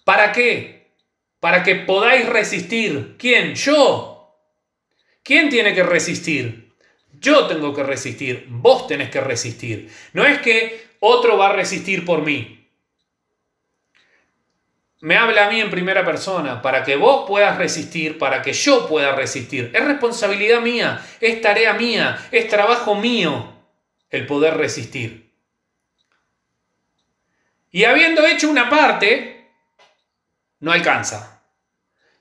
¿Para 0.05 0.31
qué? 0.31 0.93
Para 1.39 1.61
que 1.63 1.75
podáis 1.75 2.27
resistir. 2.27 3.15
¿Quién? 3.17 3.53
Yo. 3.55 4.19
¿Quién 5.23 5.49
tiene 5.49 5.73
que 5.75 5.83
resistir? 5.83 6.73
Yo 7.13 7.47
tengo 7.47 7.73
que 7.73 7.83
resistir, 7.83 8.45
vos 8.49 8.87
tenés 8.87 9.09
que 9.09 9.21
resistir. 9.21 9.91
No 10.13 10.25
es 10.25 10.39
que 10.39 10.89
otro 10.99 11.37
va 11.37 11.49
a 11.49 11.53
resistir 11.53 12.05
por 12.05 12.23
mí. 12.23 12.58
Me 15.01 15.15
habla 15.15 15.47
a 15.47 15.49
mí 15.49 15.61
en 15.61 15.69
primera 15.69 16.03
persona, 16.03 16.61
para 16.61 16.83
que 16.83 16.97
vos 16.97 17.25
puedas 17.27 17.57
resistir, 17.57 18.17
para 18.17 18.41
que 18.41 18.51
yo 18.51 18.87
pueda 18.87 19.15
resistir. 19.15 19.71
Es 19.73 19.85
responsabilidad 19.85 20.59
mía, 20.59 21.05
es 21.21 21.41
tarea 21.41 21.73
mía, 21.73 22.27
es 22.31 22.49
trabajo 22.49 22.95
mío 22.95 23.53
el 24.09 24.25
poder 24.25 24.57
resistir. 24.57 25.31
Y 27.71 27.85
habiendo 27.85 28.25
hecho 28.25 28.49
una 28.49 28.69
parte, 28.69 29.51
no 30.59 30.71
alcanza. 30.71 31.43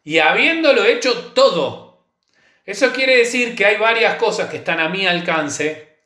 Y 0.04 0.18
habiéndolo 0.18 0.84
hecho 0.84 1.32
todo, 1.32 2.06
eso 2.64 2.92
quiere 2.92 3.16
decir 3.16 3.56
que 3.56 3.64
hay 3.64 3.76
varias 3.76 4.16
cosas 4.16 4.50
que 4.50 4.58
están 4.58 4.78
a 4.78 4.88
mi 4.88 5.06
alcance 5.06 5.96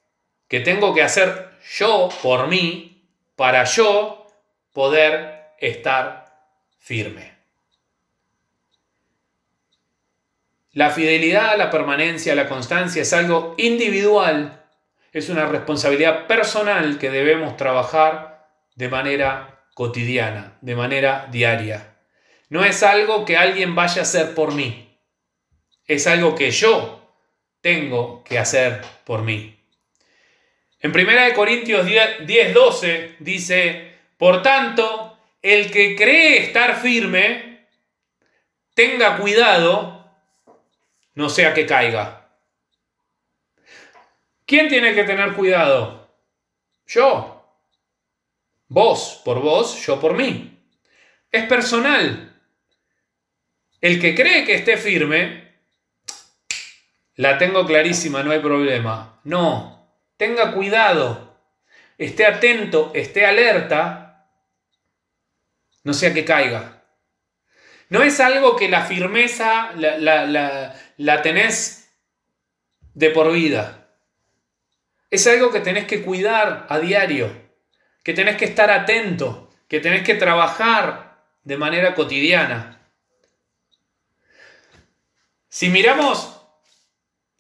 que 0.48 0.60
tengo 0.60 0.94
que 0.94 1.02
hacer 1.02 1.50
yo 1.76 2.08
por 2.22 2.46
mí 2.46 3.04
para 3.36 3.64
yo 3.64 4.26
poder 4.72 5.54
estar 5.58 6.21
firme. 6.82 7.32
La 10.72 10.90
fidelidad, 10.90 11.56
la 11.56 11.70
permanencia, 11.70 12.34
la 12.34 12.48
constancia 12.48 13.00
es 13.00 13.12
algo 13.14 13.54
individual, 13.56 14.62
es 15.12 15.30
una 15.30 15.46
responsabilidad 15.46 16.26
personal 16.26 16.98
que 16.98 17.10
debemos 17.10 17.56
trabajar 17.56 18.48
de 18.74 18.88
manera 18.88 19.64
cotidiana, 19.72 20.58
de 20.60 20.76
manera 20.76 21.28
diaria. 21.30 21.96
No 22.50 22.64
es 22.64 22.82
algo 22.82 23.24
que 23.24 23.38
alguien 23.38 23.74
vaya 23.74 24.00
a 24.00 24.02
hacer 24.02 24.34
por 24.34 24.52
mí 24.52 24.92
es 25.86 26.06
algo 26.06 26.34
que 26.34 26.50
yo 26.50 27.00
tengo 27.60 28.22
que 28.24 28.38
hacer 28.38 28.80
por 29.04 29.22
mí. 29.22 29.58
En 30.80 30.90
1 30.90 31.34
Corintios 31.34 31.86
10, 31.86 32.54
12 32.54 33.16
dice, 33.20 33.94
por 34.16 34.42
tanto, 34.42 35.11
el 35.42 35.70
que 35.70 35.96
cree 35.96 36.38
estar 36.38 36.80
firme, 36.80 37.66
tenga 38.74 39.18
cuidado, 39.18 40.08
no 41.14 41.28
sea 41.28 41.52
que 41.52 41.66
caiga. 41.66 42.30
¿Quién 44.46 44.68
tiene 44.68 44.94
que 44.94 45.04
tener 45.04 45.34
cuidado? 45.34 46.08
Yo. 46.86 47.28
Vos 48.68 49.20
por 49.24 49.40
vos, 49.40 49.84
yo 49.84 50.00
por 50.00 50.14
mí. 50.14 50.58
Es 51.30 51.44
personal. 51.46 52.40
El 53.80 54.00
que 54.00 54.14
cree 54.14 54.44
que 54.44 54.54
esté 54.54 54.76
firme, 54.76 55.42
la 57.16 57.36
tengo 57.36 57.66
clarísima, 57.66 58.22
no 58.22 58.30
hay 58.30 58.38
problema. 58.38 59.20
No, 59.24 59.98
tenga 60.16 60.52
cuidado, 60.52 61.36
esté 61.98 62.26
atento, 62.26 62.92
esté 62.94 63.26
alerta, 63.26 64.01
no 65.84 65.94
sea 65.94 66.14
que 66.14 66.24
caiga. 66.24 66.84
No 67.88 68.02
es 68.02 68.20
algo 68.20 68.56
que 68.56 68.68
la 68.68 68.84
firmeza 68.84 69.72
la, 69.76 70.74
la 70.96 71.22
tenés 71.22 71.94
de 72.94 73.10
por 73.10 73.32
vida. 73.32 73.88
Es 75.10 75.26
algo 75.26 75.50
que 75.50 75.60
tenés 75.60 75.86
que 75.86 76.02
cuidar 76.02 76.66
a 76.70 76.78
diario, 76.78 77.30
que 78.02 78.14
tenés 78.14 78.36
que 78.36 78.46
estar 78.46 78.70
atento, 78.70 79.50
que 79.68 79.80
tenés 79.80 80.02
que 80.04 80.14
trabajar 80.14 81.22
de 81.44 81.56
manera 81.56 81.94
cotidiana. 81.94 82.80
Si 85.48 85.68
miramos 85.68 86.40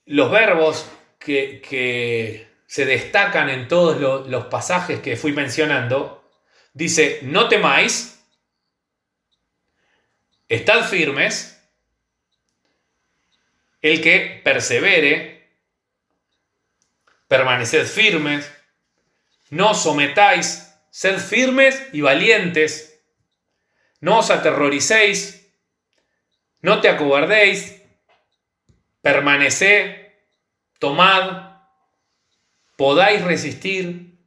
los 0.04 0.30
verbos 0.30 0.86
que, 1.18 2.48
se 2.66 2.86
destacan 2.86 3.50
en 3.50 3.68
todos 3.68 4.28
los 4.28 4.46
pasajes 4.46 5.00
que 5.00 5.16
fui 5.16 5.32
mencionando, 5.32 6.24
dice, 6.72 7.20
no 7.22 7.48
temáis, 7.48 8.11
estad 10.54 10.84
firmes, 10.84 11.58
el 13.80 14.02
que 14.02 14.42
persevere, 14.44 15.50
permaneced 17.26 17.86
firmes, 17.86 18.52
no 19.48 19.72
sometáis, 19.72 20.74
sed 20.90 21.18
firmes 21.18 21.82
y 21.94 22.02
valientes, 22.02 23.02
no 24.00 24.18
os 24.18 24.30
aterroricéis, 24.30 25.50
no 26.60 26.82
te 26.82 26.90
acobardéis, 26.90 27.80
permaneced, 29.00 29.96
tomad, 30.78 31.62
podáis 32.76 33.22
resistir, 33.22 34.18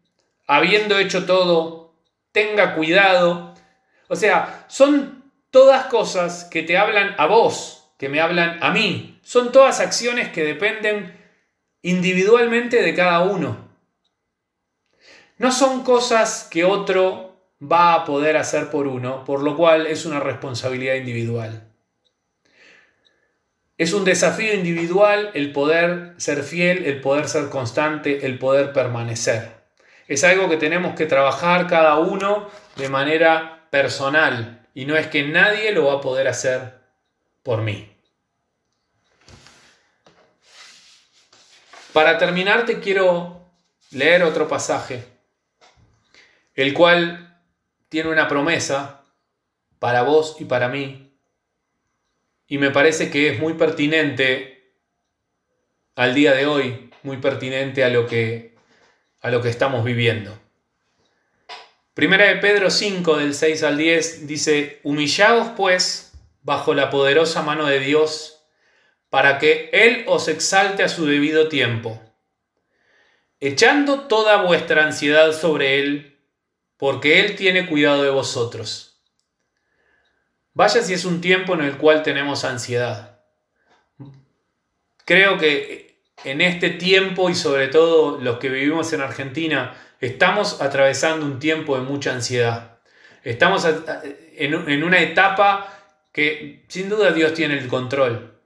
habiendo 0.48 0.98
hecho 0.98 1.28
todo, 1.28 1.94
tenga 2.32 2.74
cuidado. 2.74 3.54
O 4.08 4.16
sea, 4.16 4.66
son 4.68 5.25
todas 5.56 5.86
cosas 5.86 6.44
que 6.44 6.64
te 6.64 6.78
hablan 6.78 7.16
a 7.18 7.28
vos, 7.28 7.90
que 7.98 8.10
me 8.10 8.20
hablan 8.20 8.62
a 8.62 8.72
mí. 8.72 9.22
Son 9.24 9.54
todas 9.54 9.80
acciones 9.80 10.28
que 10.28 10.44
dependen 10.44 11.18
individualmente 11.82 12.82
de 12.82 12.94
cada 12.94 13.22
uno. 13.22 13.70
No 15.38 15.54
son 15.54 15.86
cosas 15.86 16.50
que 16.52 16.66
otro 16.66 17.40
va 17.64 17.94
a 17.94 18.04
poder 18.04 18.36
hacer 18.36 18.70
por 18.70 18.86
uno, 18.86 19.24
por 19.24 19.42
lo 19.44 19.56
cual 19.56 19.88
es 19.88 20.06
una 20.06 20.20
responsabilidad 20.20 20.96
individual. 20.96 21.72
Es 23.78 23.94
un 23.94 24.04
desafío 24.04 24.54
individual 24.54 25.32
el 25.36 25.54
poder 25.54 26.16
ser 26.18 26.44
fiel, 26.44 26.84
el 26.84 27.00
poder 27.00 27.30
ser 27.30 27.48
constante, 27.48 28.26
el 28.26 28.40
poder 28.40 28.74
permanecer. 28.74 29.52
Es 30.10 30.26
algo 30.26 30.50
que 30.50 30.58
tenemos 30.58 30.96
que 30.96 31.06
trabajar 31.06 31.68
cada 31.68 31.98
uno 32.00 32.50
de 32.76 32.90
manera 32.90 33.70
personal 33.70 34.65
y 34.76 34.86
no 34.86 34.98
es 34.98 35.08
que 35.08 35.24
nadie 35.24 35.72
lo 35.72 35.86
va 35.86 35.94
a 35.94 36.02
poder 36.02 36.28
hacer 36.28 36.76
por 37.42 37.62
mí. 37.62 37.90
Para 41.94 42.18
terminar 42.18 42.66
te 42.66 42.82
quiero 42.82 43.50
leer 43.92 44.22
otro 44.24 44.50
pasaje, 44.50 45.06
el 46.54 46.74
cual 46.74 47.42
tiene 47.88 48.10
una 48.10 48.28
promesa 48.28 49.06
para 49.80 50.04
vos 50.04 50.36
y 50.40 50.46
para 50.46 50.68
mí, 50.68 51.18
y 52.48 52.58
me 52.58 52.70
parece 52.70 53.10
que 53.10 53.30
es 53.30 53.40
muy 53.40 53.54
pertinente 53.54 54.74
al 55.96 56.14
día 56.14 56.34
de 56.34 56.48
hoy, 56.48 56.92
muy 57.02 57.18
pertinente 57.18 57.86
a 57.86 57.90
lo 57.90 58.06
que, 58.08 58.56
a 59.22 59.32
lo 59.32 59.42
que 59.42 59.50
estamos 59.50 59.86
viviendo. 59.86 60.45
Primera 61.96 62.26
de 62.26 62.36
Pedro 62.36 62.70
5 62.72 63.16
del 63.16 63.34
6 63.34 63.64
al 63.64 63.78
10 63.78 64.28
dice, 64.28 64.82
humillaos 64.84 65.54
pues 65.56 66.12
bajo 66.44 66.74
la 66.74 66.90
poderosa 66.90 67.42
mano 67.42 67.68
de 67.68 67.80
Dios, 67.80 68.46
para 69.10 69.40
que 69.40 69.70
Él 69.72 70.04
os 70.06 70.28
exalte 70.28 70.84
a 70.84 70.90
su 70.90 71.06
debido 71.06 71.48
tiempo, 71.48 72.04
echando 73.40 74.02
toda 74.02 74.42
vuestra 74.42 74.84
ansiedad 74.84 75.32
sobre 75.32 75.80
Él, 75.80 76.20
porque 76.76 77.22
Él 77.22 77.38
tiene 77.38 77.66
cuidado 77.66 78.04
de 78.04 78.10
vosotros. 78.10 79.02
Vaya 80.54 80.82
si 80.82 80.94
es 80.94 81.06
un 81.06 81.22
tiempo 81.22 81.54
en 81.54 81.62
el 81.62 81.78
cual 81.78 82.04
tenemos 82.04 82.44
ansiedad. 82.44 83.22
Creo 85.06 85.38
que 85.38 86.02
en 86.26 86.42
este 86.42 86.72
tiempo 86.72 87.30
y 87.30 87.36
sobre 87.36 87.70
todo 87.70 88.20
los 88.20 88.38
que 88.40 88.50
vivimos 88.50 88.92
en 88.92 89.00
Argentina, 89.00 89.78
estamos 90.06 90.62
atravesando 90.62 91.26
un 91.26 91.40
tiempo 91.40 91.76
de 91.76 91.84
mucha 91.84 92.14
ansiedad. 92.14 92.78
Estamos 93.24 93.68
en 94.38 94.84
una 94.84 95.02
etapa 95.02 95.72
que 96.12 96.64
sin 96.68 96.90
duda 96.90 97.12
Dios 97.12 97.34
tiene 97.34 97.58
el 97.58 97.68
control. 97.68 98.40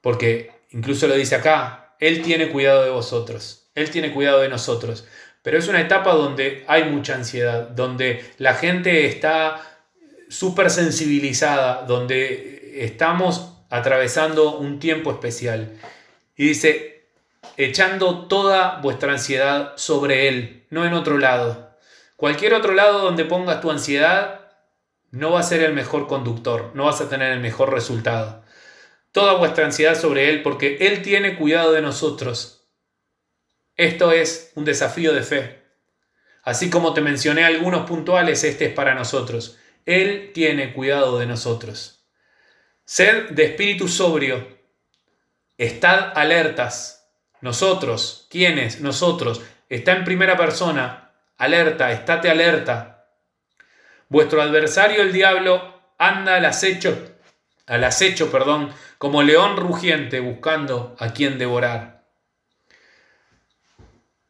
Porque 0.00 0.50
incluso 0.70 1.06
lo 1.06 1.14
dice 1.14 1.36
acá, 1.36 1.94
Él 2.00 2.22
tiene 2.22 2.48
cuidado 2.48 2.82
de 2.84 2.90
vosotros, 2.90 3.70
Él 3.74 3.90
tiene 3.90 4.12
cuidado 4.12 4.40
de 4.40 4.48
nosotros. 4.48 5.06
Pero 5.42 5.58
es 5.58 5.68
una 5.68 5.80
etapa 5.80 6.12
donde 6.12 6.64
hay 6.66 6.84
mucha 6.84 7.14
ansiedad, 7.14 7.68
donde 7.68 8.24
la 8.38 8.54
gente 8.54 9.06
está 9.06 9.62
súper 10.28 10.70
sensibilizada, 10.70 11.84
donde 11.86 12.84
estamos 12.84 13.64
atravesando 13.70 14.58
un 14.58 14.78
tiempo 14.78 15.10
especial. 15.12 15.78
Y 16.36 16.48
dice, 16.48 16.99
echando 17.64 18.26
toda 18.26 18.80
vuestra 18.80 19.12
ansiedad 19.12 19.72
sobre 19.76 20.28
Él, 20.28 20.66
no 20.70 20.84
en 20.86 20.94
otro 20.94 21.18
lado. 21.18 21.76
Cualquier 22.16 22.54
otro 22.54 22.74
lado 22.74 23.00
donde 23.00 23.24
pongas 23.24 23.60
tu 23.60 23.70
ansiedad 23.70 24.52
no 25.10 25.32
va 25.32 25.40
a 25.40 25.44
ser 25.44 25.62
el 25.62 25.74
mejor 25.74 26.06
conductor, 26.06 26.70
no 26.74 26.84
vas 26.84 27.00
a 27.00 27.08
tener 27.08 27.32
el 27.32 27.40
mejor 27.40 27.72
resultado. 27.72 28.44
Toda 29.12 29.34
vuestra 29.34 29.64
ansiedad 29.64 29.98
sobre 29.98 30.30
Él 30.30 30.42
porque 30.42 30.78
Él 30.80 31.02
tiene 31.02 31.36
cuidado 31.36 31.72
de 31.72 31.82
nosotros. 31.82 32.68
Esto 33.76 34.12
es 34.12 34.52
un 34.54 34.64
desafío 34.64 35.12
de 35.12 35.22
fe. 35.22 35.62
Así 36.42 36.70
como 36.70 36.94
te 36.94 37.00
mencioné 37.00 37.44
algunos 37.44 37.86
puntuales, 37.86 38.44
este 38.44 38.66
es 38.66 38.72
para 38.72 38.94
nosotros. 38.94 39.58
Él 39.84 40.30
tiene 40.32 40.72
cuidado 40.72 41.18
de 41.18 41.26
nosotros. 41.26 42.06
Sed 42.84 43.30
de 43.30 43.44
espíritu 43.44 43.88
sobrio. 43.88 44.58
Estad 45.58 46.12
alertas 46.16 46.99
nosotros, 47.40 48.26
¿quiénes? 48.30 48.80
Nosotros. 48.80 49.42
Está 49.68 49.92
en 49.92 50.04
primera 50.04 50.36
persona. 50.36 51.12
Alerta, 51.38 51.90
estate 51.92 52.30
alerta. 52.30 53.06
Vuestro 54.08 54.42
adversario 54.42 55.02
el 55.02 55.12
diablo 55.12 55.80
anda 55.96 56.36
al 56.36 56.44
acecho, 56.44 56.98
al 57.66 57.84
acecho, 57.84 58.30
perdón, 58.30 58.72
como 58.98 59.22
león 59.22 59.56
rugiente 59.56 60.20
buscando 60.20 60.96
a 60.98 61.12
quien 61.12 61.38
devorar. 61.38 62.04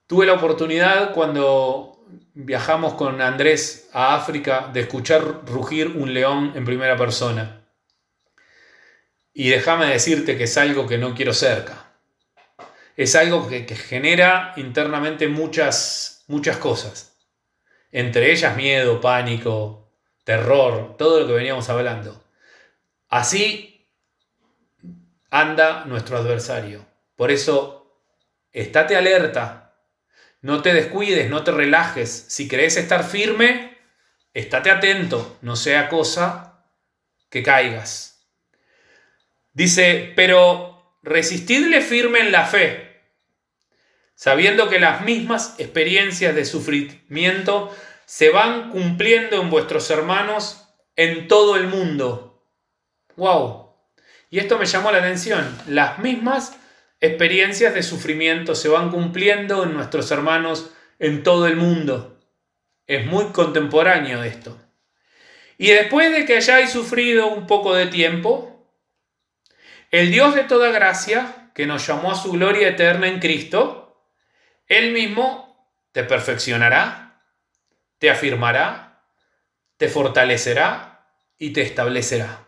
Tuve 0.06 0.26
la 0.26 0.34
oportunidad 0.34 1.12
cuando 1.12 2.04
viajamos 2.34 2.94
con 2.94 3.22
Andrés 3.22 3.88
a 3.92 4.14
África 4.14 4.68
de 4.72 4.80
escuchar 4.80 5.46
rugir 5.46 5.88
un 5.88 6.12
león 6.12 6.52
en 6.54 6.64
primera 6.64 6.96
persona. 6.96 7.62
Y 9.32 9.48
déjame 9.48 9.86
decirte 9.86 10.36
que 10.36 10.44
es 10.44 10.58
algo 10.58 10.86
que 10.86 10.98
no 10.98 11.14
quiero 11.14 11.32
cerca 11.32 11.89
es 12.96 13.14
algo 13.14 13.48
que, 13.48 13.64
genera 13.74 14.52
internamente 14.56 15.28
muchas, 15.28 16.24
muchas 16.28 16.56
cosas. 16.58 17.16
Entre 17.92 18.32
ellas 18.32 18.56
miedo, 18.56 19.00
pánico, 19.00 19.92
terror, 20.24 20.96
todo 20.96 21.20
lo 21.20 21.26
que 21.26 21.32
veníamos 21.32 21.68
hablando. 21.68 22.24
Así 23.08 23.88
anda 25.30 25.84
nuestro 25.86 26.18
adversario. 26.18 26.86
Por 27.16 27.30
eso, 27.30 28.00
estate 28.52 28.96
alerta, 28.96 29.74
no 30.42 30.62
te 30.62 30.72
descuides, 30.72 31.28
no 31.28 31.44
te 31.44 31.52
relajes. 31.52 32.26
Si 32.28 32.48
querés 32.48 32.76
estar 32.76 33.04
firme, 33.04 33.78
estate 34.32 34.70
atento, 34.70 35.38
no 35.42 35.56
sea 35.56 35.88
cosa 35.88 36.64
que 37.28 37.42
caigas. 37.42 38.26
Dice, 39.52 40.12
pero 40.16 40.69
resistidle 41.02 41.80
firme 41.80 42.20
en 42.20 42.32
la 42.32 42.44
fe 42.46 42.90
sabiendo 44.20 44.68
que 44.68 44.78
las 44.78 45.00
mismas 45.00 45.54
experiencias 45.56 46.34
de 46.34 46.44
sufrimiento 46.44 47.74
se 48.04 48.28
van 48.28 48.68
cumpliendo 48.68 49.40
en 49.40 49.48
vuestros 49.48 49.88
hermanos 49.88 50.68
en 50.94 51.26
todo 51.26 51.56
el 51.56 51.68
mundo. 51.68 52.44
¡Wow! 53.16 53.76
Y 54.28 54.38
esto 54.38 54.58
me 54.58 54.66
llamó 54.66 54.92
la 54.92 54.98
atención. 54.98 55.48
Las 55.66 56.00
mismas 56.00 56.54
experiencias 57.00 57.72
de 57.72 57.82
sufrimiento 57.82 58.54
se 58.54 58.68
van 58.68 58.90
cumpliendo 58.90 59.64
en 59.64 59.72
nuestros 59.72 60.10
hermanos 60.10 60.70
en 60.98 61.22
todo 61.22 61.46
el 61.46 61.56
mundo. 61.56 62.20
Es 62.86 63.06
muy 63.06 63.32
contemporáneo 63.32 64.22
esto. 64.22 64.60
Y 65.56 65.68
después 65.68 66.12
de 66.12 66.26
que 66.26 66.36
hayáis 66.36 66.68
sufrido 66.68 67.28
un 67.28 67.46
poco 67.46 67.74
de 67.74 67.86
tiempo, 67.86 68.49
el 69.90 70.10
Dios 70.10 70.34
de 70.34 70.44
toda 70.44 70.70
gracia, 70.70 71.50
que 71.54 71.66
nos 71.66 71.86
llamó 71.86 72.12
a 72.12 72.14
su 72.14 72.32
gloria 72.32 72.68
eterna 72.68 73.08
en 73.08 73.18
Cristo, 73.18 74.06
él 74.66 74.92
mismo 74.92 75.68
te 75.92 76.04
perfeccionará, 76.04 77.22
te 77.98 78.08
afirmará, 78.10 79.02
te 79.76 79.88
fortalecerá 79.88 81.06
y 81.38 81.52
te 81.52 81.62
establecerá. 81.62 82.46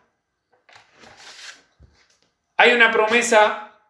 Hay 2.57 2.73
una 2.73 2.93
promesa 2.93 3.81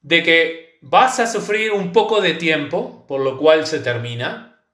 de 0.00 0.22
que 0.22 0.78
vas 0.80 1.20
a 1.20 1.26
sufrir 1.26 1.72
un 1.72 1.92
poco 1.92 2.20
de 2.20 2.34
tiempo, 2.34 3.04
por 3.06 3.20
lo 3.20 3.36
cual 3.36 3.66
se 3.66 3.80
termina. 3.80 4.64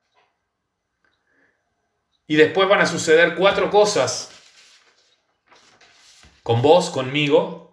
Y 2.26 2.36
después 2.36 2.68
van 2.68 2.80
a 2.80 2.86
suceder 2.86 3.34
cuatro 3.34 3.70
cosas 3.70 4.30
con 6.42 6.62
vos, 6.62 6.90
conmigo, 6.90 7.71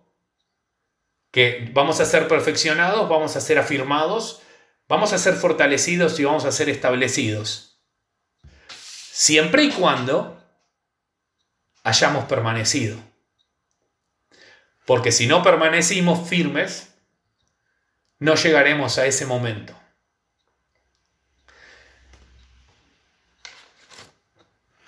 que 1.32 1.69
vamos 1.73 1.99
a 1.99 2.05
ser 2.05 2.27
perfeccionados, 2.27 3.07
vamos 3.07 3.36
a 3.36 3.41
ser 3.41 3.59
afirmados 3.59 4.41
Vamos 4.89 5.13
a 5.13 5.19
ser 5.19 5.36
fortalecidos 5.36 6.19
y 6.19 6.23
vamos 6.23 6.45
a 6.45 6.51
ser 6.51 6.67
establecidos. 6.67 7.80
Siempre 8.67 9.63
y 9.63 9.71
cuando 9.71 10.43
hayamos 11.84 12.25
permanecido. 12.25 12.97
Porque 14.88 15.11
si 15.11 15.27
no 15.27 15.43
permanecimos 15.43 16.27
firmes, 16.27 16.95
no 18.17 18.34
llegaremos 18.34 18.97
a 18.97 19.05
ese 19.05 19.27
momento. 19.27 19.80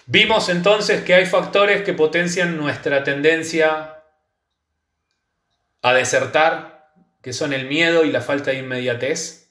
Vimos 0.07 0.49
entonces 0.49 1.03
que 1.03 1.13
hay 1.13 1.27
factores 1.27 1.83
que 1.83 1.93
potencian 1.93 2.57
nuestra 2.57 3.03
tendencia 3.03 4.01
a 5.82 5.93
desertar, 5.93 6.91
que 7.21 7.34
son 7.34 7.53
el 7.53 7.67
miedo 7.67 8.03
y 8.03 8.11
la 8.11 8.21
falta 8.21 8.51
de 8.51 8.57
inmediatez. 8.57 9.49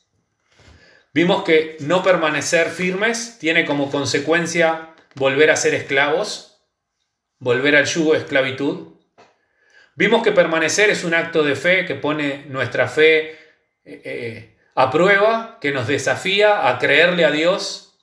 Vimos 1.12 1.43
que 1.43 1.76
no 1.81 2.03
permanecer 2.03 2.68
firmes 2.68 3.39
tiene 3.41 3.64
como 3.64 3.91
consecuencia 3.91 4.95
volver 5.16 5.51
a 5.51 5.57
ser 5.57 5.74
esclavos, 5.74 6.62
volver 7.39 7.74
al 7.74 7.87
yugo 7.87 8.12
de 8.12 8.20
esclavitud. 8.20 8.95
Vimos 9.97 10.22
que 10.22 10.33
permanecer 10.33 10.89
es 10.89 11.03
un 11.03 11.14
acto 11.14 11.43
de 11.43 11.57
fe 11.57 11.85
que 11.85 11.97
pone 11.97 12.45
nuestra 12.47 12.87
fe 12.87 13.33
eh, 13.85 14.03
eh, 14.05 14.59
a 14.76 14.91
prueba, 14.91 15.59
que 15.61 15.72
nos 15.72 15.89
desafía 15.89 16.68
a 16.68 16.78
creerle 16.78 17.24
a 17.24 17.33
Dios, 17.33 17.99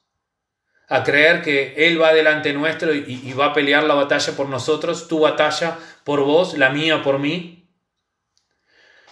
a 0.90 1.04
creer 1.04 1.42
que 1.42 1.88
Él 1.88 2.02
va 2.02 2.14
delante 2.14 2.52
nuestro 2.52 2.94
y, 2.94 3.22
y 3.24 3.34
va 3.34 3.48
a 3.48 3.54
pelear 3.54 3.84
la 3.84 3.94
batalla 3.94 4.34
por 4.34 4.50
nosotros, 4.50 5.08
tu 5.08 5.20
batalla 5.20 5.78
por 6.04 6.22
vos, 6.22 6.58
la 6.58 6.70
mía 6.70 7.04
por 7.04 7.20
mí. 7.20 7.57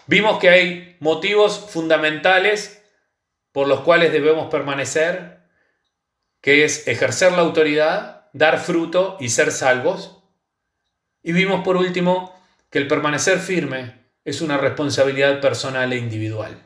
Vimos 0.07 0.39
que 0.39 0.49
hay 0.49 0.97
motivos 0.99 1.69
fundamentales 1.71 2.83
por 3.51 3.67
los 3.67 3.81
cuales 3.81 4.11
debemos 4.11 4.49
permanecer, 4.51 5.39
que 6.41 6.63
es 6.63 6.87
ejercer 6.87 7.31
la 7.31 7.39
autoridad, 7.39 8.29
dar 8.33 8.59
fruto 8.59 9.17
y 9.19 9.29
ser 9.29 9.51
salvos. 9.51 10.21
Y 11.23 11.31
vimos 11.31 11.63
por 11.63 11.77
último 11.77 12.35
que 12.69 12.77
el 12.77 12.87
permanecer 12.87 13.39
firme 13.39 14.05
es 14.25 14.41
una 14.41 14.57
responsabilidad 14.57 15.39
personal 15.39 15.93
e 15.93 15.97
individual. 15.97 16.61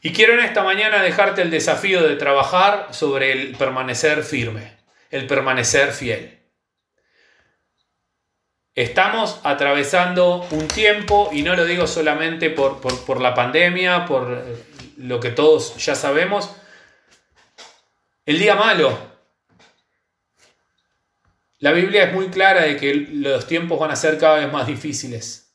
Y 0.00 0.12
quiero 0.12 0.34
en 0.34 0.40
esta 0.40 0.62
mañana 0.62 1.02
dejarte 1.02 1.42
el 1.42 1.50
desafío 1.50 2.02
de 2.02 2.16
trabajar 2.16 2.88
sobre 2.92 3.32
el 3.32 3.56
permanecer 3.56 4.22
firme, 4.22 4.76
el 5.10 5.26
permanecer 5.26 5.92
fiel. 5.92 6.37
Estamos 8.78 9.40
atravesando 9.42 10.46
un 10.52 10.68
tiempo, 10.68 11.30
y 11.32 11.42
no 11.42 11.56
lo 11.56 11.64
digo 11.64 11.88
solamente 11.88 12.48
por, 12.48 12.80
por, 12.80 13.20
la 13.20 13.34
pandemia, 13.34 14.06
por 14.06 14.40
lo 14.98 15.18
que 15.18 15.30
todos 15.30 15.84
ya 15.84 15.96
sabemos, 15.96 16.54
el 18.24 18.38
día 18.38 18.54
malo. 18.54 18.96
La 21.58 21.72
Biblia 21.72 22.04
es 22.04 22.12
muy 22.14 22.28
clara 22.28 22.62
de 22.62 22.76
que 22.76 22.94
los 22.94 23.48
tiempos 23.48 23.80
van 23.80 23.90
a 23.90 23.96
ser 23.96 24.16
cada 24.16 24.38
vez 24.38 24.52
más 24.52 24.68
difíciles. 24.68 25.52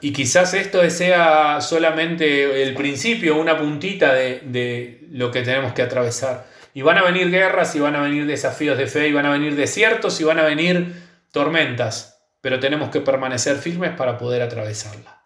Y 0.00 0.14
quizás 0.14 0.54
esto 0.54 0.88
sea 0.88 1.60
solamente 1.60 2.62
el 2.62 2.72
principio, 2.72 3.36
una 3.36 3.58
puntita 3.58 4.14
de, 4.14 5.06
lo 5.10 5.30
que 5.30 5.42
tenemos 5.42 5.74
que 5.74 5.82
atravesar. 5.82 6.53
Y 6.74 6.82
van 6.82 6.98
a 6.98 7.02
venir 7.02 7.30
guerras, 7.30 7.74
y 7.74 7.80
van 7.80 7.96
a 7.96 8.02
venir 8.02 8.26
desafíos 8.26 8.76
de 8.76 8.86
fe, 8.86 9.08
y 9.08 9.12
van 9.12 9.24
a 9.24 9.30
venir 9.30 9.56
desiertos, 9.56 10.20
y 10.20 10.24
van 10.24 10.38
a 10.38 10.44
venir 10.44 10.94
tormentas. 11.30 12.20
Pero 12.42 12.60
tenemos 12.60 12.90
que 12.90 13.00
permanecer 13.00 13.56
firmes 13.56 13.92
para 13.96 14.18
poder 14.18 14.42
atravesarla. 14.42 15.22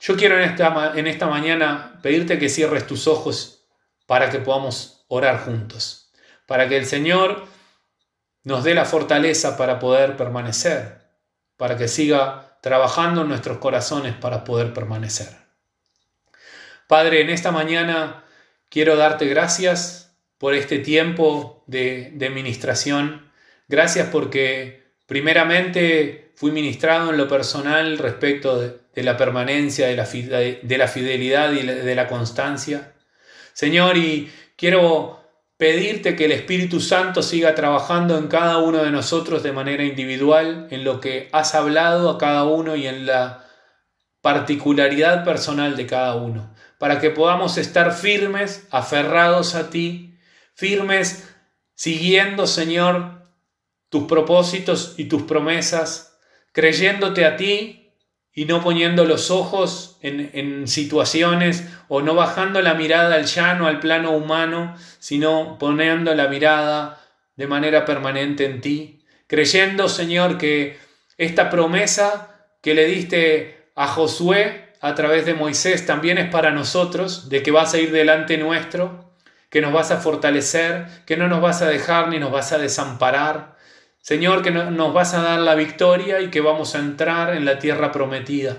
Yo 0.00 0.16
quiero 0.16 0.36
en 0.36 0.42
esta, 0.42 0.92
en 0.94 1.06
esta 1.06 1.26
mañana 1.26 1.98
pedirte 2.02 2.38
que 2.38 2.48
cierres 2.48 2.86
tus 2.86 3.06
ojos 3.06 3.68
para 4.06 4.30
que 4.30 4.40
podamos 4.40 5.04
orar 5.08 5.44
juntos. 5.44 6.10
Para 6.46 6.68
que 6.68 6.76
el 6.76 6.86
Señor 6.86 7.46
nos 8.42 8.64
dé 8.64 8.74
la 8.74 8.84
fortaleza 8.84 9.56
para 9.56 9.78
poder 9.78 10.16
permanecer. 10.16 11.02
Para 11.56 11.76
que 11.76 11.86
siga 11.86 12.58
trabajando 12.62 13.22
en 13.22 13.28
nuestros 13.28 13.58
corazones 13.58 14.14
para 14.14 14.44
poder 14.44 14.72
permanecer. 14.72 15.28
Padre, 16.86 17.20
en 17.20 17.30
esta 17.30 17.52
mañana 17.52 18.24
quiero 18.70 18.96
darte 18.96 19.26
gracias 19.26 20.16
por 20.38 20.54
este 20.54 20.78
tiempo 20.78 21.62
de, 21.66 22.12
de 22.14 22.30
ministración. 22.30 23.30
Gracias 23.68 24.08
porque 24.10 24.94
primeramente 25.06 26.32
fui 26.40 26.52
ministrado 26.52 27.10
en 27.10 27.18
lo 27.18 27.28
personal 27.28 27.98
respecto 27.98 28.58
de, 28.58 29.02
la 29.02 29.18
permanencia, 29.18 29.88
de 29.88 29.96
la, 29.96 30.06
de 30.06 30.78
la 30.78 30.88
fidelidad 30.88 31.52
y 31.52 31.66
de 31.66 31.94
la 31.94 32.08
constancia. 32.08 32.94
Señor, 33.52 33.98
y 33.98 34.32
quiero 34.56 35.20
pedirte 35.58 36.16
que 36.16 36.24
el 36.24 36.32
Espíritu 36.32 36.80
Santo 36.80 37.22
siga 37.22 37.54
trabajando 37.54 38.16
en 38.16 38.28
cada 38.28 38.56
uno 38.56 38.82
de 38.82 38.90
nosotros 38.90 39.42
de 39.42 39.52
manera 39.52 39.84
individual, 39.84 40.68
en 40.70 40.82
lo 40.82 41.00
que 41.00 41.28
has 41.32 41.54
hablado 41.54 42.08
a 42.08 42.16
cada 42.16 42.44
uno 42.44 42.74
y 42.74 42.86
en 42.86 43.04
la 43.04 43.44
particularidad 44.22 45.24
personal 45.24 45.76
de 45.76 45.86
cada 45.86 46.14
uno, 46.16 46.54
para 46.80 46.98
que 46.98 47.10
podamos 47.10 47.58
estar 47.58 47.92
firmes, 47.92 48.66
aferrados 48.70 49.54
a 49.54 49.68
ti, 49.68 50.16
firmes, 50.54 51.30
siguiendo, 51.74 52.46
Señor, 52.46 53.28
tus 53.90 54.04
propósitos 54.04 54.94
y 54.96 55.04
tus 55.04 55.24
promesas, 55.24 56.18
creyéndote 56.52 57.26
a 57.26 57.36
ti 57.36 57.92
y 58.32 58.46
no 58.46 58.62
poniendo 58.62 59.04
los 59.04 59.30
ojos 59.30 59.98
en, 60.00 60.66
situaciones 60.66 61.68
o 61.88 62.00
no 62.00 62.14
bajando 62.14 62.62
la 62.62 62.72
mirada 62.72 63.16
al 63.16 63.26
llano, 63.26 63.66
al 63.66 63.78
plano 63.78 64.12
humano, 64.12 64.74
sino 65.00 65.58
poniendo 65.58 66.14
la 66.14 66.28
mirada 66.28 66.98
de 67.36 67.46
manera 67.46 67.84
permanente 67.84 68.46
en 68.46 68.62
ti, 68.62 69.04
creyendo, 69.26 69.86
Señor, 69.86 70.38
que 70.38 70.78
esta 71.18 71.50
promesa 71.50 72.48
que 72.62 72.72
le 72.72 72.86
diste 72.86 73.70
a 73.76 73.86
Josué 73.86 74.69
a 74.80 74.94
través 74.94 75.26
de 75.26 75.34
Moisés 75.34 75.86
también 75.86 76.18
es 76.18 76.30
para 76.30 76.50
nosotros, 76.50 77.28
de 77.28 77.42
que 77.42 77.50
vas 77.50 77.74
a 77.74 77.78
ir 77.78 77.92
delante 77.92 78.38
nuestro, 78.38 79.12
que 79.50 79.60
nos 79.60 79.72
vas 79.72 79.90
a 79.90 79.98
fortalecer, 79.98 80.86
que 81.06 81.16
no 81.16 81.28
nos 81.28 81.40
vas 81.40 81.60
a 81.62 81.66
dejar 81.66 82.08
ni 82.08 82.18
nos 82.18 82.32
vas 82.32 82.52
a 82.52 82.58
desamparar, 82.58 83.56
Señor, 84.00 84.42
que 84.42 84.50
nos 84.50 84.94
vas 84.94 85.12
a 85.12 85.22
dar 85.22 85.40
la 85.40 85.54
victoria 85.54 86.20
y 86.20 86.30
que 86.30 86.40
vamos 86.40 86.74
a 86.74 86.78
entrar 86.78 87.36
en 87.36 87.44
la 87.44 87.58
tierra 87.58 87.92
prometida. 87.92 88.56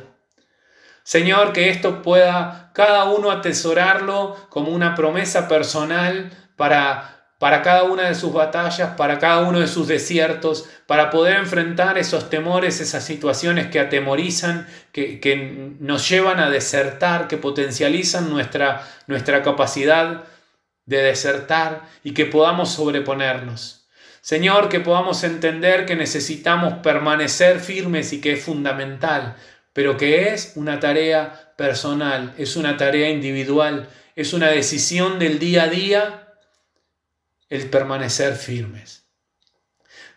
Señor, 1.03 1.51
que 1.51 1.69
esto 1.69 2.03
pueda 2.03 2.69
cada 2.73 3.05
uno 3.05 3.31
atesorarlo 3.31 4.35
como 4.49 4.71
una 4.71 4.93
promesa 4.93 5.47
personal 5.47 6.31
para, 6.55 7.20
para 7.41 7.63
cada 7.63 7.85
una 7.85 8.07
de 8.07 8.13
sus 8.13 8.31
batallas, 8.31 8.91
para 8.95 9.17
cada 9.17 9.39
uno 9.39 9.61
de 9.61 9.67
sus 9.67 9.87
desiertos, 9.87 10.69
para 10.85 11.09
poder 11.09 11.37
enfrentar 11.37 11.97
esos 11.97 12.29
temores, 12.29 12.79
esas 12.79 13.03
situaciones 13.03 13.65
que 13.71 13.79
atemorizan, 13.79 14.67
que, 14.91 15.73
nos 15.79 16.07
llevan 16.07 16.39
a 16.39 16.51
desertar, 16.51 17.27
que 17.27 17.37
potencializan 17.37 18.29
nuestra, 18.29 18.87
nuestra 19.07 19.41
capacidad 19.41 20.25
de 20.85 20.97
desertar 21.01 21.89
y 22.03 22.13
que 22.13 22.27
podamos 22.27 22.73
sobreponernos. 22.73 23.87
Señor, 24.21 24.69
que 24.69 24.79
podamos 24.79 25.23
entender 25.23 25.87
que 25.87 25.95
necesitamos 25.95 26.75
permanecer 26.83 27.59
firmes 27.59 28.13
y 28.13 28.21
que 28.21 28.33
es 28.33 28.43
fundamental, 28.43 29.35
pero 29.73 29.97
que 29.97 30.31
es 30.31 30.53
una 30.57 30.79
tarea 30.79 31.53
personal, 31.57 32.35
es 32.37 32.55
una 32.55 32.77
tarea 32.77 33.09
individual, 33.09 33.89
es 34.15 34.33
una 34.33 34.49
decisión 34.49 35.17
del 35.17 35.39
día 35.39 35.63
a 35.63 35.67
día 35.69 36.27
el 37.51 37.69
permanecer 37.69 38.35
firmes. 38.35 39.05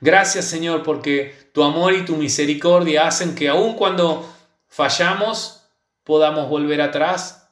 Gracias 0.01 0.45
Señor 0.45 0.82
porque 0.85 1.51
tu 1.53 1.64
amor 1.64 1.93
y 1.93 2.05
tu 2.05 2.16
misericordia 2.16 3.09
hacen 3.09 3.35
que 3.35 3.49
aun 3.49 3.74
cuando 3.74 4.32
fallamos 4.68 5.66
podamos 6.05 6.49
volver 6.49 6.80
atrás 6.80 7.51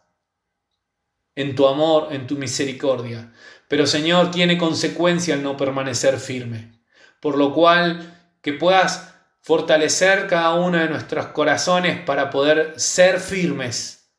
en 1.34 1.56
tu 1.56 1.66
amor, 1.66 2.08
en 2.12 2.28
tu 2.28 2.36
misericordia. 2.36 3.32
Pero 3.66 3.86
Señor, 3.86 4.30
tiene 4.30 4.56
consecuencia 4.56 5.34
el 5.34 5.42
no 5.42 5.56
permanecer 5.56 6.18
firme. 6.18 6.80
Por 7.20 7.36
lo 7.36 7.52
cual, 7.52 8.36
que 8.40 8.52
puedas 8.52 9.14
fortalecer 9.40 10.28
cada 10.28 10.54
uno 10.54 10.78
de 10.78 10.88
nuestros 10.88 11.26
corazones 11.28 11.98
para 12.04 12.30
poder 12.30 12.78
ser 12.78 13.18
firmes. 13.18 14.12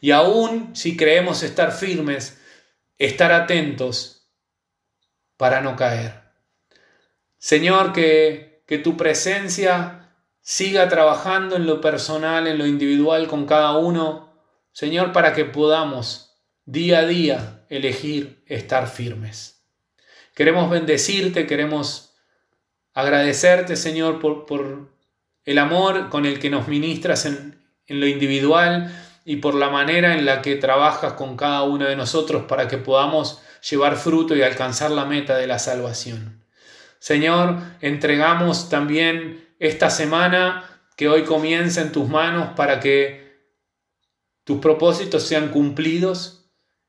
Y 0.00 0.12
aún 0.12 0.74
si 0.74 0.96
creemos 0.96 1.42
estar 1.42 1.72
firmes, 1.72 2.38
estar 2.96 3.32
atentos 3.32 4.21
para 5.42 5.60
no 5.60 5.74
caer. 5.74 6.20
Señor, 7.36 7.92
que, 7.92 8.62
que 8.68 8.78
tu 8.78 8.96
presencia 8.96 10.14
siga 10.40 10.88
trabajando 10.88 11.56
en 11.56 11.66
lo 11.66 11.80
personal, 11.80 12.46
en 12.46 12.58
lo 12.58 12.64
individual 12.64 13.26
con 13.26 13.44
cada 13.44 13.76
uno. 13.76 14.32
Señor, 14.70 15.10
para 15.10 15.32
que 15.32 15.44
podamos 15.44 16.38
día 16.64 17.00
a 17.00 17.06
día 17.06 17.66
elegir 17.68 18.44
estar 18.46 18.86
firmes. 18.86 19.66
Queremos 20.32 20.70
bendecirte, 20.70 21.48
queremos 21.48 22.14
agradecerte, 22.94 23.74
Señor, 23.74 24.20
por, 24.20 24.46
por 24.46 24.92
el 25.44 25.58
amor 25.58 26.08
con 26.08 26.24
el 26.24 26.38
que 26.38 26.50
nos 26.50 26.68
ministras 26.68 27.26
en, 27.26 27.60
en 27.88 27.98
lo 27.98 28.06
individual 28.06 28.96
y 29.24 29.38
por 29.38 29.56
la 29.56 29.70
manera 29.70 30.14
en 30.14 30.24
la 30.24 30.40
que 30.40 30.54
trabajas 30.54 31.14
con 31.14 31.36
cada 31.36 31.64
uno 31.64 31.86
de 31.86 31.96
nosotros 31.96 32.44
para 32.44 32.68
que 32.68 32.78
podamos 32.78 33.42
llevar 33.68 33.96
fruto 33.96 34.36
y 34.36 34.42
alcanzar 34.42 34.90
la 34.90 35.04
meta 35.04 35.36
de 35.36 35.46
la 35.46 35.58
salvación. 35.58 36.44
Señor, 36.98 37.58
entregamos 37.80 38.68
también 38.68 39.48
esta 39.58 39.90
semana 39.90 40.64
que 40.96 41.08
hoy 41.08 41.24
comienza 41.24 41.80
en 41.80 41.92
tus 41.92 42.08
manos 42.08 42.50
para 42.56 42.80
que 42.80 43.22
tus 44.44 44.58
propósitos 44.58 45.26
sean 45.26 45.48
cumplidos 45.48 46.42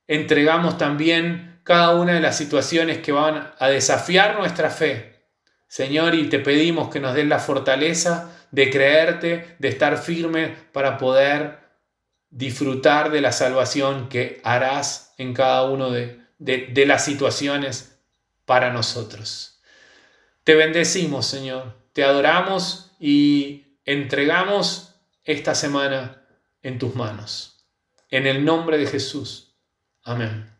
entregamos 0.07 0.77
también 0.77 1.61
cada 1.63 1.95
una 1.95 2.13
de 2.13 2.19
las 2.19 2.37
situaciones 2.37 2.99
que 2.99 3.11
van 3.11 3.51
a 3.57 3.69
desafiar 3.69 4.37
nuestra 4.37 4.69
fe. 4.69 5.27
Señor, 5.67 6.13
y 6.15 6.29
te 6.29 6.39
pedimos 6.39 6.89
que 6.89 6.99
nos 6.99 7.15
des 7.15 7.25
la 7.25 7.39
fortaleza 7.39 8.31
de 8.51 8.69
creerte, 8.69 9.55
de 9.59 9.67
estar 9.69 9.97
firme 9.97 10.53
para 10.71 10.97
poder 10.97 11.59
disfrutar 12.29 13.11
de 13.11 13.21
la 13.21 13.31
salvación 13.31 14.09
que 14.09 14.39
harás 14.43 15.13
en 15.17 15.33
cada 15.33 15.63
una 15.63 15.89
de, 15.89 16.19
de 16.43 16.85
las 16.85 17.05
situaciones 17.05 17.99
para 18.45 18.71
nosotros. 18.73 19.61
Te 20.43 20.55
bendecimos, 20.55 21.25
Señor, 21.25 21.77
te 21.93 22.03
adoramos 22.03 22.91
y 22.99 23.77
entregamos 23.85 24.95
esta 25.23 25.55
semana 25.55 26.25
en 26.61 26.79
tus 26.79 26.95
manos. 26.95 27.65
En 28.09 28.27
el 28.27 28.43
nombre 28.43 28.77
de 28.77 28.87
Jesús. 28.87 29.55
Amen. 30.03 30.52